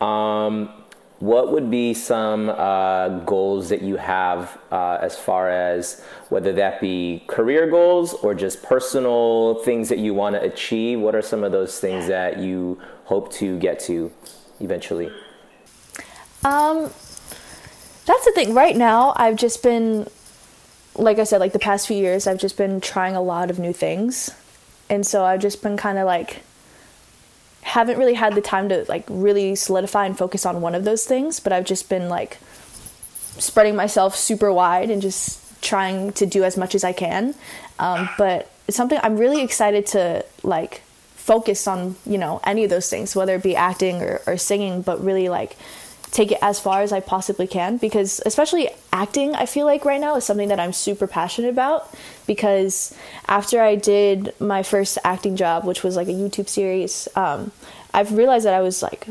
Um, 0.00 0.70
what 1.22 1.52
would 1.52 1.70
be 1.70 1.94
some 1.94 2.48
uh, 2.48 3.20
goals 3.20 3.68
that 3.68 3.80
you 3.80 3.96
have 3.96 4.58
uh, 4.72 4.98
as 5.00 5.16
far 5.16 5.48
as 5.48 6.02
whether 6.30 6.52
that 6.54 6.80
be 6.80 7.22
career 7.28 7.70
goals 7.70 8.12
or 8.14 8.34
just 8.34 8.62
personal 8.62 9.62
things 9.62 9.88
that 9.88 9.98
you 9.98 10.14
want 10.14 10.34
to 10.34 10.42
achieve? 10.42 10.98
What 10.98 11.14
are 11.14 11.22
some 11.22 11.44
of 11.44 11.52
those 11.52 11.78
things 11.78 12.08
that 12.08 12.38
you 12.38 12.80
hope 13.04 13.32
to 13.34 13.56
get 13.60 13.78
to 13.80 14.10
eventually? 14.58 15.12
Um, 16.44 16.90
that's 18.04 18.24
the 18.24 18.32
thing. 18.34 18.54
Right 18.54 18.76
now, 18.76 19.12
I've 19.16 19.36
just 19.36 19.62
been, 19.62 20.08
like 20.96 21.18
I 21.18 21.24
said, 21.24 21.38
like 21.38 21.52
the 21.52 21.58
past 21.58 21.86
few 21.86 21.96
years, 21.96 22.26
I've 22.26 22.38
just 22.38 22.56
been 22.56 22.80
trying 22.80 23.14
a 23.14 23.22
lot 23.22 23.50
of 23.50 23.58
new 23.58 23.72
things, 23.72 24.30
and 24.90 25.06
so 25.06 25.24
I've 25.24 25.40
just 25.40 25.62
been 25.62 25.76
kind 25.76 25.98
of 25.98 26.06
like 26.06 26.42
haven't 27.62 27.96
really 27.96 28.14
had 28.14 28.34
the 28.34 28.40
time 28.40 28.68
to 28.68 28.84
like 28.88 29.04
really 29.08 29.54
solidify 29.54 30.04
and 30.04 30.18
focus 30.18 30.44
on 30.44 30.60
one 30.60 30.74
of 30.74 30.84
those 30.84 31.04
things, 31.04 31.40
but 31.40 31.52
I've 31.52 31.64
just 31.64 31.88
been 31.88 32.08
like 32.08 32.38
spreading 33.38 33.76
myself 33.76 34.16
super 34.16 34.52
wide 34.52 34.90
and 34.90 35.00
just 35.00 35.62
trying 35.62 36.12
to 36.12 36.26
do 36.26 36.44
as 36.44 36.56
much 36.56 36.74
as 36.74 36.82
I 36.82 36.92
can. 36.92 37.34
Um, 37.78 38.08
but 38.18 38.50
it's 38.66 38.76
something 38.76 38.98
I'm 39.02 39.16
really 39.16 39.42
excited 39.42 39.86
to 39.88 40.24
like 40.42 40.82
focus 41.14 41.68
on, 41.68 41.94
you 42.04 42.18
know, 42.18 42.40
any 42.44 42.64
of 42.64 42.70
those 42.70 42.90
things, 42.90 43.14
whether 43.14 43.36
it 43.36 43.42
be 43.42 43.54
acting 43.54 44.02
or, 44.02 44.20
or 44.26 44.36
singing, 44.36 44.82
but 44.82 45.02
really 45.02 45.28
like 45.28 45.56
take 46.12 46.30
it 46.30 46.38
as 46.42 46.60
far 46.60 46.82
as 46.82 46.92
I 46.92 47.00
possibly 47.00 47.46
can 47.46 47.78
because 47.78 48.20
especially 48.24 48.68
acting 48.92 49.34
I 49.34 49.46
feel 49.46 49.66
like 49.66 49.84
right 49.84 50.00
now 50.00 50.14
is 50.14 50.24
something 50.24 50.48
that 50.48 50.60
I'm 50.60 50.72
super 50.72 51.06
passionate 51.06 51.48
about 51.48 51.92
because 52.26 52.94
after 53.26 53.60
I 53.60 53.74
did 53.74 54.38
my 54.38 54.62
first 54.62 54.98
acting 55.04 55.36
job 55.36 55.64
which 55.64 55.82
was 55.82 55.96
like 55.96 56.08
a 56.08 56.12
YouTube 56.12 56.48
series 56.48 57.08
um, 57.16 57.50
I've 57.92 58.12
realized 58.12 58.44
that 58.44 58.54
I 58.54 58.60
was 58.60 58.82
like 58.82 59.08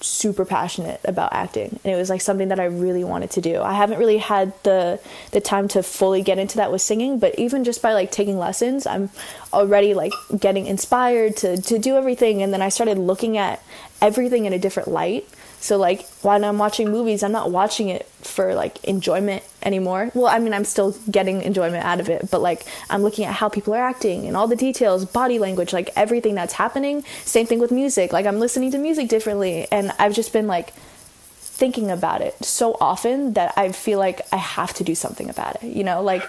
super 0.00 0.44
passionate 0.44 1.00
about 1.04 1.32
acting 1.32 1.80
and 1.82 1.92
it 1.92 1.96
was 1.96 2.10
like 2.10 2.20
something 2.20 2.48
that 2.48 2.60
I 2.60 2.64
really 2.64 3.02
wanted 3.02 3.30
to 3.32 3.40
do. 3.40 3.62
I 3.62 3.72
haven't 3.72 3.98
really 3.98 4.18
had 4.18 4.52
the 4.62 5.00
the 5.32 5.40
time 5.40 5.68
to 5.68 5.82
fully 5.82 6.22
get 6.22 6.38
into 6.38 6.58
that 6.58 6.70
with 6.70 6.82
singing, 6.82 7.18
but 7.18 7.38
even 7.38 7.64
just 7.64 7.80
by 7.80 7.94
like 7.94 8.10
taking 8.10 8.38
lessons, 8.38 8.86
I'm 8.86 9.10
already 9.52 9.94
like 9.94 10.12
getting 10.38 10.66
inspired 10.66 11.36
to 11.38 11.60
to 11.60 11.78
do 11.78 11.96
everything 11.96 12.42
and 12.42 12.52
then 12.52 12.60
I 12.60 12.68
started 12.68 12.98
looking 12.98 13.38
at 13.38 13.62
everything 14.02 14.44
in 14.44 14.52
a 14.52 14.58
different 14.58 14.88
light. 14.88 15.26
So 15.66 15.78
like 15.78 16.06
when 16.22 16.44
I'm 16.44 16.58
watching 16.58 16.92
movies, 16.92 17.24
I'm 17.24 17.32
not 17.32 17.50
watching 17.50 17.88
it 17.88 18.06
for 18.20 18.54
like 18.54 18.82
enjoyment 18.84 19.42
anymore. 19.64 20.12
Well, 20.14 20.28
I 20.28 20.38
mean, 20.38 20.54
I'm 20.54 20.64
still 20.64 20.92
getting 21.10 21.42
enjoyment 21.42 21.84
out 21.84 21.98
of 21.98 22.08
it, 22.08 22.30
but 22.30 22.40
like 22.40 22.64
I'm 22.88 23.02
looking 23.02 23.24
at 23.24 23.34
how 23.34 23.48
people 23.48 23.74
are 23.74 23.82
acting 23.82 24.28
and 24.28 24.36
all 24.36 24.46
the 24.46 24.54
details, 24.54 25.04
body 25.04 25.40
language, 25.40 25.72
like 25.72 25.90
everything 25.96 26.36
that's 26.36 26.52
happening. 26.52 27.02
Same 27.24 27.46
thing 27.46 27.58
with 27.58 27.72
music. 27.72 28.12
Like 28.12 28.26
I'm 28.26 28.38
listening 28.38 28.70
to 28.70 28.78
music 28.78 29.08
differently 29.08 29.66
and 29.72 29.90
I've 29.98 30.14
just 30.14 30.32
been 30.32 30.46
like 30.46 30.70
thinking 30.70 31.90
about 31.90 32.20
it 32.20 32.44
so 32.44 32.76
often 32.80 33.32
that 33.32 33.52
I 33.56 33.72
feel 33.72 33.98
like 33.98 34.20
I 34.30 34.36
have 34.36 34.72
to 34.74 34.84
do 34.84 34.94
something 34.94 35.28
about 35.28 35.64
it. 35.64 35.74
You 35.74 35.82
know, 35.82 36.00
like 36.00 36.22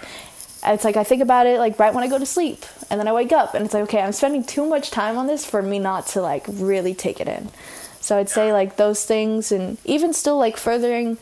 it's 0.66 0.82
like 0.82 0.96
I 0.96 1.04
think 1.04 1.22
about 1.22 1.46
it 1.46 1.60
like 1.60 1.78
right 1.78 1.94
when 1.94 2.02
I 2.02 2.08
go 2.08 2.18
to 2.18 2.26
sleep 2.26 2.64
and 2.90 2.98
then 2.98 3.06
I 3.06 3.12
wake 3.12 3.30
up 3.30 3.54
and 3.54 3.64
it's 3.64 3.72
like 3.72 3.84
okay, 3.84 4.00
I'm 4.00 4.10
spending 4.10 4.42
too 4.42 4.66
much 4.66 4.90
time 4.90 5.16
on 5.16 5.28
this 5.28 5.44
for 5.44 5.62
me 5.62 5.78
not 5.78 6.08
to 6.08 6.22
like 6.22 6.44
really 6.48 6.92
take 6.92 7.20
it 7.20 7.28
in. 7.28 7.50
So 8.08 8.16
I'd 8.16 8.30
say 8.30 8.54
like 8.54 8.76
those 8.76 9.04
things 9.04 9.52
and 9.52 9.76
even 9.84 10.14
still 10.14 10.38
like 10.38 10.56
furthering 10.56 11.18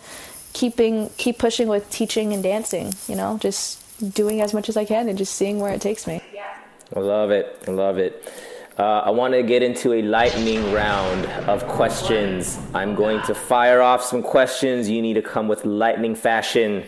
keeping 0.52 1.10
keep 1.16 1.36
pushing 1.36 1.66
with 1.66 1.90
teaching 1.90 2.32
and 2.32 2.44
dancing, 2.44 2.94
you 3.08 3.16
know, 3.16 3.38
just 3.38 3.82
doing 4.14 4.40
as 4.40 4.54
much 4.54 4.68
as 4.68 4.76
I 4.76 4.84
can 4.84 5.08
and 5.08 5.18
just 5.18 5.34
seeing 5.34 5.58
where 5.58 5.72
it 5.72 5.80
takes 5.80 6.06
me. 6.06 6.22
I 6.94 7.00
love 7.00 7.32
it. 7.32 7.64
I 7.66 7.72
love 7.72 7.98
it. 7.98 8.32
Uh, 8.78 9.00
I 9.00 9.10
want 9.10 9.34
to 9.34 9.42
get 9.42 9.64
into 9.64 9.94
a 9.94 10.02
lightning 10.02 10.72
round 10.72 11.26
of 11.48 11.66
questions. 11.66 12.56
I'm 12.72 12.94
going 12.94 13.20
to 13.22 13.34
fire 13.34 13.82
off 13.82 14.04
some 14.04 14.22
questions. 14.22 14.88
You 14.88 15.02
need 15.02 15.14
to 15.14 15.22
come 15.22 15.48
with 15.48 15.64
lightning 15.64 16.14
fashion. 16.14 16.84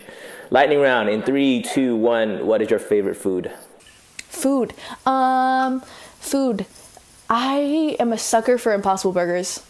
Lightning 0.49 0.79
round 0.79 1.09
in 1.09 1.23
three, 1.23 1.61
two, 1.61 1.97
one. 1.97 2.47
What 2.47 2.61
is 2.61 2.69
your 2.69 2.79
favorite 2.79 3.17
food? 3.17 3.51
Food. 4.29 4.73
Um 5.05 5.83
food. 6.21 6.65
I 7.29 7.97
am 7.99 8.13
a 8.13 8.17
sucker 8.17 8.57
for 8.57 8.71
impossible 8.71 9.11
burgers. 9.11 9.61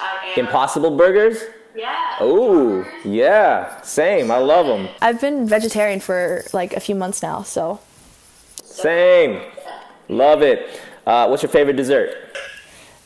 I 0.00 0.32
am. 0.36 0.46
Impossible 0.46 0.96
burgers? 0.96 1.42
Yeah. 1.74 2.16
Oh, 2.20 2.86
yeah. 3.04 3.80
Same. 3.82 4.30
I 4.30 4.38
love 4.38 4.66
them. 4.66 4.88
I've 5.02 5.20
been 5.20 5.48
vegetarian 5.48 6.00
for 6.00 6.44
like 6.52 6.72
a 6.74 6.80
few 6.80 6.94
months 6.94 7.22
now, 7.22 7.42
so 7.42 7.80
Same. 8.62 9.40
Love 10.08 10.42
it. 10.42 10.80
Uh, 11.06 11.26
what's 11.28 11.42
your 11.42 11.50
favorite 11.50 11.76
dessert? 11.76 12.14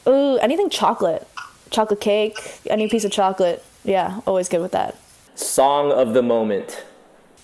ooh, 0.07 0.37
anything 0.39 0.71
chocolate. 0.71 1.27
Chocolate 1.71 2.01
cake, 2.01 2.61
any 2.67 2.89
piece 2.89 3.05
of 3.05 3.11
chocolate. 3.13 3.63
Yeah, 3.85 4.21
always 4.27 4.49
good 4.49 4.61
with 4.63 4.73
that. 4.73 4.97
Song 5.35 5.93
of 5.93 6.15
the 6.15 6.23
moment. 6.23 6.85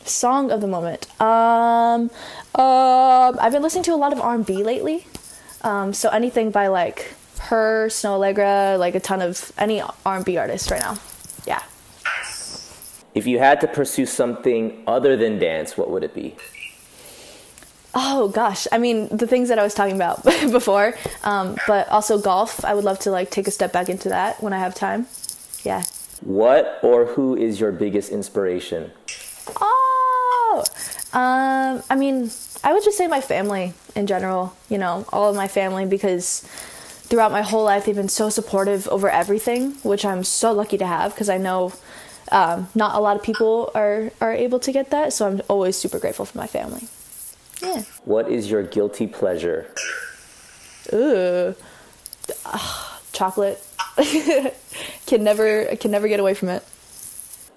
Song 0.05 0.51
of 0.51 0.61
the 0.61 0.67
moment. 0.67 1.09
Um, 1.21 2.11
um, 2.55 3.39
I've 3.41 3.53
been 3.53 3.63
listening 3.63 3.85
to 3.85 3.95
a 3.95 3.97
lot 3.97 4.13
of 4.13 4.21
R&B 4.21 4.63
lately. 4.63 5.07
Um, 5.63 5.93
so 5.95 6.09
anything 6.11 6.51
by 6.51 6.67
like 6.69 7.15
her, 7.45 7.89
Snoh 7.89 8.19
Aalegra, 8.19 8.79
like 8.79 8.95
a 8.95 9.01
ton 9.01 9.23
of 9.23 9.53
any 9.59 9.83
R&B 10.05 10.37
artist 10.37 10.71
right 10.71 10.81
now. 10.81 10.97
Yeah. 11.47 11.63
If 13.15 13.27
you 13.27 13.39
had 13.39 13.61
to 13.61 13.69
pursue 13.69 14.07
something 14.07 14.83
other 14.87 15.17
than 15.17 15.39
dance, 15.39 15.77
what 15.77 15.91
would 15.91 16.03
it 16.03 16.15
be? 16.15 16.37
Oh 17.97 18.29
gosh, 18.29 18.67
I 18.73 18.79
mean 18.79 19.09
the 19.17 19.27
things 19.27 19.49
that 19.51 19.59
I 19.59 19.63
was 19.63 19.73
talking 19.73 19.95
about 19.95 20.25
before, 20.51 20.95
um, 21.23 21.57
but 21.69 21.89
also 21.89 22.19
golf. 22.19 22.65
I 22.65 22.75
would 22.75 22.83
love 22.83 22.99
to 23.01 23.11
like 23.11 23.31
take 23.31 23.47
a 23.47 23.53
step 23.53 23.73
back 23.73 23.89
into 23.89 24.09
that 24.09 24.43
when 24.43 24.53
I 24.53 24.59
have 24.59 24.75
time. 24.75 25.07
Yeah. 25.63 25.85
What 26.21 26.81
or 26.83 27.07
who 27.07 27.37
is 27.37 27.61
your 27.61 27.71
biggest 27.71 28.11
inspiration? 28.11 28.91
Oh, 29.61 30.65
um, 31.13 31.83
I 31.89 31.95
mean, 31.97 32.31
I 32.65 32.73
would 32.73 32.83
just 32.83 32.99
say 32.99 33.07
my 33.07 33.21
family 33.21 33.75
in 33.95 34.09
general. 34.09 34.57
You 34.69 34.79
know, 34.79 35.07
all 35.13 35.31
of 35.31 35.37
my 35.37 35.47
family 35.47 35.87
because 35.87 36.49
throughout 37.15 37.31
my 37.31 37.43
whole 37.43 37.63
life 37.63 37.85
they've 37.85 37.95
been 37.95 38.09
so 38.09 38.29
supportive 38.29 38.89
over 38.89 39.09
everything, 39.09 39.71
which 39.85 40.05
I'm 40.05 40.25
so 40.25 40.51
lucky 40.51 40.77
to 40.79 40.87
have 40.87 41.15
because 41.15 41.29
I 41.29 41.39
know 41.39 41.73
um, 42.33 42.67
not 42.75 42.97
a 42.97 43.01
lot 43.01 43.15
of 43.15 43.23
people 43.23 43.71
are 43.73 44.11
are 44.21 44.33
able 44.33 44.59
to 44.59 44.73
get 44.73 44.91
that. 44.91 45.13
So 45.13 45.29
I'm 45.29 45.41
always 45.49 45.77
super 45.77 46.01
grateful 46.01 46.25
for 46.25 46.37
my 46.37 46.49
family. 46.49 46.89
Yeah. 47.63 47.83
What 48.05 48.29
is 48.29 48.51
your 48.51 48.65
guilty 48.65 49.07
pleasure? 49.07 49.69
Ooh, 50.93 51.55
Ah, 52.45 53.01
chocolate. 53.13 53.63
can 55.07 55.23
never 55.23 55.77
can 55.77 55.93
never 55.93 56.09
get 56.09 56.19
away 56.19 56.35
from 56.35 56.49
it. 56.49 56.65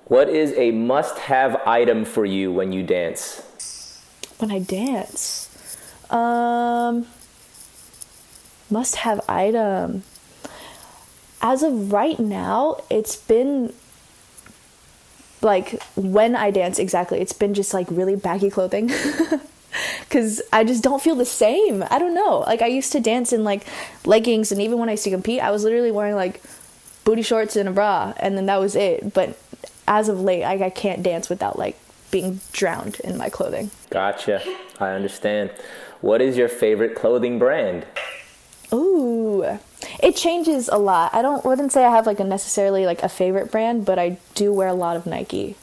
What 0.06 0.30
is 0.30 0.54
a 0.54 0.70
must 0.70 1.18
have 1.18 1.56
item 1.66 2.06
for 2.06 2.26
you 2.26 2.52
when 2.54 2.72
you 2.72 2.84
dance? 2.84 3.42
when 4.38 4.52
I 4.52 4.60
dance. 4.60 5.50
Um, 6.12 7.08
must 8.70 8.98
have 8.98 9.22
item. 9.30 10.04
As 11.42 11.64
of 11.64 11.92
right 11.92 12.20
now, 12.20 12.82
it's 12.90 13.16
been 13.16 13.74
like 15.42 15.82
when 15.96 16.36
I 16.36 16.52
dance 16.52 16.80
exactly, 16.80 17.20
it's 17.20 17.34
been 17.34 17.54
just 17.54 17.74
like 17.74 17.88
really 17.90 18.16
baggy 18.16 18.50
clothing. 18.50 18.92
Cause 20.10 20.42
I 20.52 20.64
just 20.64 20.84
don't 20.84 21.02
feel 21.02 21.16
the 21.16 21.26
same. 21.26 21.84
I 21.92 22.00
don't 22.00 22.16
know. 22.16 22.40
Like 22.40 22.62
I 22.62 22.68
used 22.68 22.92
to 22.94 23.00
dance 23.00 23.32
in 23.34 23.44
like 23.44 23.64
leggings, 24.06 24.52
and 24.52 24.62
even 24.62 24.80
when 24.80 24.90
I 24.90 24.94
used 24.94 25.04
to 25.04 25.12
compete, 25.12 25.42
I 25.42 25.52
was 25.52 25.64
literally 25.64 25.92
wearing 25.92 26.16
like 26.16 26.42
booty 27.04 27.22
shorts 27.22 27.56
and 27.56 27.70
a 27.70 27.72
bra, 27.72 28.14
and 28.18 28.38
then 28.38 28.48
that 28.48 28.60
was 28.60 28.76
it. 28.76 29.14
But 29.14 29.38
as 29.88 30.10
of 30.10 30.20
late, 30.22 30.44
I, 30.44 30.66
I 30.66 30.70
can't 30.70 31.04
dance 31.04 31.30
without 31.30 31.60
like 31.60 31.78
being 32.10 32.40
drowned 32.54 33.00
in 33.04 33.18
my 33.18 33.30
clothing. 33.30 33.70
Gotcha. 33.90 34.42
I 34.80 34.90
understand. 34.92 35.52
What 36.02 36.22
is 36.22 36.38
your 36.38 36.50
favorite 36.50 36.96
clothing 36.96 37.38
brand? 37.40 37.86
Ooh, 38.74 39.60
it 40.04 40.16
changes 40.16 40.68
a 40.68 40.78
lot. 40.78 41.14
I 41.14 41.22
don't 41.22 41.44
wouldn't 41.46 41.72
say 41.72 41.86
I 41.86 41.92
have 41.92 42.06
like 42.06 42.20
a 42.20 42.24
necessarily 42.24 42.86
like 42.86 43.04
a 43.04 43.10
favorite 43.10 43.52
brand, 43.52 43.86
but 43.86 43.98
I 43.98 44.18
do 44.36 44.54
wear 44.54 44.68
a 44.68 44.74
lot 44.74 44.96
of 44.98 45.06
Nike. 45.06 45.56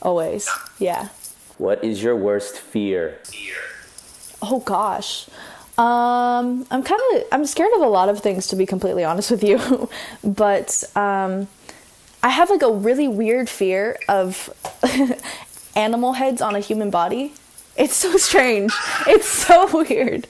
Always, 0.00 0.48
yeah. 0.78 1.08
What 1.58 1.82
is 1.84 2.02
your 2.02 2.16
worst 2.16 2.58
fear? 2.58 3.18
Fear. 3.24 3.54
Oh 4.42 4.60
gosh, 4.60 5.28
um, 5.78 6.66
I'm 6.70 6.82
kind 6.82 7.00
of 7.14 7.24
I'm 7.32 7.46
scared 7.46 7.72
of 7.74 7.82
a 7.82 7.88
lot 7.88 8.08
of 8.08 8.20
things 8.20 8.46
to 8.48 8.56
be 8.56 8.66
completely 8.66 9.04
honest 9.04 9.30
with 9.30 9.42
you, 9.42 9.88
but 10.24 10.84
um, 10.94 11.48
I 12.22 12.28
have 12.28 12.50
like 12.50 12.62
a 12.62 12.70
really 12.70 13.08
weird 13.08 13.48
fear 13.48 13.96
of 14.08 14.50
animal 15.76 16.12
heads 16.12 16.40
on 16.40 16.54
a 16.54 16.60
human 16.60 16.90
body. 16.90 17.32
It's 17.76 17.96
so 17.96 18.16
strange. 18.16 18.72
It's 19.06 19.26
so 19.26 19.84
weird. 19.88 20.28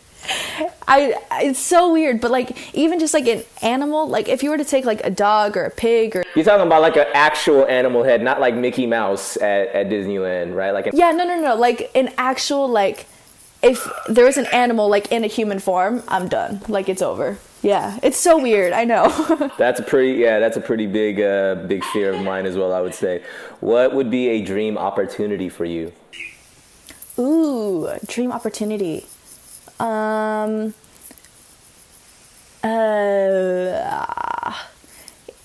I 0.87 1.15
it's 1.43 1.59
so 1.59 1.93
weird, 1.93 2.21
but 2.21 2.31
like 2.31 2.75
even 2.75 2.99
just 2.99 3.15
like 3.15 3.27
an 3.27 3.43
animal, 3.63 4.07
like 4.09 4.29
if 4.29 4.43
you 4.43 4.51
were 4.51 4.59
to 4.59 4.65
take 4.65 4.85
like 4.85 5.03
a 5.05 5.11
dog 5.11 5.57
or 5.57 5.65
a 5.65 5.71
pig 5.71 6.17
or 6.17 6.25
You're 6.35 6.45
talking 6.45 6.67
about 6.67 6.83
like 6.83 6.97
an 6.97 7.07
actual 7.15 7.67
animal 7.67 8.03
head, 8.05 8.23
not 8.23 8.41
like 8.41 8.55
Mickey 8.55 8.87
Mouse 8.87 9.37
at, 9.39 9.69
at 9.69 9.89
Disneyland, 9.89 10.55
right? 10.55 10.71
Like 10.71 10.87
an, 10.87 10.93
yeah, 10.97 11.11
no, 11.11 11.25
no, 11.25 11.41
no, 11.41 11.55
like 11.55 11.91
an 11.95 12.13
actual 12.19 12.69
like 12.69 13.07
if 13.63 13.89
there 14.09 14.25
was 14.25 14.37
an 14.37 14.47
animal 14.47 14.89
like 14.89 15.11
in 15.13 15.25
a 15.25 15.29
human 15.29 15.59
form, 15.59 16.03
I'm 16.09 16.29
done. 16.29 16.61
Like 16.69 16.89
it's 16.89 17.03
over. 17.03 17.39
Yeah, 17.63 17.99
it's 18.03 18.19
so 18.19 18.41
weird. 18.41 18.73
I 18.73 18.85
know. 18.85 19.09
that's 19.59 19.79
a 19.79 19.85
pretty 19.85 20.19
yeah, 20.19 20.41
that's 20.41 20.57
a 20.57 20.61
pretty 20.61 20.87
big 20.87 21.21
uh, 21.21 21.55
big 21.67 21.85
fear 21.85 22.13
of 22.13 22.23
mine 22.23 22.45
as 22.45 22.57
well. 22.57 22.73
I 22.73 22.81
would 22.81 22.95
say. 22.95 23.23
What 23.61 23.95
would 23.95 24.11
be 24.11 24.29
a 24.29 24.43
dream 24.43 24.77
opportunity 24.77 25.49
for 25.49 25.65
you? 25.65 25.93
Ooh, 27.19 27.89
dream 28.07 28.33
opportunity. 28.33 29.07
Um. 29.83 30.75
Uh, 32.65 34.55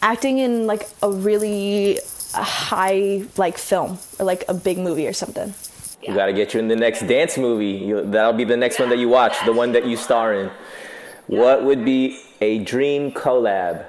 acting 0.04 0.38
in 0.38 0.68
like 0.68 0.88
a 1.02 1.12
really 1.12 1.98
high 2.34 3.24
like 3.38 3.58
film 3.58 3.98
or 4.20 4.26
like 4.26 4.46
a 4.48 4.54
big 4.54 4.78
movie 4.78 5.08
or 5.08 5.14
something. 5.14 5.54
We 6.08 6.14
got 6.14 6.28
to 6.28 6.34
get 6.34 6.54
you 6.54 6.60
in 6.60 6.68
the 6.68 6.76
next 6.76 7.08
dance 7.08 7.38
movie. 7.38 7.72
You, 7.86 8.06
that'll 8.06 8.34
be 8.34 8.44
the 8.44 8.56
next 8.56 8.80
one 8.80 8.90
that 8.90 9.00
you 9.00 9.10
watch, 9.10 9.36
the 9.46 9.52
one 9.52 9.72
that 9.72 9.86
you 9.86 9.98
star 9.98 10.34
in. 10.34 10.52
What 11.26 11.64
would 11.64 11.84
be 11.84 12.22
a 12.40 12.60
dream 12.60 13.12
collab? 13.12 13.86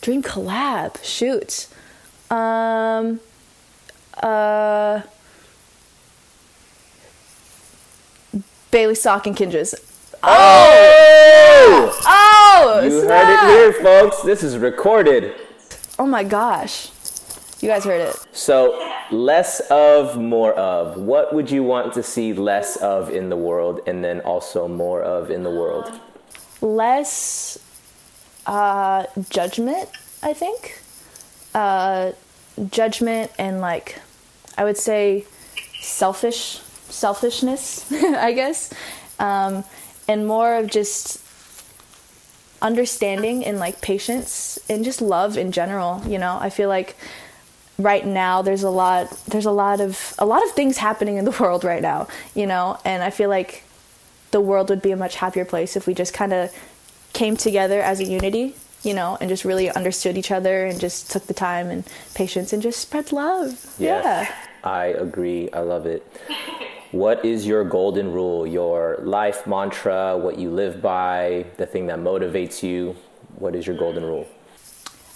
Dream 0.00 0.22
collab. 0.22 1.02
Shoot. 1.02 1.68
Um. 2.30 3.20
Uh. 4.20 5.02
Bailey 8.70 8.94
Sok 8.94 9.26
and 9.26 9.36
Kinjaz. 9.36 9.74
Oh! 10.22 12.00
Oh! 12.04 12.80
You 12.82 13.02
snap! 13.02 13.26
heard 13.26 13.34
it 13.34 13.74
here, 13.74 13.82
folks. 13.82 14.22
This 14.22 14.42
is 14.42 14.58
recorded. 14.58 15.34
Oh 15.98 16.06
my 16.06 16.24
gosh. 16.24 16.90
You 17.60 17.68
guys 17.68 17.84
heard 17.84 18.00
it. 18.00 18.16
So, 18.32 18.92
less 19.10 19.60
of, 19.70 20.16
more 20.16 20.54
of. 20.54 20.96
What 20.96 21.34
would 21.34 21.50
you 21.50 21.62
want 21.62 21.92
to 21.94 22.02
see 22.02 22.32
less 22.32 22.76
of 22.76 23.10
in 23.10 23.30
the 23.30 23.36
world 23.36 23.80
and 23.86 24.04
then 24.04 24.20
also 24.20 24.68
more 24.68 25.02
of 25.02 25.30
in 25.30 25.42
the 25.42 25.50
world? 25.50 25.98
Less 26.60 27.58
uh, 28.46 29.06
judgment 29.30 29.88
I 30.22 30.32
think. 30.32 30.80
Uh, 31.54 32.12
judgment 32.70 33.30
and 33.38 33.60
like, 33.60 34.00
I 34.56 34.64
would 34.64 34.76
say, 34.76 35.24
selfish 35.80 36.60
selfishness, 36.98 37.90
I 37.92 38.32
guess, 38.32 38.72
um, 39.18 39.64
and 40.06 40.26
more 40.26 40.54
of 40.54 40.68
just 40.68 41.22
understanding 42.60 43.44
and 43.44 43.58
like 43.58 43.80
patience 43.80 44.58
and 44.68 44.84
just 44.84 45.00
love 45.00 45.36
in 45.38 45.52
general. 45.52 46.02
You 46.06 46.18
know, 46.18 46.36
I 46.40 46.50
feel 46.50 46.68
like 46.68 46.96
right 47.78 48.04
now 48.04 48.42
there's 48.42 48.64
a 48.64 48.70
lot 48.70 49.08
there's 49.28 49.46
a 49.46 49.52
lot 49.52 49.80
of 49.80 50.14
a 50.18 50.26
lot 50.26 50.42
of 50.42 50.50
things 50.50 50.78
happening 50.78 51.16
in 51.16 51.24
the 51.24 51.30
world 51.40 51.62
right 51.62 51.80
now 51.80 52.08
you 52.34 52.44
know 52.44 52.76
and 52.84 53.04
i 53.04 53.10
feel 53.10 53.28
like 53.30 53.62
the 54.32 54.40
world 54.40 54.68
would 54.68 54.82
be 54.82 54.90
a 54.90 54.96
much 54.96 55.14
happier 55.14 55.44
place 55.44 55.76
if 55.76 55.86
we 55.86 55.94
just 55.94 56.12
kind 56.12 56.32
of 56.32 56.52
came 57.12 57.36
together 57.36 57.80
as 57.80 58.00
a 58.00 58.04
unity 58.04 58.52
you 58.82 58.92
know 58.92 59.16
and 59.20 59.28
just 59.28 59.44
really 59.44 59.70
understood 59.70 60.18
each 60.18 60.32
other 60.32 60.66
and 60.66 60.80
just 60.80 61.08
took 61.12 61.28
the 61.28 61.34
time 61.34 61.70
and 61.70 61.84
patience 62.16 62.52
and 62.52 62.62
just 62.64 62.80
spread 62.80 63.12
love 63.12 63.64
Yes, 63.78 64.04
yeah 64.04 64.34
I 64.64 64.86
agree. 64.86 65.48
I 65.52 65.60
love 65.60 65.86
it. 65.86 66.04
What 66.92 67.22
is 67.22 67.46
your 67.46 67.64
golden 67.64 68.12
rule, 68.12 68.46
your 68.46 68.98
life 69.02 69.46
mantra, 69.46 70.16
what 70.16 70.38
you 70.38 70.50
live 70.50 70.80
by, 70.80 71.44
the 71.58 71.66
thing 71.66 71.86
that 71.88 71.98
motivates 71.98 72.62
you? 72.62 72.96
What 73.36 73.54
is 73.54 73.66
your 73.66 73.76
golden 73.76 74.04
rule? 74.04 74.26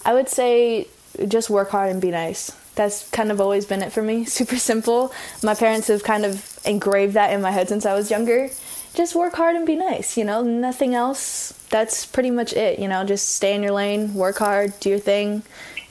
I 0.05 0.13
would 0.13 0.29
say 0.29 0.89
just 1.29 1.49
work 1.49 1.71
hard 1.71 1.91
and 1.91 2.01
be 2.01 2.11
nice. 2.11 2.51
That's 2.75 3.09
kind 3.11 3.31
of 3.31 3.41
always 3.41 3.65
been 3.65 3.83
it 3.83 3.91
for 3.91 4.03
me. 4.03 4.25
Super 4.39 4.57
simple. 4.57 5.13
My 5.43 5.55
parents 5.55 5.89
have 5.89 6.05
kind 6.05 6.27
of 6.27 6.59
engraved 6.67 7.15
that 7.15 7.33
in 7.33 7.41
my 7.41 7.51
head 7.51 7.69
since 7.69 7.87
I 7.87 7.95
was 7.95 8.11
younger. 8.11 8.51
Just 8.95 9.15
work 9.15 9.35
hard 9.35 9.57
and 9.57 9.65
be 9.65 9.75
nice, 9.75 10.19
you 10.19 10.25
know, 10.25 10.43
nothing 10.43 10.95
else. 10.95 11.59
That's 11.71 12.05
pretty 12.05 12.31
much 12.31 12.53
it, 12.53 12.79
you 12.79 12.89
know, 12.89 13.05
just 13.05 13.31
stay 13.31 13.55
in 13.55 13.63
your 13.63 13.73
lane, 13.73 14.13
work 14.13 14.37
hard, 14.37 14.79
do 14.81 14.91
your 14.91 14.99
thing, 14.99 15.43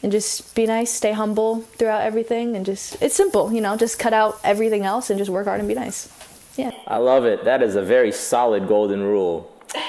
and 0.04 0.12
just 0.12 0.56
be 0.56 0.66
nice, 0.66 0.91
stay 0.91 1.12
humble 1.12 1.62
throughout 1.62 2.02
everything, 2.02 2.56
and 2.56 2.66
just, 2.66 3.02
it's 3.02 3.16
simple, 3.16 3.52
you 3.54 3.62
know, 3.62 3.78
just 3.78 3.99
cut 3.99 4.14
out 4.14 4.39
everything 4.43 4.86
else 4.86 5.10
and 5.10 5.18
just 5.18 5.30
work 5.30 5.45
hard 5.45 5.60
and 5.60 5.68
be 5.68 5.76
nice. 5.76 6.12
Yeah. 6.58 6.72
I 6.88 6.97
love 6.97 7.26
it. 7.26 7.45
That 7.45 7.62
is 7.62 7.76
a 7.76 7.82
very 7.82 8.12
solid 8.12 8.68
golden 8.68 9.04
rule. 9.04 9.52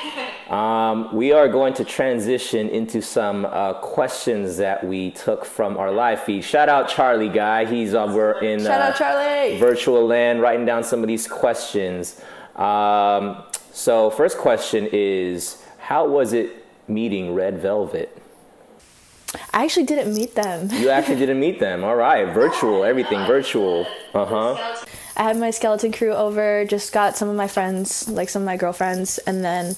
Um, 0.52 1.16
we 1.16 1.32
are 1.32 1.48
going 1.48 1.72
to 1.74 1.84
transition 1.84 2.68
into 2.68 3.00
some 3.00 3.46
uh, 3.46 3.72
questions 3.74 4.58
that 4.58 4.84
we 4.84 5.12
took 5.12 5.46
from 5.46 5.78
our 5.78 5.90
live 5.90 6.24
feed. 6.24 6.44
Shout 6.44 6.68
out 6.68 6.90
Charlie 6.90 7.30
Guy. 7.30 7.64
He's 7.64 7.94
over 7.94 8.38
in 8.40 8.60
Shout 8.60 8.80
uh, 8.80 8.84
out 8.84 8.96
Charlie! 8.96 9.58
virtual 9.58 10.06
land 10.06 10.42
writing 10.42 10.66
down 10.66 10.84
some 10.84 11.00
of 11.00 11.06
these 11.06 11.26
questions. 11.26 12.20
Um, 12.56 13.44
so, 13.72 14.10
first 14.10 14.36
question 14.36 14.90
is 14.92 15.62
How 15.78 16.06
was 16.06 16.34
it 16.34 16.66
meeting 16.86 17.32
Red 17.34 17.58
Velvet? 17.58 18.21
I 19.52 19.64
actually 19.64 19.86
didn't 19.86 20.14
meet 20.14 20.34
them. 20.34 20.68
You 20.72 20.90
actually 20.90 21.16
didn't 21.16 21.40
meet 21.40 21.58
them. 21.58 21.84
All 21.84 21.96
right. 21.96 22.32
Virtual, 22.32 22.84
everything 22.84 23.24
virtual. 23.26 23.86
Uh 24.14 24.24
huh. 24.26 24.84
I 25.16 25.22
had 25.24 25.36
my 25.36 25.50
skeleton 25.50 25.92
crew 25.92 26.12
over, 26.12 26.64
just 26.64 26.92
got 26.92 27.16
some 27.16 27.28
of 27.28 27.36
my 27.36 27.48
friends, 27.48 28.08
like 28.08 28.28
some 28.28 28.42
of 28.42 28.46
my 28.46 28.56
girlfriends, 28.56 29.18
and 29.18 29.44
then 29.44 29.76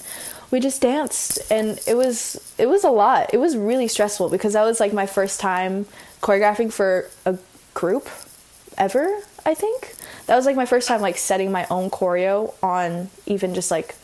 we 0.51 0.59
just 0.59 0.81
danced 0.81 1.51
and 1.51 1.79
it 1.87 1.95
was 1.95 2.53
it 2.57 2.67
was 2.67 2.83
a 2.83 2.89
lot. 2.89 3.33
It 3.33 3.37
was 3.37 3.57
really 3.57 3.87
stressful 3.87 4.29
because 4.29 4.53
that 4.53 4.63
was 4.63 4.79
like 4.79 4.93
my 4.93 5.05
first 5.05 5.39
time 5.39 5.85
choreographing 6.21 6.71
for 6.71 7.09
a 7.25 7.37
group 7.73 8.07
ever, 8.77 9.21
I 9.45 9.53
think. 9.53 9.95
That 10.27 10.35
was 10.35 10.45
like 10.45 10.55
my 10.55 10.65
first 10.65 10.87
time 10.87 11.01
like 11.01 11.17
setting 11.17 11.51
my 11.51 11.67
own 11.69 11.89
choreo 11.89 12.53
on 12.63 13.09
even 13.25 13.53
just 13.53 13.71
like, 13.71 13.95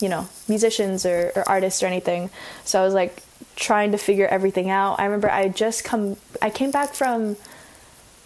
you 0.00 0.08
know, 0.08 0.28
musicians 0.48 1.06
or, 1.06 1.32
or 1.36 1.48
artists 1.48 1.82
or 1.82 1.86
anything. 1.86 2.30
So 2.64 2.80
I 2.80 2.84
was 2.84 2.94
like 2.94 3.22
trying 3.56 3.92
to 3.92 3.98
figure 3.98 4.26
everything 4.26 4.70
out. 4.70 4.98
I 5.00 5.04
remember 5.04 5.30
I 5.30 5.48
just 5.48 5.84
come 5.84 6.16
I 6.40 6.50
came 6.50 6.70
back 6.70 6.94
from 6.94 7.36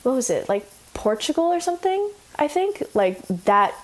what 0.02 0.14
was 0.14 0.30
it 0.30 0.48
like 0.48 0.68
Portugal 0.94 1.44
or 1.44 1.60
something 1.60 2.10
I 2.36 2.48
think? 2.48 2.82
Like 2.94 3.26
that 3.28 3.74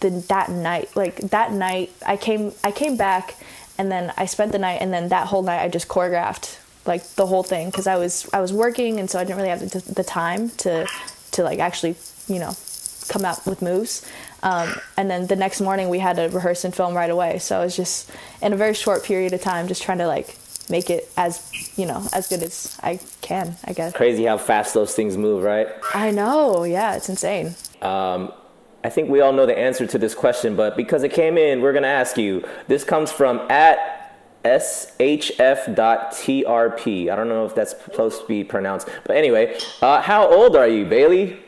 the 0.00 0.10
that 0.28 0.50
night 0.50 0.94
like 0.96 1.16
that 1.16 1.52
night 1.52 1.92
I 2.06 2.16
came 2.16 2.52
I 2.62 2.70
came 2.70 2.96
back 2.96 3.36
and 3.76 3.90
then 3.90 4.12
I 4.16 4.26
spent 4.26 4.52
the 4.52 4.58
night 4.58 4.78
and 4.80 4.92
then 4.92 5.08
that 5.08 5.26
whole 5.26 5.42
night 5.42 5.62
I 5.62 5.68
just 5.68 5.88
choreographed 5.88 6.58
like 6.86 7.04
the 7.14 7.26
whole 7.26 7.42
thing 7.42 7.70
because 7.70 7.86
I 7.86 7.96
was 7.96 8.28
I 8.32 8.40
was 8.40 8.52
working 8.52 8.98
and 8.98 9.10
so 9.10 9.18
I 9.18 9.24
didn't 9.24 9.36
really 9.36 9.50
have 9.50 9.60
the, 9.60 9.92
the 9.92 10.04
time 10.04 10.50
to 10.50 10.86
to 11.32 11.42
like 11.42 11.58
actually 11.58 11.96
you 12.28 12.38
know 12.38 12.54
come 13.08 13.24
out 13.24 13.44
with 13.46 13.62
moves. 13.62 14.06
Um, 14.42 14.72
and 14.96 15.10
then 15.10 15.26
the 15.26 15.36
next 15.36 15.60
morning 15.60 15.88
we 15.88 15.98
had 15.98 16.16
to 16.16 16.28
rehearse 16.28 16.64
and 16.64 16.74
film 16.74 16.94
right 16.94 17.10
away. 17.10 17.38
So 17.38 17.58
I 17.58 17.64
was 17.64 17.74
just 17.74 18.10
in 18.40 18.52
a 18.52 18.56
very 18.56 18.74
short 18.74 19.02
period 19.04 19.32
of 19.32 19.40
time 19.40 19.66
just 19.66 19.82
trying 19.82 19.98
to 19.98 20.06
like 20.06 20.36
make 20.70 20.90
it 20.90 21.10
as 21.16 21.50
you 21.78 21.86
know 21.86 22.06
as 22.12 22.28
good 22.28 22.42
as 22.42 22.78
I 22.82 23.00
can 23.20 23.56
I 23.64 23.72
guess 23.72 23.92
Crazy 23.92 24.24
how 24.24 24.38
fast 24.38 24.74
those 24.74 24.94
things 24.94 25.16
move, 25.16 25.42
right? 25.42 25.68
I 25.94 26.10
know 26.10 26.64
yeah 26.64 26.96
it's 26.96 27.08
insane 27.08 27.54
Um, 27.82 28.32
I 28.84 28.90
think 28.90 29.10
we 29.10 29.20
all 29.20 29.32
know 29.32 29.44
the 29.44 29.58
answer 29.58 29.86
to 29.86 29.98
this 29.98 30.14
question, 30.14 30.54
but 30.54 30.76
because 30.76 31.02
it 31.02 31.12
came 31.12 31.36
in, 31.36 31.60
we're 31.60 31.72
going 31.72 31.82
to 31.82 31.88
ask 31.88 32.16
you. 32.16 32.44
This 32.68 32.84
comes 32.84 33.10
from 33.10 33.40
at 33.50 34.14
shf.trp. 34.44 35.76
I 37.10 37.16
don't 37.16 37.28
know 37.28 37.44
if 37.44 37.54
that's 37.56 37.72
supposed 37.72 38.20
to 38.22 38.26
be 38.28 38.44
pronounced, 38.44 38.88
but 39.04 39.16
anyway, 39.16 39.58
uh, 39.82 40.00
how 40.00 40.28
old 40.30 40.54
are 40.54 40.68
you, 40.68 40.84
Bailey? 40.86 41.38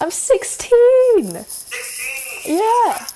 I'm 0.00 0.10
16. 0.10 1.44
Yeah. 2.46 3.06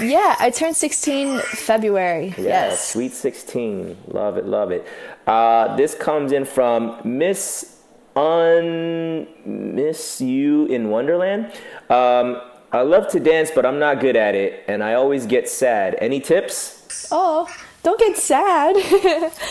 Yeah, 0.00 0.36
I 0.38 0.50
turned 0.50 0.76
16 0.76 1.40
February. 1.40 2.34
Yeah, 2.36 2.68
yes. 2.70 2.92
sweet 2.92 3.12
16. 3.12 3.96
Love 4.08 4.36
it, 4.36 4.46
love 4.46 4.70
it. 4.70 4.86
Uh, 5.26 5.76
this 5.76 5.94
comes 5.94 6.32
in 6.32 6.44
from 6.44 7.00
Miss 7.04 7.82
Un 8.16 9.26
Miss 9.44 10.20
You 10.20 10.66
in 10.66 10.90
Wonderland. 10.90 11.46
Um, 11.90 12.40
I 12.72 12.82
love 12.82 13.08
to 13.12 13.20
dance, 13.20 13.50
but 13.54 13.64
I'm 13.64 13.78
not 13.78 14.00
good 14.00 14.16
at 14.16 14.34
it, 14.34 14.64
and 14.66 14.82
I 14.82 14.94
always 14.94 15.26
get 15.26 15.48
sad. 15.48 15.96
Any 16.00 16.20
tips? 16.20 17.08
Oh, 17.12 17.48
don't 17.84 18.00
get 18.00 18.16
sad. 18.16 18.76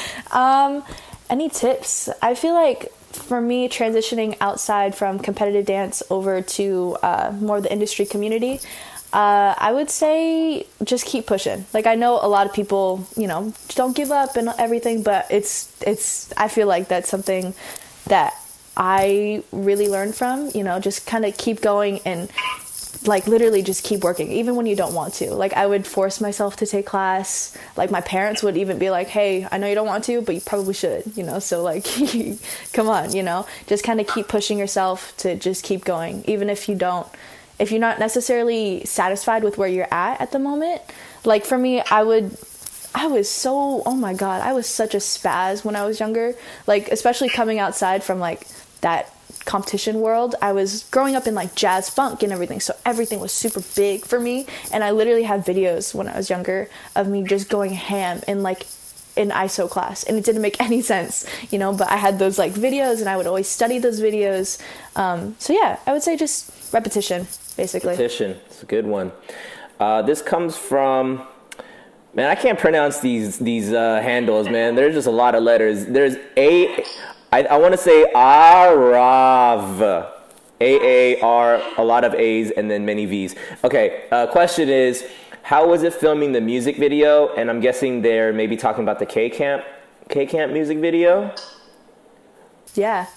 um, 0.31 0.83
any 1.29 1.49
tips? 1.49 2.09
I 2.21 2.35
feel 2.35 2.53
like 2.53 2.91
for 3.13 3.39
me, 3.39 3.69
transitioning 3.69 4.35
outside 4.41 4.95
from 4.95 5.19
competitive 5.19 5.65
dance 5.65 6.03
over 6.09 6.41
to 6.41 6.97
uh, 7.03 7.33
more 7.39 7.61
the 7.61 7.71
industry 7.71 8.05
community, 8.05 8.59
uh, 9.13 9.53
I 9.55 9.71
would 9.71 9.91
say 9.91 10.65
just 10.83 11.05
keep 11.05 11.27
pushing. 11.27 11.65
Like 11.71 11.85
I 11.85 11.93
know 11.93 12.19
a 12.19 12.27
lot 12.27 12.47
of 12.47 12.53
people, 12.53 13.07
you 13.15 13.27
know, 13.27 13.53
don't 13.69 13.95
give 13.95 14.11
up 14.11 14.35
and 14.35 14.49
everything, 14.57 15.03
but 15.03 15.27
it's 15.29 15.71
it's. 15.81 16.33
I 16.35 16.47
feel 16.47 16.67
like 16.67 16.87
that's 16.87 17.09
something 17.09 17.53
that 18.07 18.33
I 18.75 19.43
really 19.51 19.87
learned 19.87 20.15
from. 20.15 20.49
You 20.55 20.63
know, 20.63 20.79
just 20.79 21.05
kind 21.05 21.25
of 21.25 21.37
keep 21.37 21.61
going 21.61 21.99
and 22.05 22.31
like 23.05 23.27
literally 23.27 23.61
just 23.61 23.83
keep 23.83 24.01
working 24.01 24.31
even 24.31 24.55
when 24.55 24.65
you 24.65 24.77
don't 24.77 24.93
want 24.93 25.13
to 25.13 25.33
like 25.33 25.51
i 25.53 25.67
would 25.67 25.85
force 25.85 26.21
myself 26.21 26.55
to 26.55 26.65
take 26.65 26.85
class 26.85 27.57
like 27.75 27.91
my 27.91 27.99
parents 27.99 28.41
would 28.41 28.55
even 28.55 28.79
be 28.79 28.89
like 28.89 29.07
hey 29.07 29.45
i 29.51 29.57
know 29.57 29.67
you 29.67 29.75
don't 29.75 29.87
want 29.87 30.05
to 30.05 30.21
but 30.21 30.33
you 30.33 30.39
probably 30.39 30.73
should 30.73 31.03
you 31.17 31.23
know 31.23 31.39
so 31.39 31.61
like 31.61 31.85
come 32.73 32.87
on 32.87 33.13
you 33.13 33.21
know 33.21 33.45
just 33.67 33.83
kind 33.83 33.99
of 33.99 34.07
keep 34.07 34.29
pushing 34.29 34.57
yourself 34.57 35.15
to 35.17 35.35
just 35.35 35.65
keep 35.65 35.83
going 35.83 36.23
even 36.27 36.49
if 36.49 36.69
you 36.69 36.75
don't 36.75 37.07
if 37.59 37.71
you're 37.71 37.79
not 37.79 37.99
necessarily 37.99 38.83
satisfied 38.85 39.43
with 39.43 39.57
where 39.57 39.69
you're 39.69 39.93
at 39.93 40.19
at 40.19 40.31
the 40.31 40.39
moment 40.39 40.81
like 41.25 41.45
for 41.45 41.57
me 41.57 41.81
i 41.91 42.03
would 42.03 42.37
I 42.95 43.07
was 43.07 43.29
so 43.29 43.81
oh 43.85 43.95
my 43.95 44.13
god, 44.13 44.41
I 44.41 44.53
was 44.53 44.67
such 44.67 44.93
a 44.93 44.99
spaz 44.99 45.65
when 45.65 45.75
I 45.75 45.83
was 45.85 45.99
younger. 45.99 46.35
Like 46.67 46.89
especially 46.89 47.29
coming 47.29 47.57
outside 47.57 48.03
from 48.03 48.19
like 48.19 48.47
that 48.81 49.11
competition 49.45 49.99
world. 49.99 50.35
I 50.41 50.53
was 50.53 50.83
growing 50.85 51.15
up 51.15 51.27
in 51.27 51.35
like 51.35 51.55
jazz 51.55 51.89
funk 51.89 52.23
and 52.23 52.31
everything, 52.31 52.59
so 52.59 52.75
everything 52.85 53.19
was 53.19 53.31
super 53.31 53.61
big 53.75 54.05
for 54.05 54.19
me. 54.19 54.45
And 54.71 54.83
I 54.83 54.91
literally 54.91 55.23
have 55.23 55.41
videos 55.41 55.93
when 55.93 56.07
I 56.07 56.15
was 56.15 56.29
younger 56.29 56.69
of 56.95 57.07
me 57.07 57.23
just 57.23 57.49
going 57.49 57.71
ham 57.71 58.21
in 58.27 58.43
like 58.43 58.65
in 59.15 59.29
ISO 59.29 59.69
class, 59.69 60.03
and 60.03 60.17
it 60.17 60.25
didn't 60.25 60.41
make 60.41 60.59
any 60.61 60.81
sense, 60.81 61.25
you 61.51 61.59
know. 61.59 61.73
But 61.73 61.89
I 61.89 61.97
had 61.97 62.19
those 62.19 62.37
like 62.37 62.53
videos, 62.53 62.99
and 62.99 63.09
I 63.09 63.17
would 63.17 63.27
always 63.27 63.47
study 63.47 63.79
those 63.79 63.99
videos. 64.01 64.61
Um, 64.95 65.35
so 65.39 65.53
yeah, 65.53 65.79
I 65.85 65.93
would 65.93 66.03
say 66.03 66.15
just 66.15 66.51
repetition, 66.73 67.27
basically. 67.55 67.95
Petition. 67.95 68.37
It's 68.45 68.63
a 68.63 68.65
good 68.65 68.85
one. 68.85 69.11
Uh, 69.79 70.01
this 70.01 70.21
comes 70.21 70.57
from. 70.57 71.27
Man, 72.15 72.29
I 72.29 72.35
can't 72.35 72.59
pronounce 72.59 72.99
these 72.99 73.39
these 73.39 73.73
uh, 73.73 73.99
handles, 73.99 74.47
man. 74.47 74.75
There's 74.75 74.93
just 74.93 75.07
a 75.07 75.11
lot 75.11 75.33
of 75.33 75.41
letters. 75.41 75.87
There's 75.87 76.15
a, 76.37 76.83
I, 77.31 77.43
I 77.43 77.57
want 77.57 77.73
to 77.73 77.77
say 77.77 78.05
Arav, 78.13 79.81
A 80.61 81.15
A 81.15 81.21
R, 81.21 81.59
a 81.77 81.83
lot 81.83 82.03
of 82.03 82.13
A's 82.13 82.51
and 82.51 82.69
then 82.69 82.85
many 82.85 83.07
V's. 83.07 83.33
Okay, 83.63 84.05
uh, 84.11 84.27
question 84.27 84.69
is, 84.69 85.03
how 85.41 85.67
was 85.67 85.81
it 85.81 85.93
filming 85.93 86.33
the 86.33 86.41
music 86.41 86.77
video? 86.77 87.33
And 87.33 87.49
I'm 87.49 87.59
guessing 87.59 88.03
they're 88.03 88.31
maybe 88.31 88.57
talking 88.57 88.83
about 88.83 88.99
the 88.99 89.07
K 89.07 89.31
Camp, 89.31 89.65
K 90.09 90.27
Camp 90.27 90.53
music 90.53 90.77
video. 90.77 91.33
Yeah. 92.75 93.07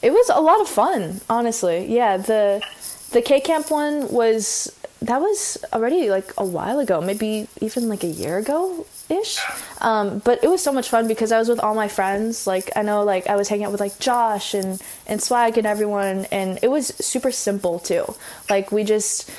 It 0.00 0.12
was 0.12 0.30
a 0.30 0.40
lot 0.40 0.60
of 0.60 0.68
fun, 0.68 1.20
honestly. 1.28 1.86
Yeah, 1.86 2.16
the 2.16 2.60
the 3.12 3.22
K 3.22 3.40
Camp 3.40 3.70
one 3.70 4.10
was 4.10 4.72
that 5.02 5.20
was 5.20 5.58
already 5.72 6.10
like 6.10 6.32
a 6.38 6.44
while 6.44 6.78
ago, 6.78 7.00
maybe 7.00 7.48
even 7.60 7.88
like 7.88 8.04
a 8.04 8.08
year 8.08 8.38
ago 8.38 8.86
ish. 9.08 9.38
Um, 9.80 10.20
but 10.20 10.42
it 10.42 10.48
was 10.48 10.62
so 10.62 10.72
much 10.72 10.88
fun 10.88 11.08
because 11.08 11.32
I 11.32 11.38
was 11.38 11.48
with 11.48 11.60
all 11.60 11.74
my 11.74 11.88
friends. 11.88 12.46
Like 12.46 12.70
I 12.76 12.82
know, 12.82 13.02
like 13.02 13.26
I 13.26 13.36
was 13.36 13.48
hanging 13.48 13.66
out 13.66 13.72
with 13.72 13.80
like 13.80 13.98
Josh 13.98 14.54
and 14.54 14.80
and 15.06 15.22
Swag 15.22 15.58
and 15.58 15.66
everyone, 15.66 16.26
and 16.30 16.58
it 16.62 16.68
was 16.68 16.88
super 16.88 17.30
simple 17.30 17.78
too. 17.78 18.14
Like 18.48 18.72
we 18.72 18.84
just 18.84 19.30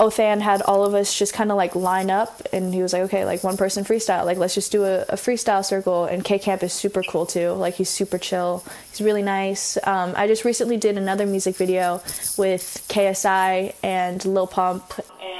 Othan 0.00 0.40
had 0.40 0.62
all 0.62 0.86
of 0.86 0.94
us 0.94 1.16
just 1.16 1.34
kind 1.34 1.50
of 1.50 1.58
like 1.58 1.74
line 1.74 2.10
up, 2.10 2.40
and 2.54 2.72
he 2.72 2.82
was 2.82 2.94
like, 2.94 3.02
okay, 3.02 3.26
like 3.26 3.44
one 3.44 3.58
person 3.58 3.84
freestyle, 3.84 4.24
like 4.24 4.38
let's 4.38 4.54
just 4.54 4.72
do 4.72 4.84
a, 4.84 5.02
a 5.02 5.16
freestyle 5.16 5.62
circle. 5.62 6.06
And 6.06 6.24
K 6.24 6.38
Camp 6.38 6.62
is 6.62 6.72
super 6.72 7.02
cool 7.02 7.26
too. 7.26 7.50
Like 7.50 7.74
he's 7.74 7.90
super 7.90 8.16
chill. 8.16 8.64
He's 8.90 9.02
really 9.02 9.22
nice. 9.22 9.76
Um, 9.86 10.14
I 10.16 10.26
just 10.26 10.46
recently 10.46 10.78
did 10.78 10.96
another 10.96 11.26
music 11.26 11.54
video 11.54 11.96
with 12.38 12.82
KSI 12.88 13.74
and 13.82 14.24
Lil 14.24 14.46
Pump. 14.46 14.90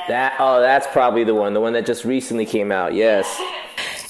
That 0.08 0.36
oh, 0.38 0.61
that's 0.61 0.86
probably 0.88 1.24
the 1.24 1.34
one, 1.34 1.54
the 1.54 1.61
one 1.61 1.72
that 1.72 1.86
just 1.86 2.04
recently 2.04 2.44
came 2.44 2.70
out. 2.70 2.92
Yes. 2.92 3.40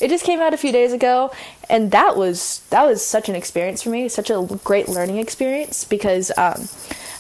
It 0.01 0.09
just 0.09 0.25
came 0.25 0.41
out 0.41 0.53
a 0.53 0.57
few 0.57 0.73
days 0.73 0.93
ago, 0.93 1.31
and 1.69 1.93
that 1.93 2.17
was 2.17 2.63
that 2.71 2.85
was 2.85 3.07
such 3.07 3.29
an 3.29 3.37
experience 3.37 3.83
for 3.83 3.91
me, 3.91 4.09
such 4.09 4.31
a 4.31 4.49
great 4.65 4.89
learning 4.89 5.19
experience 5.19 5.85
because. 5.85 6.33
Um, 6.37 6.69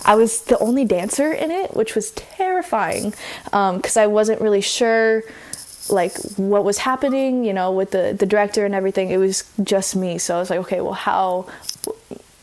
I 0.04 0.14
was 0.14 0.42
the 0.42 0.58
only 0.58 0.84
dancer 0.84 1.32
in 1.32 1.50
it, 1.50 1.74
which 1.74 1.94
was 1.94 2.10
terrifying 2.12 3.12
because 3.44 3.96
um, 3.96 4.02
I 4.02 4.06
wasn't 4.06 4.40
really 4.40 4.60
sure 4.60 5.22
like 5.88 6.16
what 6.36 6.64
was 6.64 6.78
happening, 6.78 7.44
you 7.44 7.52
know, 7.52 7.72
with 7.72 7.90
the 7.90 8.14
the 8.18 8.26
director 8.26 8.64
and 8.64 8.74
everything. 8.74 9.10
It 9.10 9.18
was 9.18 9.44
just 9.62 9.96
me, 9.96 10.18
so 10.18 10.36
I 10.36 10.38
was 10.38 10.50
like, 10.50 10.60
okay, 10.60 10.80
well, 10.80 10.94
how 10.94 11.46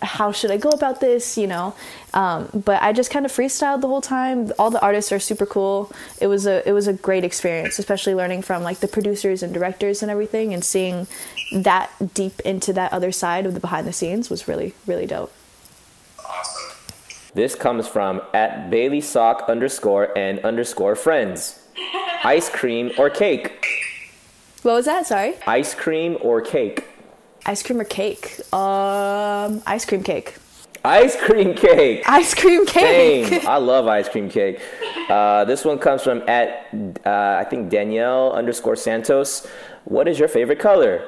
how 0.01 0.32
should 0.32 0.51
I 0.51 0.58
go 0.58 0.70
about 0.70 1.01
this, 1.01 1.38
you 1.38 1.47
know? 1.47 1.76
Um, 2.14 2.49
but 2.53 2.82
I 2.82 2.93
just 2.93 3.10
kind 3.10 3.26
of 3.26 3.32
freestyled 3.32 3.82
the 3.82 3.88
whole 3.88 4.01
time. 4.01 4.51
All 4.60 4.70
the 4.70 4.82
artists 4.82 5.12
are 5.12 5.20
super 5.20 5.45
cool. 5.45 5.91
It 6.22 6.28
was 6.28 6.45
a 6.45 6.68
it 6.68 6.74
was 6.74 6.88
a 6.88 6.93
great 6.93 7.24
experience, 7.24 7.80
especially 7.80 8.14
learning 8.14 8.43
from 8.43 8.64
like 8.64 8.80
the 8.80 8.88
producers 8.88 9.43
and 9.43 9.53
directors 9.53 10.01
and 10.01 10.12
everything, 10.12 10.53
and 10.53 10.64
seeing 10.64 11.08
that 11.51 11.91
deep 12.14 12.39
into 12.41 12.74
that 12.74 12.93
other 12.93 13.12
side 13.12 13.45
of 13.45 13.53
the 13.53 13.60
behind 13.60 13.88
the 13.88 13.93
scenes 13.93 14.30
was 14.30 14.47
really 14.47 14.74
really 14.86 15.05
dope. 15.05 15.34
This 17.38 17.53
comes 17.53 17.88
from 17.88 18.23
at 18.33 18.71
Bailey 18.71 18.99
Sok 18.99 19.47
underscore 19.47 20.09
and 20.17 20.39
underscore 20.39 20.95
friends. 20.95 21.59
Ice 22.23 22.49
cream 22.49 22.91
or 22.97 23.11
cake? 23.11 23.63
What 24.63 24.73
was 24.73 24.85
that? 24.85 25.05
Sorry. 25.05 25.35
Ice 25.45 25.75
cream 25.75 26.17
or 26.21 26.41
cake? 26.41 26.85
Ice 27.45 27.61
cream 27.61 27.79
or 27.79 27.83
cake? 27.83 28.39
Um, 28.51 29.61
ice 29.67 29.85
cream 29.85 30.01
cake. 30.01 30.35
Ice 30.83 31.15
cream 31.15 31.53
cake. 31.53 32.01
Ice 32.09 32.33
cream 32.33 32.65
cake. 32.65 33.27
Same. 33.27 33.47
I 33.47 33.57
love 33.57 33.85
ice 33.85 34.09
cream 34.09 34.29
cake. 34.29 34.59
Uh, 35.07 35.45
this 35.45 35.63
one 35.63 35.77
comes 35.77 36.01
from 36.01 36.27
at 36.27 36.73
uh, 37.05 37.38
I 37.39 37.45
think 37.47 37.69
Danielle 37.69 38.33
underscore 38.33 38.75
Santos. 38.75 39.45
What 39.85 40.07
is 40.07 40.17
your 40.17 40.27
favorite 40.27 40.57
color? 40.57 41.07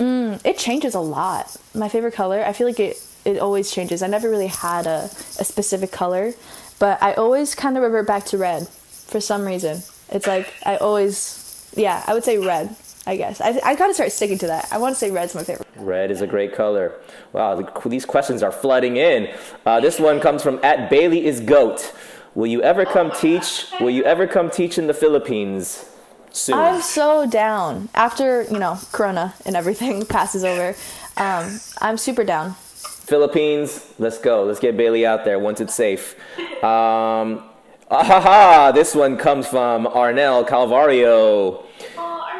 Mm, 0.00 0.44
it 0.44 0.58
changes 0.58 0.96
a 0.96 1.00
lot. 1.00 1.56
My 1.72 1.88
favorite 1.88 2.14
color. 2.14 2.42
I 2.44 2.52
feel 2.52 2.66
like 2.66 2.80
it 2.80 2.96
it 3.24 3.38
always 3.38 3.70
changes. 3.70 4.02
I 4.02 4.06
never 4.06 4.30
really 4.30 4.48
had 4.48 4.86
a, 4.86 5.04
a 5.38 5.44
specific 5.44 5.92
color, 5.92 6.32
but 6.78 7.02
I 7.02 7.14
always 7.14 7.54
kind 7.54 7.76
of 7.76 7.82
revert 7.82 8.06
back 8.06 8.24
to 8.26 8.38
red 8.38 8.68
for 8.68 9.20
some 9.20 9.44
reason. 9.44 9.82
It's 10.10 10.26
like 10.26 10.52
I 10.64 10.76
always, 10.76 11.70
yeah, 11.76 12.02
I 12.06 12.14
would 12.14 12.24
say 12.24 12.38
red. 12.38 12.74
I 13.06 13.16
guess 13.16 13.40
I, 13.40 13.58
I 13.64 13.74
gotta 13.76 13.94
start 13.94 14.12
sticking 14.12 14.38
to 14.38 14.46
that. 14.48 14.68
I 14.70 14.78
want 14.78 14.94
to 14.94 14.98
say 14.98 15.10
red's 15.10 15.34
my 15.34 15.42
favorite. 15.42 15.66
Red 15.76 16.10
is 16.10 16.20
a 16.20 16.26
great 16.26 16.54
color. 16.54 16.94
Wow, 17.32 17.56
the, 17.56 17.88
these 17.88 18.04
questions 18.04 18.42
are 18.42 18.52
flooding 18.52 18.96
in. 18.96 19.34
Uh, 19.64 19.80
this 19.80 19.98
one 19.98 20.20
comes 20.20 20.42
from 20.42 20.60
at 20.62 20.90
Bailey 20.90 21.24
is 21.24 21.40
goat. 21.40 21.94
Will 22.34 22.46
you 22.46 22.62
ever 22.62 22.84
come 22.84 23.10
teach? 23.10 23.66
Will 23.80 23.90
you 23.90 24.04
ever 24.04 24.26
come 24.26 24.50
teach 24.50 24.78
in 24.78 24.86
the 24.86 24.94
Philippines? 24.94 25.86
Soon. 26.32 26.54
I'm 26.56 26.80
so 26.80 27.26
down. 27.26 27.88
After 27.94 28.42
you 28.44 28.58
know 28.58 28.78
Corona 28.92 29.34
and 29.44 29.56
everything 29.56 30.06
passes 30.16 30.44
over, 30.44 30.76
um, 31.16 31.58
I'm 31.80 31.96
super 31.96 32.22
down. 32.22 32.54
Philippines, 33.10 33.92
let's 33.98 34.18
go. 34.18 34.44
Let's 34.44 34.60
get 34.60 34.76
Bailey 34.76 35.04
out 35.04 35.24
there 35.24 35.40
once 35.40 35.60
it's 35.60 35.74
safe. 35.74 36.14
Um, 36.62 37.42
ahaha, 37.90 38.72
this 38.72 38.94
one 38.94 39.16
comes 39.16 39.48
from 39.48 39.84
Arnel 39.86 40.46
Calvario. 40.46 41.64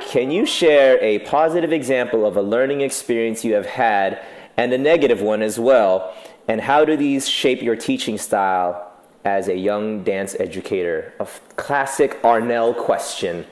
Can 0.01 0.31
you 0.31 0.47
share 0.47 1.03
a 1.03 1.19
positive 1.21 1.73
example 1.73 2.25
of 2.25 2.37
a 2.37 2.43
learning 2.43 2.83
experience 2.83 3.45
you 3.45 3.55
have 3.55 3.67
had 3.67 4.25
and 4.57 4.73
a 4.73 4.79
negative 4.79 5.21
one 5.21 5.43
as 5.43 5.59
well? 5.59 6.15
And 6.47 6.61
how 6.61 6.85
do 6.85 6.97
these 6.97 7.29
shape 7.29 7.63
your 7.63 7.75
teaching 7.75 8.17
style 8.17 8.93
as 9.25 9.49
a 9.49 9.57
young 9.57 10.05
dance 10.05 10.37
educator? 10.39 11.13
A 11.19 11.27
classic 11.57 12.23
Arnell 12.23 12.77
question. 12.77 13.45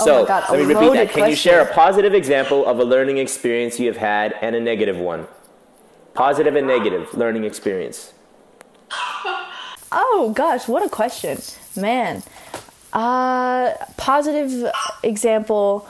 Oh 0.00 0.04
so 0.04 0.26
God, 0.26 0.44
let 0.50 0.58
me 0.58 0.74
repeat 0.74 0.92
that. 0.92 1.08
Can 1.08 1.22
question. 1.22 1.30
you 1.30 1.36
share 1.36 1.62
a 1.62 1.72
positive 1.72 2.12
example 2.12 2.66
of 2.66 2.78
a 2.80 2.84
learning 2.84 3.16
experience 3.16 3.80
you 3.80 3.86
have 3.86 3.96
had 3.96 4.34
and 4.42 4.54
a 4.54 4.60
negative 4.60 4.98
one? 4.98 5.26
Positive 6.16 6.56
and 6.56 6.66
negative 6.66 7.12
learning 7.14 7.44
experience. 7.44 8.12
Oh 9.92 10.32
gosh, 10.34 10.66
what 10.66 10.84
a 10.84 10.88
question, 10.88 11.38
man. 11.76 12.22
Uh, 12.92 13.72
positive 13.96 14.70
example. 15.04 15.86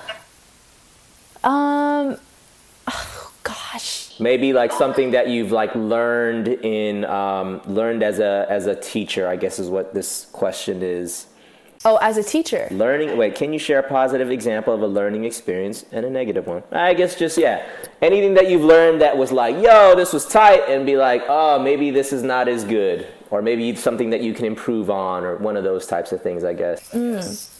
Um, 1.43 2.18
oh 2.87 3.33
gosh. 3.43 4.18
Maybe 4.20 4.53
like 4.53 4.70
something 4.70 5.12
that 5.12 5.29
you've 5.29 5.51
like 5.51 5.74
learned 5.74 6.49
in 6.49 7.05
um, 7.07 7.62
learned 7.66 8.03
as 8.03 8.18
a 8.18 8.47
as 8.51 8.66
a 8.66 8.74
teacher. 8.74 9.27
I 9.29 9.37
guess 9.37 9.59
is 9.59 9.70
what 9.70 9.95
this 9.95 10.27
question 10.33 10.83
is. 10.83 11.27
Oh, 11.89 11.99
as 12.03 12.16
a 12.16 12.22
teacher. 12.24 12.66
Learning. 12.72 13.16
Wait, 13.16 13.37
can 13.37 13.53
you 13.53 13.61
share 13.61 13.78
a 13.78 13.82
positive 13.89 14.28
example 14.28 14.74
of 14.74 14.82
a 14.82 14.89
learning 14.89 15.24
experience 15.24 15.84
and 15.93 16.05
a 16.05 16.11
negative 16.11 16.45
one? 16.45 16.64
I 16.72 16.95
guess 16.95 17.16
just 17.16 17.39
yeah, 17.39 17.64
anything 18.03 18.34
that 18.34 18.51
you've 18.51 18.64
learned 18.64 19.03
that 19.03 19.16
was 19.16 19.30
like, 19.30 19.55
yo, 19.62 19.95
this 19.95 20.12
was 20.12 20.26
tight, 20.26 20.64
and 20.68 20.84
be 20.84 20.97
like, 20.97 21.22
oh, 21.28 21.62
maybe 21.62 21.93
this 21.93 22.12
is 22.12 22.24
not 22.24 22.49
as 22.49 22.64
good, 22.64 23.07
or 23.30 23.41
maybe 23.41 23.76
something 23.76 24.11
that 24.11 24.20
you 24.20 24.34
can 24.34 24.47
improve 24.47 24.91
on, 24.91 25.22
or 25.22 25.37
one 25.37 25.57
of 25.57 25.62
those 25.62 25.87
types 25.87 26.11
of 26.11 26.20
things. 26.20 26.43
I 26.43 26.55
guess. 26.55 26.91
Mm. 26.91 27.53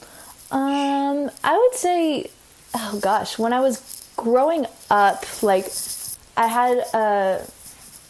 Um, 0.51 1.31
I 1.45 1.57
would 1.57 1.75
say, 1.75 2.29
oh 2.75 2.99
gosh, 3.01 3.39
when 3.39 3.53
I 3.53 3.61
was 3.61 4.11
growing 4.17 4.67
up, 4.91 5.25
like 5.41 5.69
I 6.37 6.49
had 6.49 6.79
uh, 6.93 7.45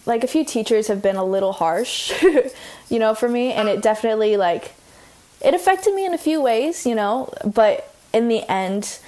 like 0.07 0.25
a 0.25 0.29
few 0.29 0.47
teachers 0.47 0.87
have 0.87 1.03
been 1.03 1.17
a 1.17 1.25
little 1.25 1.53
harsh, 1.53 2.11
you 2.89 2.99
know, 2.99 3.15
for 3.15 3.29
me, 3.29 3.53
and 3.53 3.69
it 3.69 3.83
definitely 3.83 4.39
like 4.39 4.73
it 5.41 5.55
affected 5.55 5.95
me 5.95 6.07
in 6.07 6.15
a 6.15 6.19
few 6.19 6.41
ways, 6.41 6.87
you 6.87 6.95
know, 6.95 7.33
but 7.45 7.93
in 8.13 8.29
the 8.29 8.43
end, 8.51 8.99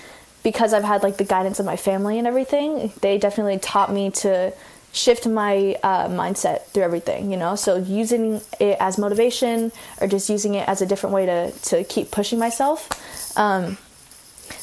because 0.43 0.72
I've 0.72 0.85
had 0.85 1.03
like 1.03 1.16
the 1.16 1.24
guidance 1.24 1.59
of 1.59 1.66
my 1.66 1.76
family 1.76 2.18
and 2.18 2.26
everything, 2.26 2.93
they 3.01 3.18
definitely 3.18 3.59
taught 3.59 3.93
me 3.93 4.11
to 4.11 4.53
shift 4.93 5.26
my 5.26 5.76
uh, 5.83 6.09
mindset 6.09 6.64
through 6.66 6.83
everything, 6.83 7.31
you 7.31 7.37
know. 7.37 7.57
So 7.57 7.76
using 7.76 8.41
it 8.59 8.76
as 8.81 8.99
motivation 8.99 9.72
or 10.01 10.09
just 10.09 10.29
using 10.29 10.55
it 10.55 10.68
as 10.68 10.83
a 10.83 10.87
different 10.87 11.14
way 11.14 11.26
to 11.26 11.51
to 11.51 11.85
keep 11.85 12.11
pushing 12.11 12.39
myself. 12.39 12.89
Um, 13.37 13.79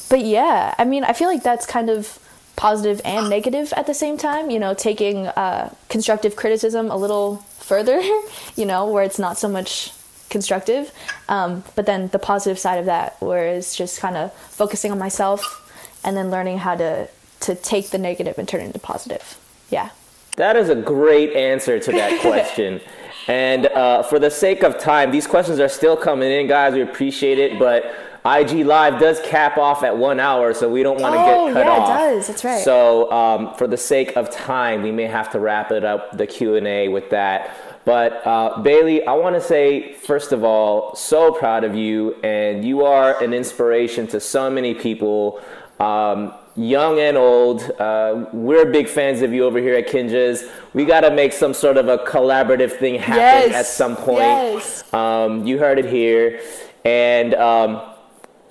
but 0.08 0.20
yeah, 0.20 0.74
I 0.78 0.84
mean, 0.84 1.04
I 1.04 1.12
feel 1.12 1.28
like 1.28 1.42
that's 1.42 1.66
kind 1.66 1.90
of 1.90 2.18
positive 2.56 3.00
and 3.04 3.28
negative 3.28 3.72
at 3.76 3.86
the 3.86 3.94
same 3.94 4.16
time. 4.16 4.50
You 4.50 4.58
know, 4.58 4.74
taking 4.74 5.26
uh, 5.26 5.74
constructive 5.88 6.36
criticism 6.36 6.90
a 6.90 6.96
little 6.96 7.36
further, 7.58 8.00
you 8.56 8.66
know, 8.66 8.90
where 8.90 9.02
it's 9.02 9.18
not 9.18 9.38
so 9.38 9.48
much 9.48 9.92
constructive. 10.30 10.92
Um, 11.28 11.64
but 11.74 11.86
then 11.86 12.08
the 12.08 12.18
positive 12.18 12.58
side 12.58 12.78
of 12.78 12.86
that, 12.86 13.20
where 13.20 13.46
it's 13.46 13.76
just 13.76 14.00
kind 14.00 14.16
of 14.16 14.32
focusing 14.32 14.92
on 14.92 14.98
myself 14.98 15.62
and 16.04 16.16
then 16.16 16.30
learning 16.30 16.58
how 16.58 16.76
to 16.76 17.08
to 17.38 17.54
take 17.54 17.90
the 17.90 17.98
negative 17.98 18.38
and 18.38 18.48
turn 18.48 18.62
it 18.62 18.64
into 18.64 18.78
positive. 18.78 19.38
Yeah. 19.70 19.90
That 20.36 20.56
is 20.56 20.68
a 20.68 20.74
great 20.74 21.34
answer 21.34 21.78
to 21.78 21.92
that 21.92 22.20
question. 22.22 22.80
and 23.26 23.66
uh, 23.66 24.02
for 24.02 24.18
the 24.18 24.30
sake 24.30 24.62
of 24.62 24.78
time, 24.78 25.10
these 25.10 25.26
questions 25.26 25.60
are 25.60 25.68
still 25.68 25.96
coming 25.96 26.30
in, 26.30 26.46
guys. 26.46 26.74
We 26.74 26.82
appreciate 26.82 27.38
it, 27.38 27.58
but 27.58 27.84
IG 28.26 28.66
Live 28.66 28.98
does 28.98 29.20
cap 29.20 29.56
off 29.56 29.82
at 29.82 29.96
one 29.96 30.18
hour, 30.18 30.52
so 30.52 30.68
we 30.68 30.82
don't 30.82 31.00
want 31.00 31.14
to 31.14 31.20
oh, 31.20 31.46
get 31.46 31.54
cut 31.54 31.66
yeah, 31.66 31.72
off. 31.72 31.88
it 31.88 31.92
does. 31.92 32.26
That's 32.26 32.44
right. 32.44 32.64
So, 32.64 33.10
um, 33.12 33.54
for 33.54 33.66
the 33.66 33.76
sake 33.76 34.16
of 34.16 34.30
time, 34.30 34.82
we 34.82 34.90
may 34.90 35.04
have 35.04 35.30
to 35.30 35.38
wrap 35.38 35.70
it 35.70 35.84
up 35.84 36.16
the 36.16 36.26
Q 36.26 36.56
and 36.56 36.66
A 36.66 36.88
with 36.88 37.10
that. 37.10 37.56
But 37.86 38.26
uh, 38.26 38.60
Bailey, 38.62 39.06
I 39.06 39.12
want 39.14 39.36
to 39.36 39.40
say 39.40 39.92
first 39.94 40.32
of 40.32 40.42
all, 40.44 40.94
so 40.96 41.32
proud 41.32 41.62
of 41.64 41.74
you, 41.76 42.14
and 42.22 42.64
you 42.64 42.84
are 42.84 43.22
an 43.22 43.32
inspiration 43.32 44.08
to 44.08 44.20
so 44.20 44.50
many 44.50 44.74
people. 44.74 45.40
Um, 45.78 46.34
young 46.56 46.98
and 46.98 47.16
old. 47.16 47.70
Uh, 47.78 48.26
we're 48.32 48.64
big 48.66 48.88
fans 48.88 49.22
of 49.22 49.32
you 49.32 49.44
over 49.44 49.58
here 49.58 49.76
at 49.76 49.86
Kinjaz. 49.88 50.50
We 50.74 50.84
got 50.84 51.02
to 51.02 51.10
make 51.10 51.32
some 51.32 51.54
sort 51.54 51.76
of 51.76 51.86
a 51.88 51.98
collaborative 51.98 52.72
thing 52.72 52.94
happen 52.98 53.50
Yes. 53.50 53.54
at 53.54 53.66
some 53.66 53.94
point. 53.94 54.20
Yes. 54.20 54.92
Um, 54.92 55.46
you 55.46 55.58
heard 55.58 55.78
it 55.78 55.84
here. 55.86 56.40
And 56.84 57.34
um, 57.34 57.82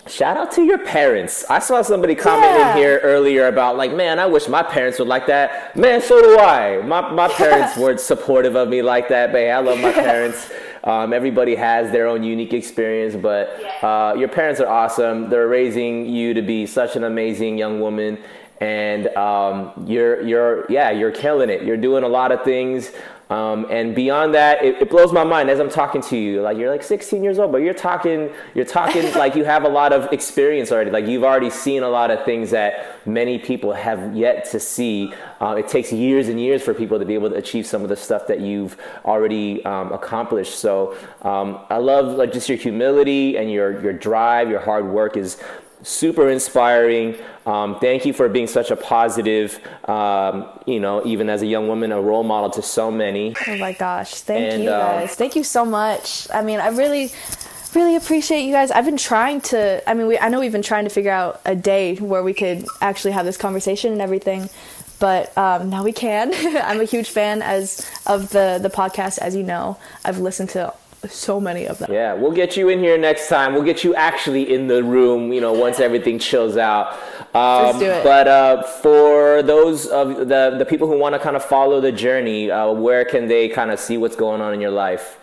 shout 0.08 0.38
out 0.38 0.51
to 0.53 0.64
your 0.64 0.78
parents. 0.78 1.43
I 1.49 1.60
saw 1.60 1.82
somebody 1.82 2.16
commenting 2.16 2.60
Yeah. 2.60 2.76
here 2.76 2.99
earlier 3.03 3.47
about, 3.47 3.76
like, 3.78 3.93
man, 3.93 4.20
I 4.20 4.26
wish 4.28 4.47
my 4.47 4.64
parents 4.64 4.99
would 4.99 5.08
like 5.08 5.28
that. 5.28 5.76
Man, 5.76 6.01
so 6.01 6.22
do 6.22 6.38
I. 6.39 6.82
My, 6.84 7.12
my 7.12 7.28
parents 7.34 7.78
weren't 7.78 7.99
supportive 7.99 8.56
of 8.56 8.70
me 8.70 8.82
like 8.82 9.08
that, 9.10 9.32
but 9.32 9.39
hey, 9.39 9.51
I 9.51 9.60
love 9.60 9.80
my 9.80 9.91
parents. 10.08 10.51
Um, 10.84 11.14
everybody 11.14 11.56
has 11.56 11.91
their 11.91 12.08
own 12.08 12.22
unique 12.22 12.53
experience, 12.53 13.16
but 13.16 13.60
uh, 13.84 14.14
your 14.18 14.28
parents 14.28 14.62
are 14.62 14.68
awesome. 14.68 15.30
They're 15.32 15.47
raising 15.47 16.06
you 16.06 16.36
to 16.36 16.43
be 16.43 16.68
such 16.68 16.95
an 16.95 17.03
amazing 17.06 17.58
young 17.58 17.80
woman, 17.82 18.20
and 18.62 19.08
um, 19.18 19.72
you're 19.88 20.22
you're 20.22 20.66
yeah 20.70 20.91
you're 20.91 21.12
killing 21.12 21.49
it. 21.49 21.64
You're 21.64 21.76
doing 21.76 22.03
a 22.03 22.08
lot 22.08 22.32
of 22.32 22.43
things. 22.43 22.91
Um, 23.30 23.65
and 23.71 23.95
beyond 23.95 24.36
that, 24.36 24.63
it, 24.63 24.84
it, 24.84 24.89
blows 24.89 25.11
my 25.11 25.23
mind 25.23 25.49
as 25.49 25.59
I'm 25.59 25.69
talking 25.69 26.01
to 26.03 26.17
you. 26.17 26.41
Like 26.41 26.57
you're 26.57 26.69
like 26.69 26.84
16 26.84 27.23
years 27.23 27.39
old, 27.39 27.51
but 27.51 27.57
you're 27.57 27.73
talking, 27.73 28.30
you're 28.53 28.65
talking 28.65 29.11
like 29.15 29.36
you 29.36 29.43
have 29.43 29.63
a 29.63 29.69
lot 29.69 29.93
of 29.93 30.13
experience 30.13 30.71
already. 30.71 30.91
Like 30.91 31.07
you've 31.07 31.23
already 31.23 31.49
seen 31.49 31.82
a 31.82 31.89
lot 31.89 32.11
of 32.11 32.23
things 32.23 32.51
that 32.51 33.07
many 33.07 33.39
people 33.39 33.73
have 33.73 34.15
yet 34.15 34.45
to 34.51 34.59
see. 34.59 35.11
Uh, 35.41 35.55
it 35.57 35.67
takes 35.67 35.91
years 35.91 36.28
and 36.28 36.39
years 36.39 36.61
for 36.61 36.73
people 36.76 36.99
to 36.99 37.05
be 37.05 37.15
able 37.15 37.32
to 37.32 37.36
achieve 37.36 37.65
some 37.65 37.82
of 37.82 37.89
the 37.89 37.95
stuff 37.95 38.28
that 38.28 38.41
you've 38.41 38.78
already 39.05 39.65
um, 39.65 39.91
accomplished. 39.91 40.59
So 40.59 40.95
um, 41.23 41.65
I 41.71 41.78
love 41.78 42.17
like 42.17 42.32
just 42.32 42.47
your 42.47 42.59
humility 42.59 43.38
and 43.38 43.51
your 43.51 43.82
your 43.82 43.93
drive, 43.93 44.49
your 44.49 44.59
hard 44.59 44.86
work 44.86 45.17
is 45.17 45.41
super 45.86 46.30
inspiring. 46.30 47.16
Um, 47.46 47.80
thank 47.80 48.06
you 48.06 48.14
for 48.14 48.28
being 48.28 48.48
such 48.48 48.72
a 48.72 48.76
positive, 48.76 49.60
um, 49.86 50.50
you 50.66 50.80
know, 50.80 51.06
even 51.06 51.30
as 51.30 51.44
a 51.44 51.46
young 51.46 51.68
woman, 51.68 51.92
a 51.92 52.02
role 52.02 52.24
model 52.24 52.50
to 52.52 52.62
so 52.62 52.90
many. 52.90 53.36
Oh 53.48 53.58
my 53.58 53.74
gosh. 53.74 54.16
Thank 54.16 54.54
and, 54.54 54.64
you 54.64 54.74
um, 54.74 54.80
guys. 54.80 55.10
Um, 55.12 55.16
thank 55.16 55.36
you 55.36 55.44
so 55.44 55.64
much. 55.64 56.28
I 56.34 56.42
mean, 56.42 56.60
I 56.60 56.70
really, 56.70 57.12
really 57.76 57.96
appreciate 57.96 58.46
you 58.46 58.52
guys. 58.52 58.72
I've 58.72 58.86
been 58.86 58.98
trying 58.98 59.42
to, 59.42 59.88
I 59.88 59.94
mean, 59.94 60.08
we, 60.08 60.18
I 60.18 60.30
know 60.30 60.40
we've 60.40 60.52
been 60.52 60.64
trying 60.64 60.86
to 60.86 60.90
figure 60.90 61.12
out 61.12 61.40
a 61.46 61.56
day 61.56 61.96
where 61.98 62.24
we 62.24 62.34
could 62.34 62.66
actually 62.82 63.12
have 63.12 63.26
this 63.26 63.38
conversation 63.38 63.92
and 63.92 64.02
everything. 64.02 64.50
But 64.98 65.38
um, 65.38 65.70
now 65.70 65.84
we 65.84 65.92
can. 65.92 66.34
I'm 66.64 66.80
a 66.80 66.86
huge 66.86 67.10
fan 67.10 67.42
as 67.42 67.86
of 68.08 68.30
the 68.30 68.60
the 68.62 68.70
podcast, 68.70 69.20
as 69.20 69.36
you 69.36 69.44
know. 69.44 69.78
I've 70.06 70.20
listened 70.20 70.52
to 70.52 70.74
so 71.10 71.39
many 71.39 71.66
of 71.66 71.80
them. 71.80 71.91
Yeah, 71.91 72.14
we'll 72.14 72.32
get 72.32 72.58
you 72.58 72.70
in 72.70 72.80
here 72.80 72.97
next 72.97 73.28
time. 73.28 73.53
We'll 73.53 73.64
get 73.64 73.84
you 73.84 73.95
actually 73.95 74.53
in 74.53 74.68
the 74.68 74.84
room, 74.84 75.32
you 75.34 75.41
know, 75.41 75.53
once 75.53 75.80
everything 75.80 76.20
chills 76.20 76.58
out. 76.58 76.93
Um, 77.34 77.66
Let's 77.66 77.80
do 77.80 77.86
it. 77.86 78.03
But 78.03 78.28
uh, 78.28 78.64
for 78.64 79.43
those 79.43 79.88
of 79.88 80.28
the, 80.28 80.56
the 80.58 80.66
people 80.68 80.88
who 80.88 80.97
want 80.97 81.14
to 81.14 81.20
kind 81.20 81.36
of 81.36 81.43
follow 81.43 81.82
the 81.82 81.91
journey, 81.91 82.51
uh, 82.51 82.72
where 82.72 83.06
can 83.06 83.28
they 83.28 83.49
kind 83.49 83.72
of 83.72 83.80
see 83.80 83.97
what's 83.97 84.16
going 84.16 84.41
on 84.41 84.53
in 84.53 84.62
your 84.62 84.72
life? 84.72 85.18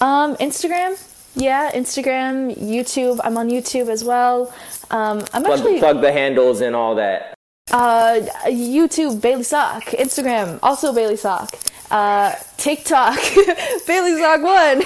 Um, 0.00 0.36
Instagram. 0.36 1.06
Yeah, 1.36 1.70
Instagram, 1.72 2.56
YouTube. 2.56 3.20
I'm 3.22 3.38
on 3.38 3.48
YouTube 3.48 3.88
as 3.88 4.02
well. 4.02 4.52
Um, 4.90 5.24
I'm 5.32 5.44
plug, 5.44 5.60
actually 5.60 5.78
plug 5.78 6.00
the 6.00 6.12
handles 6.12 6.60
and 6.60 6.74
all 6.74 6.96
that. 6.96 7.34
Uh, 7.70 8.20
YouTube, 8.46 9.20
Bailey 9.20 9.44
Sok. 9.44 9.84
Instagram, 9.84 10.58
also 10.62 10.92
Bailey 10.92 11.16
Sok 11.16 11.56
uh, 11.90 12.34
TikTok, 12.56 13.18
Bailey 13.86 14.16
Sok 14.18 14.42
One. 14.42 14.82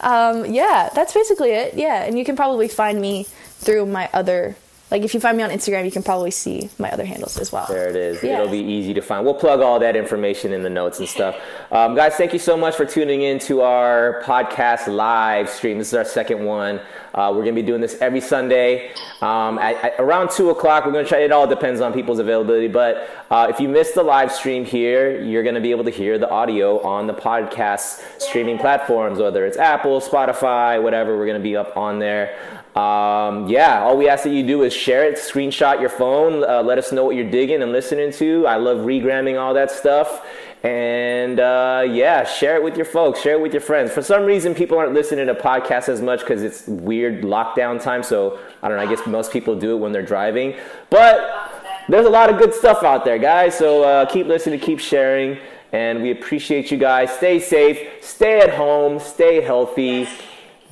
um, 0.00 0.52
yeah, 0.52 0.90
that's 0.94 1.12
basically 1.12 1.50
it. 1.50 1.74
Yeah, 1.74 2.04
and 2.04 2.18
you 2.18 2.24
can 2.24 2.36
probably 2.36 2.68
find 2.68 3.00
me 3.00 3.26
through 3.58 3.86
my 3.86 4.08
other 4.12 4.56
like 4.90 5.02
if 5.02 5.14
you 5.14 5.20
find 5.20 5.36
me 5.36 5.42
on 5.42 5.50
Instagram, 5.50 5.84
you 5.84 5.90
can 5.90 6.04
probably 6.04 6.30
see 6.30 6.70
my 6.78 6.90
other 6.92 7.04
handles 7.04 7.38
as 7.38 7.50
well. 7.50 7.66
There 7.68 7.88
it 7.88 7.96
is. 7.96 8.22
Yeah. 8.22 8.38
It'll 8.40 8.50
be 8.50 8.60
easy 8.60 8.94
to 8.94 9.00
find. 9.00 9.24
We'll 9.24 9.34
plug 9.34 9.60
all 9.60 9.80
that 9.80 9.96
information 9.96 10.52
in 10.52 10.62
the 10.62 10.70
notes 10.70 11.00
and 11.00 11.08
stuff. 11.08 11.36
Um, 11.72 11.96
guys, 11.96 12.14
thank 12.14 12.32
you 12.32 12.38
so 12.38 12.56
much 12.56 12.76
for 12.76 12.84
tuning 12.84 13.22
in 13.22 13.40
to 13.40 13.62
our 13.62 14.22
podcast 14.24 14.86
live 14.86 15.50
stream. 15.50 15.78
This 15.78 15.88
is 15.88 15.94
our 15.94 16.04
second 16.04 16.44
one. 16.44 16.80
Uh, 17.12 17.30
we're 17.30 17.42
going 17.42 17.56
to 17.56 17.60
be 17.62 17.66
doing 17.66 17.80
this 17.80 17.96
every 18.00 18.20
Sunday 18.20 18.92
um, 19.22 19.58
at, 19.58 19.74
at, 19.82 19.94
around 19.98 20.30
2 20.30 20.50
o'clock. 20.50 20.84
We're 20.84 20.92
going 20.92 21.04
to 21.04 21.08
try, 21.08 21.18
it 21.18 21.32
all 21.32 21.48
depends 21.48 21.80
on 21.80 21.92
people's 21.92 22.20
availability. 22.20 22.68
But 22.68 23.08
uh, 23.30 23.48
if 23.50 23.58
you 23.58 23.68
missed 23.68 23.94
the 23.94 24.02
live 24.04 24.30
stream 24.30 24.64
here, 24.64 25.20
you're 25.20 25.42
going 25.42 25.54
to 25.56 25.60
be 25.60 25.72
able 25.72 25.84
to 25.84 25.90
hear 25.90 26.18
the 26.18 26.30
audio 26.30 26.80
on 26.82 27.08
the 27.08 27.14
podcast 27.14 28.02
streaming 28.20 28.58
platforms, 28.58 29.18
whether 29.18 29.46
it's 29.46 29.56
Apple, 29.56 30.00
Spotify, 30.00 30.80
whatever. 30.80 31.16
We're 31.16 31.26
going 31.26 31.40
to 31.40 31.42
be 31.42 31.56
up 31.56 31.76
on 31.76 31.98
there. 31.98 32.62
Um, 32.76 33.48
yeah, 33.48 33.82
all 33.82 33.96
we 33.96 34.06
ask 34.06 34.24
that 34.24 34.34
you 34.34 34.46
do 34.46 34.62
is 34.62 34.70
share 34.70 35.08
it, 35.08 35.14
screenshot 35.14 35.80
your 35.80 35.88
phone, 35.88 36.44
uh, 36.44 36.62
let 36.62 36.76
us 36.76 36.92
know 36.92 37.04
what 37.04 37.16
you're 37.16 37.30
digging 37.30 37.62
and 37.62 37.72
listening 37.72 38.12
to. 38.12 38.46
I 38.46 38.56
love 38.56 38.78
regramming 38.84 39.40
all 39.40 39.54
that 39.54 39.70
stuff. 39.70 40.26
And 40.62 41.40
uh, 41.40 41.84
yeah, 41.88 42.24
share 42.24 42.56
it 42.56 42.62
with 42.62 42.76
your 42.76 42.84
folks, 42.84 43.22
share 43.22 43.36
it 43.36 43.40
with 43.40 43.54
your 43.54 43.62
friends. 43.62 43.92
For 43.92 44.02
some 44.02 44.24
reason, 44.24 44.54
people 44.54 44.76
aren't 44.76 44.92
listening 44.92 45.26
to 45.28 45.34
podcasts 45.34 45.88
as 45.88 46.02
much 46.02 46.20
because 46.20 46.42
it's 46.42 46.66
weird 46.66 47.22
lockdown 47.22 47.80
time. 47.80 48.02
So 48.02 48.38
I 48.62 48.68
don't 48.68 48.76
know, 48.76 48.82
I 48.82 48.94
guess 48.94 49.06
most 49.06 49.32
people 49.32 49.58
do 49.58 49.74
it 49.74 49.78
when 49.78 49.92
they're 49.92 50.02
driving. 50.02 50.54
But 50.90 51.50
there's 51.88 52.06
a 52.06 52.10
lot 52.10 52.28
of 52.28 52.38
good 52.38 52.52
stuff 52.52 52.82
out 52.82 53.06
there, 53.06 53.18
guys. 53.18 53.56
So 53.56 53.84
uh, 53.84 54.04
keep 54.04 54.26
listening, 54.26 54.60
keep 54.60 54.80
sharing. 54.80 55.38
And 55.72 56.02
we 56.02 56.10
appreciate 56.10 56.70
you 56.70 56.76
guys. 56.76 57.10
Stay 57.10 57.40
safe, 57.40 58.04
stay 58.04 58.40
at 58.40 58.52
home, 58.54 58.98
stay 58.98 59.40
healthy, 59.40 60.08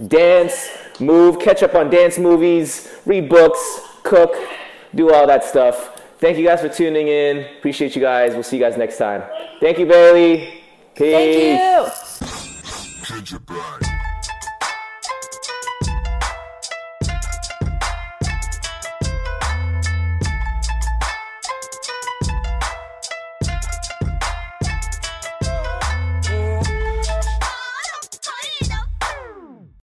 dance 0.07 0.69
move, 1.01 1.39
catch 1.39 1.63
up 1.63 1.75
on 1.75 1.91
dance 1.91 2.19
movies, 2.19 2.89
read 3.07 3.29
books, 3.29 3.81
cook, 4.03 4.35
do 4.95 5.13
all 5.13 5.27
that 5.27 5.45
stuff. 5.45 6.01
Thank 6.19 6.39
you 6.39 6.45
guys 6.45 6.61
for 6.61 6.69
tuning 6.69 7.09
in. 7.09 7.45
Appreciate 7.59 7.95
you 7.95 8.01
guys. 8.03 8.33
We'll 8.33 8.43
see 8.43 8.57
you 8.57 8.63
guys 8.63 8.79
next 8.79 8.97
time. 8.99 9.23
Thank 9.61 9.79
you, 9.79 9.87
Bailey. 9.87 10.63
Peace. 10.95 12.19
Thank 13.07 13.31
you. 13.81 13.94